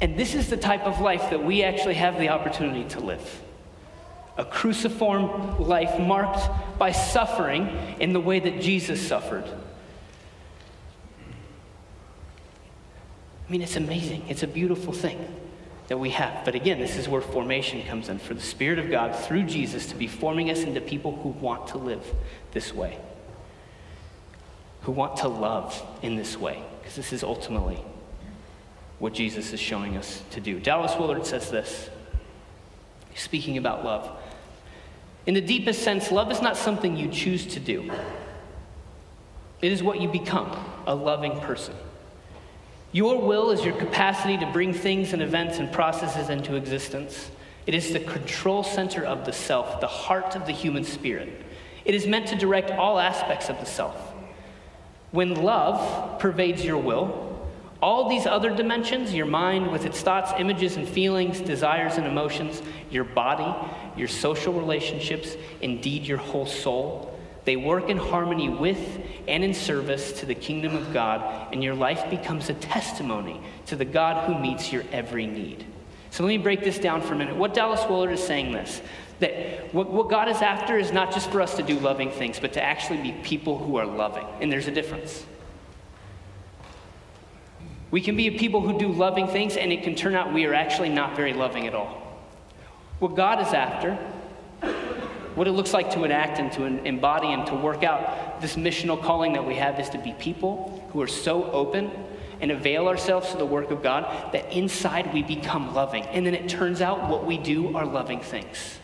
And 0.00 0.18
this 0.18 0.34
is 0.34 0.50
the 0.50 0.56
type 0.56 0.82
of 0.82 1.00
life 1.00 1.30
that 1.30 1.42
we 1.42 1.62
actually 1.62 1.94
have 1.94 2.18
the 2.18 2.28
opportunity 2.28 2.84
to 2.90 3.00
live 3.00 3.42
a 4.36 4.44
cruciform 4.44 5.60
life 5.60 5.98
marked 5.98 6.78
by 6.78 6.92
suffering 6.92 7.68
in 8.00 8.12
the 8.12 8.20
way 8.20 8.40
that 8.40 8.60
Jesus 8.60 9.06
suffered. 9.06 9.44
I 13.46 13.52
mean, 13.52 13.62
it's 13.62 13.76
amazing. 13.76 14.24
It's 14.28 14.42
a 14.42 14.46
beautiful 14.46 14.92
thing 14.92 15.24
that 15.88 15.98
we 15.98 16.10
have. 16.10 16.44
But 16.44 16.54
again, 16.54 16.80
this 16.80 16.96
is 16.96 17.08
where 17.08 17.20
formation 17.20 17.82
comes 17.82 18.08
in 18.08 18.18
for 18.18 18.34
the 18.34 18.40
Spirit 18.40 18.78
of 18.78 18.90
God 18.90 19.14
through 19.14 19.44
Jesus 19.44 19.86
to 19.86 19.94
be 19.94 20.08
forming 20.08 20.50
us 20.50 20.62
into 20.62 20.80
people 20.80 21.14
who 21.16 21.28
want 21.28 21.68
to 21.68 21.78
live 21.78 22.04
this 22.52 22.72
way, 22.72 22.98
who 24.82 24.92
want 24.92 25.18
to 25.18 25.28
love 25.28 25.80
in 26.02 26.16
this 26.16 26.36
way 26.36 26.62
because 26.84 26.96
this 26.96 27.12
is 27.14 27.22
ultimately 27.22 27.82
what 28.98 29.14
Jesus 29.14 29.52
is 29.52 29.60
showing 29.60 29.96
us 29.96 30.22
to 30.30 30.40
do. 30.40 30.60
Dallas 30.60 30.94
Willard 30.98 31.24
says 31.24 31.50
this, 31.50 31.88
speaking 33.14 33.56
about 33.58 33.84
love. 33.84 34.18
In 35.26 35.34
the 35.34 35.40
deepest 35.40 35.82
sense, 35.82 36.10
love 36.10 36.30
is 36.30 36.42
not 36.42 36.56
something 36.56 36.96
you 36.96 37.08
choose 37.08 37.46
to 37.48 37.60
do. 37.60 37.90
It 39.62 39.72
is 39.72 39.82
what 39.82 40.00
you 40.00 40.08
become, 40.08 40.54
a 40.86 40.94
loving 40.94 41.40
person. 41.40 41.74
Your 42.92 43.20
will 43.20 43.50
is 43.50 43.64
your 43.64 43.74
capacity 43.74 44.36
to 44.38 44.46
bring 44.52 44.74
things 44.74 45.12
and 45.12 45.22
events 45.22 45.58
and 45.58 45.72
processes 45.72 46.28
into 46.28 46.54
existence. 46.54 47.30
It 47.66 47.74
is 47.74 47.92
the 47.92 48.00
control 48.00 48.62
center 48.62 49.02
of 49.04 49.24
the 49.24 49.32
self, 49.32 49.80
the 49.80 49.86
heart 49.86 50.36
of 50.36 50.46
the 50.46 50.52
human 50.52 50.84
spirit. 50.84 51.42
It 51.84 51.94
is 51.94 52.06
meant 52.06 52.28
to 52.28 52.36
direct 52.36 52.70
all 52.70 52.98
aspects 52.98 53.48
of 53.48 53.58
the 53.58 53.66
self. 53.66 53.96
When 55.10 55.34
love 55.34 56.18
pervades 56.18 56.64
your 56.64 56.78
will, 56.78 57.30
all 57.80 58.08
these 58.08 58.26
other 58.26 58.54
dimensions, 58.54 59.12
your 59.12 59.26
mind 59.26 59.70
with 59.70 59.84
its 59.84 60.00
thoughts, 60.00 60.32
images, 60.38 60.76
and 60.76 60.88
feelings, 60.88 61.40
desires, 61.40 61.96
and 61.96 62.06
emotions, 62.06 62.62
your 62.90 63.04
body, 63.04 63.52
your 63.96 64.08
social 64.08 64.52
relationships, 64.52 65.36
indeed 65.60 66.06
your 66.06 66.18
whole 66.18 66.46
soul, 66.46 67.14
They 67.44 67.56
work 67.56 67.90
in 67.90 67.98
harmony 67.98 68.48
with 68.48 69.00
and 69.28 69.44
in 69.44 69.52
service 69.54 70.12
to 70.20 70.26
the 70.26 70.34
kingdom 70.34 70.74
of 70.74 70.92
God, 70.92 71.52
and 71.52 71.62
your 71.62 71.74
life 71.74 72.08
becomes 72.08 72.48
a 72.48 72.54
testimony 72.54 73.40
to 73.66 73.76
the 73.76 73.84
God 73.84 74.26
who 74.26 74.38
meets 74.38 74.72
your 74.72 74.84
every 74.92 75.26
need. 75.26 75.64
So 76.10 76.22
let 76.22 76.28
me 76.28 76.38
break 76.38 76.60
this 76.60 76.78
down 76.78 77.02
for 77.02 77.14
a 77.14 77.16
minute. 77.16 77.36
What 77.36 77.54
Dallas 77.54 77.82
Willard 77.88 78.12
is 78.12 78.22
saying 78.22 78.52
this 78.52 78.80
that 79.20 79.72
what, 79.72 79.90
what 79.90 80.10
God 80.10 80.28
is 80.28 80.42
after 80.42 80.76
is 80.76 80.90
not 80.90 81.12
just 81.12 81.30
for 81.30 81.40
us 81.40 81.54
to 81.56 81.62
do 81.62 81.78
loving 81.78 82.10
things, 82.10 82.40
but 82.40 82.52
to 82.54 82.62
actually 82.62 83.00
be 83.00 83.12
people 83.22 83.58
who 83.58 83.76
are 83.76 83.86
loving. 83.86 84.26
And 84.40 84.50
there's 84.50 84.66
a 84.66 84.72
difference. 84.72 85.24
We 87.92 88.00
can 88.00 88.16
be 88.16 88.30
people 88.32 88.60
who 88.60 88.76
do 88.76 88.88
loving 88.88 89.28
things, 89.28 89.56
and 89.56 89.72
it 89.72 89.84
can 89.84 89.94
turn 89.94 90.16
out 90.16 90.32
we 90.32 90.46
are 90.46 90.54
actually 90.54 90.88
not 90.88 91.14
very 91.14 91.32
loving 91.32 91.68
at 91.68 91.74
all. 91.74 92.03
What 92.98 93.16
God 93.16 93.40
is 93.46 93.52
after 93.52 93.98
what 95.34 95.48
it 95.48 95.52
looks 95.52 95.72
like 95.72 95.90
to 95.92 96.04
enact 96.04 96.38
and 96.38 96.52
to 96.52 96.64
embody 96.64 97.32
and 97.32 97.46
to 97.46 97.54
work 97.54 97.82
out 97.82 98.40
this 98.40 98.56
missional 98.56 99.00
calling 99.00 99.32
that 99.32 99.44
we 99.44 99.56
have 99.56 99.80
is 99.80 99.90
to 99.90 99.98
be 99.98 100.12
people 100.12 100.88
who 100.92 101.02
are 101.02 101.08
so 101.08 101.50
open 101.50 101.90
and 102.40 102.50
avail 102.50 102.88
ourselves 102.88 103.30
to 103.32 103.36
the 103.36 103.46
work 103.46 103.70
of 103.70 103.82
God 103.82 104.32
that 104.32 104.52
inside 104.52 105.12
we 105.12 105.22
become 105.22 105.74
loving. 105.74 106.04
And 106.04 106.24
then 106.24 106.34
it 106.34 106.48
turns 106.48 106.80
out 106.80 107.08
what 107.08 107.26
we 107.26 107.38
do 107.38 107.76
are 107.76 107.86
loving 107.86 108.20
things. 108.20 108.78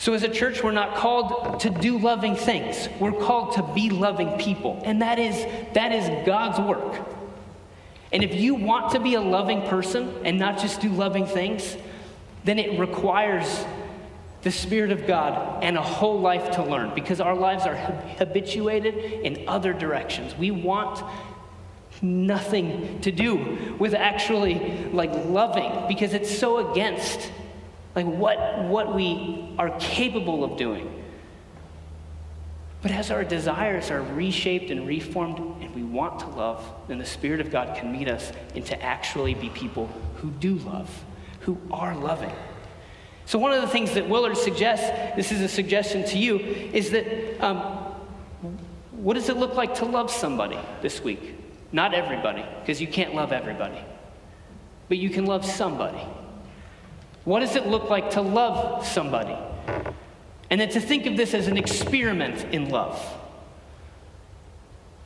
So, 0.00 0.12
as 0.12 0.22
a 0.22 0.28
church, 0.28 0.62
we're 0.62 0.70
not 0.70 0.94
called 0.94 1.60
to 1.60 1.70
do 1.70 1.98
loving 1.98 2.36
things. 2.36 2.88
We're 3.00 3.12
called 3.12 3.54
to 3.54 3.62
be 3.74 3.90
loving 3.90 4.38
people. 4.38 4.80
And 4.84 5.02
that 5.02 5.18
is, 5.18 5.44
that 5.74 5.90
is 5.90 6.24
God's 6.24 6.60
work. 6.60 7.04
And 8.12 8.24
if 8.24 8.34
you 8.34 8.54
want 8.54 8.92
to 8.92 9.00
be 9.00 9.14
a 9.14 9.20
loving 9.20 9.62
person 9.68 10.14
and 10.24 10.38
not 10.38 10.58
just 10.58 10.80
do 10.80 10.88
loving 10.88 11.26
things, 11.26 11.76
then 12.44 12.58
it 12.58 12.78
requires 12.78 13.64
the 14.42 14.50
Spirit 14.50 14.92
of 14.92 15.06
God 15.06 15.62
and 15.62 15.76
a 15.76 15.82
whole 15.82 16.20
life 16.20 16.52
to 16.52 16.62
learn 16.62 16.94
because 16.94 17.20
our 17.20 17.34
lives 17.34 17.66
are 17.66 17.74
habituated 17.74 18.94
in 18.94 19.48
other 19.48 19.72
directions. 19.72 20.34
We 20.36 20.50
want 20.50 21.02
nothing 22.00 23.00
to 23.00 23.10
do 23.10 23.76
with 23.78 23.94
actually 23.94 24.88
like 24.92 25.10
loving 25.26 25.88
because 25.88 26.14
it's 26.14 26.36
so 26.36 26.70
against 26.70 27.32
like 27.96 28.06
what 28.06 28.64
what 28.64 28.94
we 28.94 29.54
are 29.58 29.76
capable 29.80 30.44
of 30.44 30.56
doing. 30.56 30.94
But 32.80 32.92
as 32.92 33.10
our 33.10 33.24
desires 33.24 33.90
are 33.90 34.02
reshaped 34.02 34.70
and 34.70 34.86
reformed 34.86 35.57
we 35.78 35.84
want 35.84 36.18
to 36.18 36.26
love, 36.26 36.68
then 36.88 36.98
the 36.98 37.06
Spirit 37.06 37.40
of 37.40 37.52
God 37.52 37.76
can 37.76 37.92
meet 37.92 38.08
us 38.08 38.32
into 38.56 38.80
actually 38.82 39.34
be 39.34 39.48
people 39.50 39.86
who 40.16 40.30
do 40.32 40.56
love, 40.56 41.04
who 41.40 41.56
are 41.70 41.94
loving. 41.94 42.32
So, 43.26 43.38
one 43.38 43.52
of 43.52 43.62
the 43.62 43.68
things 43.68 43.94
that 43.94 44.08
Willard 44.08 44.36
suggests, 44.36 44.86
this 45.14 45.30
is 45.30 45.40
a 45.40 45.48
suggestion 45.48 46.04
to 46.06 46.18
you, 46.18 46.38
is 46.38 46.90
that 46.90 47.40
um, 47.40 47.60
what 48.90 49.14
does 49.14 49.28
it 49.28 49.36
look 49.36 49.54
like 49.54 49.76
to 49.76 49.84
love 49.84 50.10
somebody 50.10 50.58
this 50.82 51.00
week? 51.00 51.36
Not 51.70 51.94
everybody, 51.94 52.44
because 52.60 52.80
you 52.80 52.88
can't 52.88 53.14
love 53.14 53.30
everybody, 53.30 53.78
but 54.88 54.98
you 54.98 55.10
can 55.10 55.26
love 55.26 55.44
somebody. 55.44 56.04
What 57.24 57.40
does 57.40 57.54
it 57.54 57.68
look 57.68 57.88
like 57.88 58.10
to 58.12 58.20
love 58.20 58.84
somebody? 58.84 59.36
And 60.50 60.60
then 60.60 60.70
to 60.70 60.80
think 60.80 61.06
of 61.06 61.16
this 61.16 61.34
as 61.34 61.46
an 61.46 61.56
experiment 61.56 62.52
in 62.52 62.70
love. 62.70 63.00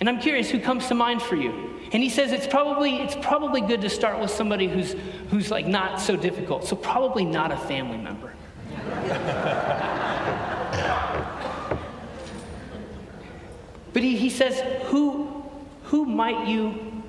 And 0.02 0.08
I'm 0.08 0.18
curious 0.18 0.50
who 0.50 0.58
comes 0.58 0.88
to 0.88 0.96
mind 0.96 1.22
for 1.22 1.36
you. 1.36 1.78
And 1.92 2.02
he 2.02 2.08
says 2.08 2.32
it's 2.32 2.48
probably, 2.48 2.96
it's 2.96 3.14
probably 3.14 3.60
good 3.60 3.82
to 3.82 3.88
start 3.88 4.18
with 4.18 4.32
somebody 4.32 4.66
who's, 4.66 4.96
who's 5.30 5.48
like 5.48 5.64
not 5.64 6.00
so 6.00 6.16
difficult. 6.16 6.64
So 6.64 6.74
probably 6.74 7.24
not 7.24 7.52
a 7.52 7.56
family 7.56 7.98
member. 7.98 8.34
but 13.92 14.02
he, 14.02 14.16
he 14.16 14.28
says, 14.28 14.60
who, 14.86 15.40
who 15.84 16.04
might 16.04 16.48
you 16.48 17.04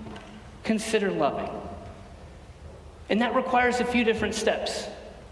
consider 0.63 1.09
loving? 1.09 1.49
And 3.09 3.23
that 3.23 3.33
requires 3.33 3.79
a 3.79 3.85
few 3.85 4.03
different 4.03 4.35
steps. 4.35 4.85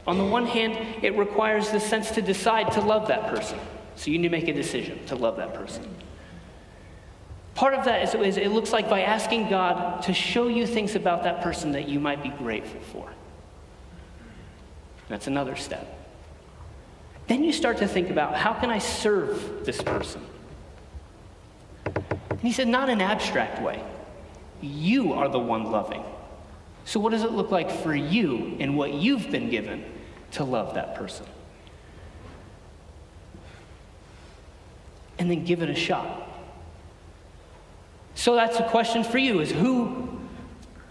On 0.07 0.17
the 0.17 0.25
one 0.25 0.47
hand, 0.47 0.79
it 1.03 1.15
requires 1.15 1.69
the 1.69 1.79
sense 1.79 2.09
to 2.09 2.23
decide 2.23 2.71
to 2.71 2.81
love 2.81 3.07
that 3.09 3.27
person. 3.27 3.59
So 3.97 4.09
you 4.09 4.17
need 4.17 4.29
to 4.29 4.31
make 4.31 4.47
a 4.47 4.53
decision 4.53 5.05
to 5.05 5.15
love 5.15 5.37
that 5.37 5.53
person. 5.53 5.87
Part 7.55 7.73
of 7.73 7.85
that 7.85 8.03
is, 8.03 8.15
is, 8.15 8.37
it 8.37 8.51
looks 8.51 8.71
like 8.71 8.89
by 8.89 9.01
asking 9.01 9.49
God 9.49 10.03
to 10.03 10.13
show 10.13 10.47
you 10.47 10.65
things 10.65 10.95
about 10.95 11.23
that 11.23 11.41
person 11.41 11.73
that 11.73 11.87
you 11.87 11.99
might 11.99 12.23
be 12.23 12.29
grateful 12.29 12.79
for. 12.81 13.11
That's 15.09 15.27
another 15.27 15.55
step. 15.55 15.97
Then 17.27 17.43
you 17.43 17.51
start 17.51 17.77
to 17.77 17.87
think 17.87 18.09
about 18.09 18.35
how 18.35 18.53
can 18.53 18.69
I 18.69 18.79
serve 18.79 19.65
this 19.65 19.81
person? 19.81 20.21
And 21.85 22.39
he 22.39 22.51
said, 22.51 22.67
not 22.67 22.89
in 22.89 23.01
an 23.01 23.01
abstract 23.01 23.61
way. 23.61 23.83
You 24.61 25.13
are 25.13 25.27
the 25.27 25.39
one 25.39 25.65
loving. 25.65 26.03
So, 26.85 26.99
what 26.99 27.11
does 27.11 27.23
it 27.23 27.31
look 27.31 27.51
like 27.51 27.69
for 27.69 27.93
you 27.93 28.57
and 28.59 28.77
what 28.77 28.93
you've 28.93 29.29
been 29.29 29.49
given 29.49 29.83
to 30.31 30.43
love 30.43 30.73
that 30.75 30.95
person? 30.95 31.25
And 35.19 35.29
then 35.29 35.45
give 35.45 35.61
it 35.61 35.69
a 35.69 35.75
shot. 35.75 36.30
So 38.15 38.35
that's 38.35 38.59
a 38.59 38.67
question 38.69 39.03
for 39.03 39.17
you 39.17 39.39
is 39.39 39.51
who 39.51 40.19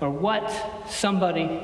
or 0.01 0.11
what 0.11 0.51
somebody 0.89 1.61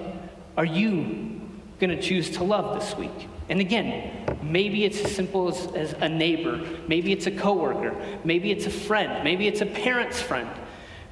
are 0.56 0.64
you 0.64 1.40
going 1.80 1.90
to 1.90 2.00
choose 2.00 2.30
to 2.30 2.44
love 2.44 2.78
this 2.78 2.96
week? 2.96 3.28
And 3.48 3.60
again, 3.60 4.38
maybe 4.42 4.84
it's 4.84 5.00
as 5.00 5.14
simple 5.14 5.48
as, 5.48 5.66
as 5.74 5.92
a 5.94 6.08
neighbor, 6.08 6.58
maybe 6.88 7.12
it's 7.12 7.26
a 7.26 7.30
coworker, 7.30 7.94
maybe 8.24 8.50
it's 8.50 8.66
a 8.66 8.70
friend, 8.70 9.22
maybe 9.22 9.46
it's 9.46 9.60
a 9.60 9.66
parent's 9.66 10.20
friend, 10.20 10.50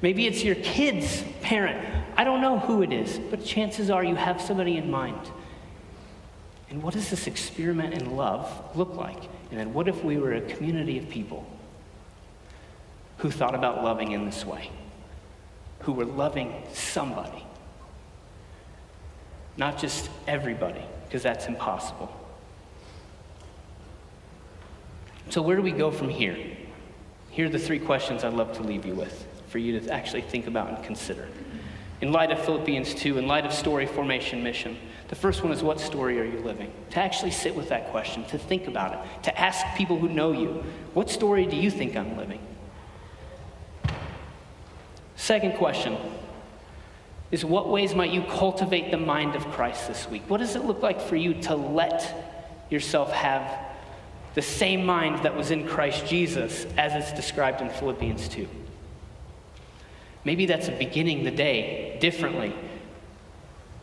maybe 0.03 0.27
it's 0.27 0.43
your 0.43 0.57
kid's 0.57 1.23
parent. 1.43 1.87
I 2.17 2.25
don't 2.25 2.41
know 2.41 2.59
who 2.59 2.83
it 2.83 2.93
is, 2.93 3.19
but 3.31 3.45
chances 3.45 3.91
are 3.91 4.05
you 4.05 4.17
have 4.17 4.41
somebody 4.41 4.77
in 4.77 4.91
mind. 4.91 5.31
And 6.71 6.83
what 6.83 6.95
does 6.95 7.09
this 7.09 7.27
experiment 7.27 7.95
in 7.95 8.17
love 8.17 8.77
look 8.77 8.97
like? 8.97 9.23
And 9.51 9.61
then 9.61 9.73
what 9.73 9.87
if 9.87 10.03
we 10.03 10.19
were 10.19 10.35
a 10.35 10.41
community 10.41 10.99
of 10.99 11.09
people 11.09 11.47
who 13.19 13.31
thought 13.31 13.55
about 13.55 13.83
loving 13.83 14.13
in 14.13 14.25
this 14.25 14.45
way, 14.45 14.71
who 15.81 15.93
were 15.93 16.05
loving 16.05 16.63
somebody, 16.73 17.45
not 19.57 19.79
just 19.79 20.11
everybody, 20.27 20.83
because 21.07 21.23
that's 21.23 21.47
impossible. 21.47 22.13
So, 25.31 25.43
where 25.43 25.57
do 25.57 25.63
we 25.63 25.73
go 25.73 25.91
from 25.91 26.09
here? 26.09 26.37
Here 27.31 27.47
are 27.47 27.51
the 27.51 27.59
three 27.59 27.79
questions 27.79 28.25
I'd 28.25 28.35
love 28.35 28.53
to 28.59 28.63
leave 28.63 28.85
you 28.85 28.95
with 28.95 29.27
for 29.49 29.59
you 29.59 29.79
to 29.81 29.91
actually 29.93 30.23
think 30.23 30.47
about 30.47 30.69
and 30.69 30.85
consider. 30.85 31.29
In 32.01 32.13
light 32.13 32.31
of 32.31 32.45
Philippians 32.45 32.95
2, 32.97 33.19
in 33.19 33.27
light 33.27 33.47
of 33.47 33.53
story 33.53 33.87
formation 33.87 34.43
mission, 34.43 34.77
the 35.09 35.15
first 35.15 35.43
one 35.43 35.53
is 35.53 35.63
what 35.63 35.81
story 35.81 36.21
are 36.21 36.25
you 36.25 36.39
living? 36.41 36.73
To 36.91 36.99
actually 36.99 37.31
sit 37.31 37.55
with 37.55 37.69
that 37.69 37.91
question, 37.91 38.25
to 38.27 38.39
think 38.39 38.67
about 38.67 38.93
it, 38.93 39.23
to 39.25 39.41
ask 39.41 39.65
people 39.77 39.99
who 39.99 40.09
know 40.09 40.33
you, 40.33 40.65
what 40.93 41.09
story 41.09 41.47
do 41.47 41.57
you 41.57 41.71
think 41.71 41.97
I'm 41.97 42.17
living? 42.17 42.41
Second 45.17 45.55
question 45.55 45.97
is 47.31 47.45
what 47.45 47.69
ways 47.69 47.95
might 47.95 48.11
you 48.11 48.23
cultivate 48.23 48.91
the 48.91 48.97
mind 48.97 49.35
of 49.35 49.45
Christ 49.49 49.89
this 49.89 50.09
week? 50.09 50.23
What 50.29 50.39
does 50.39 50.57
it 50.57 50.65
look 50.65 50.83
like 50.83 51.01
for 51.01 51.17
you 51.17 51.35
to 51.43 51.55
let 51.55 52.15
yourself 52.71 53.13
have 53.13 53.59
the 54.35 54.43
same 54.43 54.85
mind 54.85 55.25
that 55.25 55.37
was 55.37 55.51
in 55.51 55.67
Christ 55.67 56.07
Jesus 56.07 56.67
as 56.77 56.93
it's 56.95 57.13
described 57.13 57.61
in 57.61 57.71
Philippians 57.71 58.29
2? 58.29 58.49
Maybe 60.25 60.47
that's 60.47 60.69
a 60.69 60.73
beginning 60.73 61.25
the 61.25 61.31
day 61.31 61.99
differently 62.01 62.55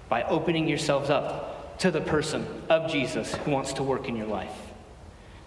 by 0.10 0.24
opening 0.24 0.68
yourselves 0.68 1.10
up 1.10 1.78
to 1.80 1.92
the 1.92 2.02
person 2.02 2.46
of 2.70 2.92
Jesus 2.92 3.36
who 3.36 3.52
wants 3.52 3.74
to 3.74 3.84
work 3.84 4.08
in 4.08 4.16
your 4.16 4.28
life. 4.28 4.56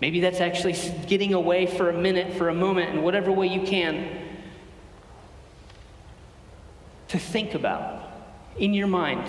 Maybe 0.01 0.21
that's 0.21 0.41
actually 0.41 0.75
getting 1.07 1.35
away 1.35 1.67
for 1.67 1.89
a 1.89 1.93
minute, 1.99 2.35
for 2.35 2.49
a 2.49 2.55
moment, 2.55 2.95
in 2.95 3.03
whatever 3.03 3.33
way 3.33 3.47
you 3.47 3.63
can 3.63 4.34
to 7.15 7.19
think 7.21 7.55
about 7.55 8.11
in 8.59 8.75
your 8.75 8.89
mind 8.89 9.23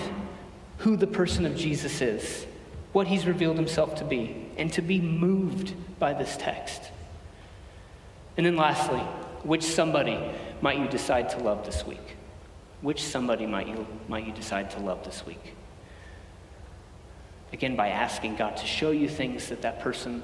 who 0.80 0.98
the 0.98 1.06
person 1.06 1.46
of 1.46 1.56
Jesus 1.56 2.02
is, 2.02 2.48
what 2.94 3.06
he's 3.06 3.28
revealed 3.28 3.58
himself 3.58 3.94
to 3.94 4.04
be, 4.04 4.48
and 4.58 4.74
to 4.74 4.82
be 4.82 5.00
moved 5.00 5.76
by 6.00 6.12
this 6.12 6.36
text. 6.36 6.82
And 8.38 8.46
then 8.46 8.56
lastly, 8.56 9.02
which 9.44 9.62
somebody 9.62 10.20
might 10.62 10.80
you 10.80 10.88
decide 10.88 11.30
to 11.30 11.38
love 11.38 11.64
this 11.64 11.86
week? 11.86 12.18
Which 12.82 13.04
somebody 13.04 13.46
might 13.46 13.68
you, 13.68 13.86
might 14.08 14.26
you 14.26 14.34
decide 14.34 14.72
to 14.72 14.80
love 14.80 15.06
this 15.06 15.24
week? 15.24 15.54
Again, 17.54 17.76
by 17.76 17.90
asking 17.90 18.38
God 18.38 18.58
to 18.58 18.66
show 18.66 18.90
you 18.90 19.08
things 19.08 19.50
that 19.50 19.62
that 19.62 19.80
person 19.80 20.24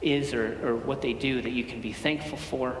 is 0.00 0.32
or, 0.32 0.56
or 0.64 0.76
what 0.76 1.02
they 1.02 1.14
do 1.14 1.42
that 1.42 1.50
you 1.50 1.64
can 1.64 1.80
be 1.80 1.92
thankful 1.92 2.38
for. 2.38 2.80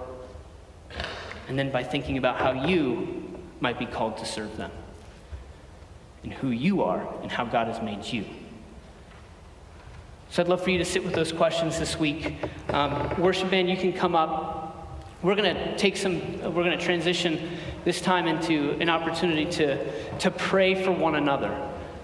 And 1.48 1.58
then 1.58 1.72
by 1.72 1.82
thinking 1.82 2.18
about 2.18 2.38
how 2.38 2.52
you 2.68 3.35
might 3.60 3.78
be 3.78 3.86
called 3.86 4.18
to 4.18 4.24
serve 4.24 4.56
them, 4.56 4.70
and 6.22 6.32
who 6.32 6.50
you 6.50 6.82
are, 6.82 7.06
and 7.22 7.30
how 7.30 7.44
God 7.44 7.68
has 7.68 7.82
made 7.82 8.04
you. 8.04 8.24
So 10.30 10.42
I'd 10.42 10.48
love 10.48 10.62
for 10.62 10.70
you 10.70 10.78
to 10.78 10.84
sit 10.84 11.04
with 11.04 11.14
those 11.14 11.32
questions 11.32 11.78
this 11.78 11.98
week. 11.98 12.34
Um, 12.70 13.20
worship 13.20 13.50
band, 13.50 13.70
you 13.70 13.76
can 13.76 13.92
come 13.92 14.16
up. 14.16 14.64
We're 15.22 15.36
going 15.36 15.54
to 15.54 15.76
take 15.78 15.96
some, 15.96 16.20
we're 16.42 16.64
going 16.64 16.76
to 16.76 16.84
transition 16.84 17.58
this 17.84 18.00
time 18.00 18.26
into 18.26 18.76
an 18.80 18.90
opportunity 18.90 19.46
to, 19.52 20.18
to 20.18 20.30
pray 20.30 20.82
for 20.82 20.90
one 20.90 21.14
another, 21.14 21.52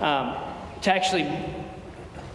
um, 0.01 0.37
to 0.83 0.93
actually 0.93 1.29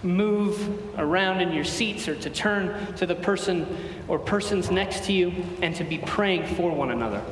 move 0.04 1.00
around 1.00 1.42
in 1.42 1.52
your 1.52 1.64
seats 1.64 2.08
or 2.08 2.16
to 2.16 2.30
turn 2.30 2.94
to 2.96 3.06
the 3.06 3.16
person 3.16 3.66
or 4.08 4.20
persons 4.20 4.70
next 4.70 5.06
to 5.06 5.14
you 5.14 5.34
and 5.62 5.76
to 5.76 5.84
be 5.84 5.98
praying 5.98 6.46
for 6.56 6.72
one 6.72 6.92
another. 6.92 7.24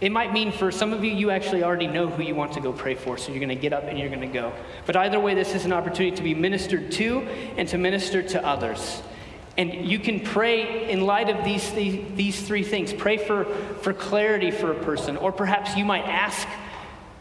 It 0.00 0.12
might 0.12 0.32
mean 0.32 0.50
for 0.50 0.72
some 0.72 0.94
of 0.94 1.04
you, 1.04 1.10
you 1.10 1.30
actually 1.30 1.62
already 1.62 1.86
know 1.86 2.08
who 2.08 2.22
you 2.22 2.34
want 2.34 2.52
to 2.52 2.60
go 2.60 2.72
pray 2.72 2.94
for, 2.94 3.18
so 3.18 3.32
you're 3.32 3.40
going 3.40 3.50
to 3.50 3.54
get 3.54 3.74
up 3.74 3.84
and 3.84 3.98
you're 3.98 4.08
going 4.08 4.20
to 4.22 4.26
go. 4.26 4.52
But 4.86 4.96
either 4.96 5.20
way, 5.20 5.34
this 5.34 5.54
is 5.54 5.66
an 5.66 5.72
opportunity 5.72 6.16
to 6.16 6.22
be 6.22 6.34
ministered 6.34 6.90
to 6.92 7.20
and 7.58 7.68
to 7.68 7.76
minister 7.76 8.22
to 8.22 8.46
others. 8.46 9.02
And 9.58 9.86
you 9.86 9.98
can 9.98 10.20
pray 10.20 10.90
in 10.90 11.02
light 11.02 11.28
of 11.28 11.44
these, 11.44 11.70
these, 11.72 12.16
these 12.16 12.40
three 12.40 12.62
things. 12.62 12.94
Pray 12.94 13.18
for, 13.18 13.44
for 13.82 13.92
clarity 13.92 14.50
for 14.50 14.72
a 14.72 14.84
person, 14.84 15.18
or 15.18 15.32
perhaps 15.32 15.76
you 15.76 15.84
might 15.84 16.06
ask 16.06 16.48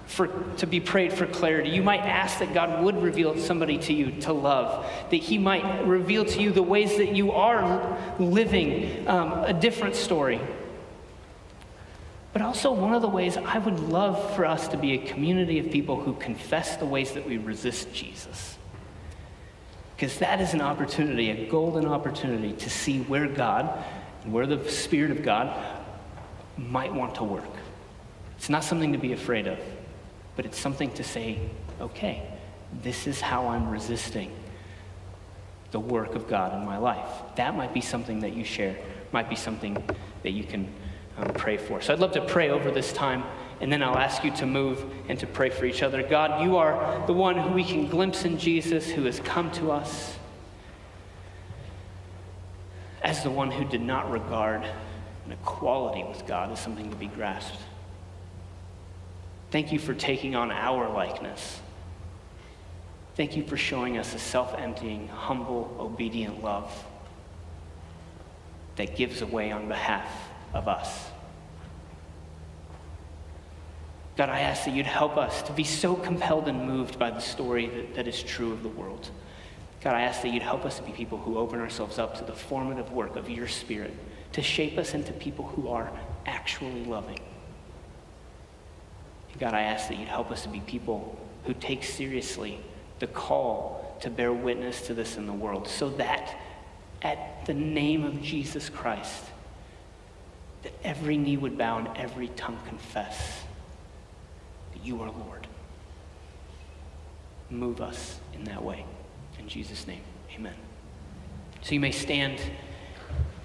for, 0.05 0.27
to 0.57 0.65
be 0.65 0.79
prayed 0.79 1.11
for 1.11 1.25
clarity. 1.27 1.69
You 1.69 1.83
might 1.83 2.01
ask 2.01 2.39
that 2.39 2.53
God 2.53 2.83
would 2.83 3.01
reveal 3.01 3.37
somebody 3.37 3.77
to 3.79 3.93
you 3.93 4.11
to 4.21 4.31
love, 4.31 4.85
that 5.09 5.17
He 5.17 5.37
might 5.37 5.85
reveal 5.85 6.23
to 6.23 6.41
you 6.41 6.51
the 6.51 6.63
ways 6.63 6.95
that 6.97 7.13
you 7.13 7.33
are 7.33 7.97
living 8.19 9.07
um, 9.07 9.33
a 9.43 9.53
different 9.53 9.95
story. 9.95 10.39
But 12.31 12.41
also, 12.43 12.71
one 12.71 12.93
of 12.93 13.01
the 13.01 13.07
ways 13.07 13.37
I 13.37 13.57
would 13.57 13.79
love 13.79 14.35
for 14.35 14.45
us 14.45 14.67
to 14.69 14.77
be 14.77 14.93
a 14.93 14.97
community 14.99 15.59
of 15.59 15.71
people 15.71 15.99
who 15.99 16.13
confess 16.13 16.75
the 16.75 16.85
ways 16.85 17.13
that 17.13 17.27
we 17.27 17.37
resist 17.37 17.91
Jesus. 17.93 18.57
Because 19.95 20.19
that 20.19 20.39
is 20.39 20.53
an 20.53 20.61
opportunity, 20.61 21.31
a 21.31 21.49
golden 21.49 21.85
opportunity 21.85 22.53
to 22.53 22.69
see 22.69 22.99
where 23.01 23.27
God, 23.27 23.83
and 24.23 24.31
where 24.31 24.45
the 24.45 24.69
Spirit 24.69 25.11
of 25.11 25.23
God 25.23 25.53
might 26.57 26.93
want 26.93 27.15
to 27.15 27.23
work. 27.23 27.43
It's 28.37 28.49
not 28.49 28.63
something 28.63 28.91
to 28.93 28.99
be 28.99 29.13
afraid 29.13 29.47
of 29.47 29.59
but 30.39 30.45
it's 30.45 30.57
something 30.57 30.89
to 30.91 31.03
say, 31.03 31.37
okay, 31.81 32.23
this 32.81 33.07
is 33.07 33.19
how 33.19 33.49
I'm 33.49 33.69
resisting 33.69 34.31
the 35.71 35.81
work 35.81 36.15
of 36.15 36.29
God 36.29 36.57
in 36.57 36.65
my 36.65 36.77
life. 36.77 37.09
That 37.35 37.57
might 37.57 37.73
be 37.73 37.81
something 37.81 38.21
that 38.21 38.31
you 38.31 38.45
share, 38.45 38.77
might 39.11 39.29
be 39.29 39.35
something 39.35 39.83
that 40.23 40.31
you 40.31 40.45
can 40.45 40.71
um, 41.19 41.33
pray 41.33 41.57
for. 41.57 41.81
So 41.81 41.93
I'd 41.93 41.99
love 41.99 42.13
to 42.13 42.25
pray 42.25 42.49
over 42.49 42.71
this 42.71 42.93
time, 42.93 43.23
and 43.61 43.71
then 43.71 43.83
I'll 43.83 43.97
ask 43.97 44.23
you 44.23 44.31
to 44.37 44.45
move 44.45 44.83
and 45.07 45.19
to 45.19 45.27
pray 45.27 45.49
for 45.49 45.65
each 45.65 45.83
other. 45.83 46.01
God, 46.03 46.43
you 46.43 46.57
are 46.57 47.05
the 47.07 47.13
one 47.13 47.37
who 47.37 47.49
we 47.51 47.63
can 47.63 47.87
glimpse 47.87 48.25
in 48.25 48.37
Jesus, 48.37 48.89
who 48.89 49.03
has 49.05 49.19
come 49.19 49.51
to 49.51 49.71
us 49.71 50.17
as 53.01 53.23
the 53.23 53.31
one 53.31 53.51
who 53.51 53.65
did 53.65 53.81
not 53.81 54.11
regard 54.11 54.63
an 55.25 55.31
equality 55.31 56.03
with 56.03 56.25
God 56.27 56.51
as 56.51 56.59
something 56.59 56.89
to 56.89 56.95
be 56.95 57.07
grasped 57.07 57.61
Thank 59.51 59.71
you 59.71 59.79
for 59.79 59.93
taking 59.93 60.35
on 60.35 60.51
our 60.51 60.89
likeness. 60.89 61.59
Thank 63.15 63.35
you 63.35 63.43
for 63.43 63.57
showing 63.57 63.97
us 63.97 64.13
a 64.13 64.19
self 64.19 64.53
emptying, 64.57 65.07
humble, 65.07 65.75
obedient 65.79 66.43
love 66.43 66.71
that 68.75 68.95
gives 68.95 69.21
away 69.21 69.51
on 69.51 69.67
behalf 69.67 70.28
of 70.53 70.67
us. 70.67 71.09
God, 74.17 74.29
I 74.29 74.41
ask 74.41 74.65
that 74.65 74.73
you'd 74.73 74.85
help 74.85 75.15
us 75.15 75.41
to 75.43 75.53
be 75.53 75.63
so 75.63 75.95
compelled 75.95 76.49
and 76.49 76.67
moved 76.67 76.99
by 76.99 77.09
the 77.09 77.21
story 77.21 77.67
that, 77.67 77.95
that 77.95 78.07
is 78.07 78.21
true 78.21 78.51
of 78.51 78.63
the 78.63 78.69
world. 78.69 79.09
God, 79.81 79.95
I 79.95 80.01
ask 80.01 80.21
that 80.23 80.33
you'd 80.33 80.43
help 80.43 80.65
us 80.65 80.77
to 80.77 80.83
be 80.83 80.91
people 80.91 81.17
who 81.17 81.37
open 81.37 81.61
ourselves 81.61 81.97
up 81.97 82.17
to 82.17 82.25
the 82.25 82.33
formative 82.33 82.91
work 82.91 83.15
of 83.15 83.29
your 83.29 83.47
Spirit 83.47 83.93
to 84.33 84.41
shape 84.41 84.77
us 84.77 84.93
into 84.93 85.13
people 85.13 85.47
who 85.47 85.69
are 85.69 85.89
actually 86.25 86.83
loving. 86.83 87.19
God, 89.39 89.53
I 89.53 89.61
ask 89.61 89.87
that 89.87 89.97
you'd 89.97 90.09
help 90.09 90.31
us 90.31 90.43
to 90.43 90.49
be 90.49 90.59
people 90.59 91.17
who 91.45 91.53
take 91.53 91.85
seriously 91.85 92.59
the 92.99 93.07
call 93.07 93.97
to 94.01 94.09
bear 94.09 94.33
witness 94.33 94.81
to 94.87 94.93
this 94.93 95.15
in 95.15 95.27
the 95.27 95.33
world 95.33 95.67
so 95.67 95.89
that 95.91 96.35
at 97.01 97.45
the 97.45 97.53
name 97.53 98.03
of 98.03 98.21
Jesus 98.21 98.67
Christ, 98.67 99.23
that 100.63 100.73
every 100.83 101.17
knee 101.17 101.37
would 101.37 101.57
bow 101.57 101.77
and 101.77 101.87
every 101.97 102.27
tongue 102.29 102.59
confess 102.67 103.43
that 104.73 104.85
you 104.85 105.01
are 105.01 105.11
Lord. 105.11 105.47
Move 107.49 107.81
us 107.81 108.19
in 108.33 108.43
that 108.45 108.63
way. 108.63 108.85
In 109.39 109.47
Jesus' 109.47 109.87
name, 109.87 110.01
amen. 110.35 110.53
So 111.61 111.73
you 111.73 111.79
may 111.79 111.91
stand 111.91 112.39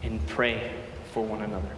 and 0.03 0.25
pray 0.27 0.73
for 1.13 1.25
one 1.25 1.43
another. 1.43 1.71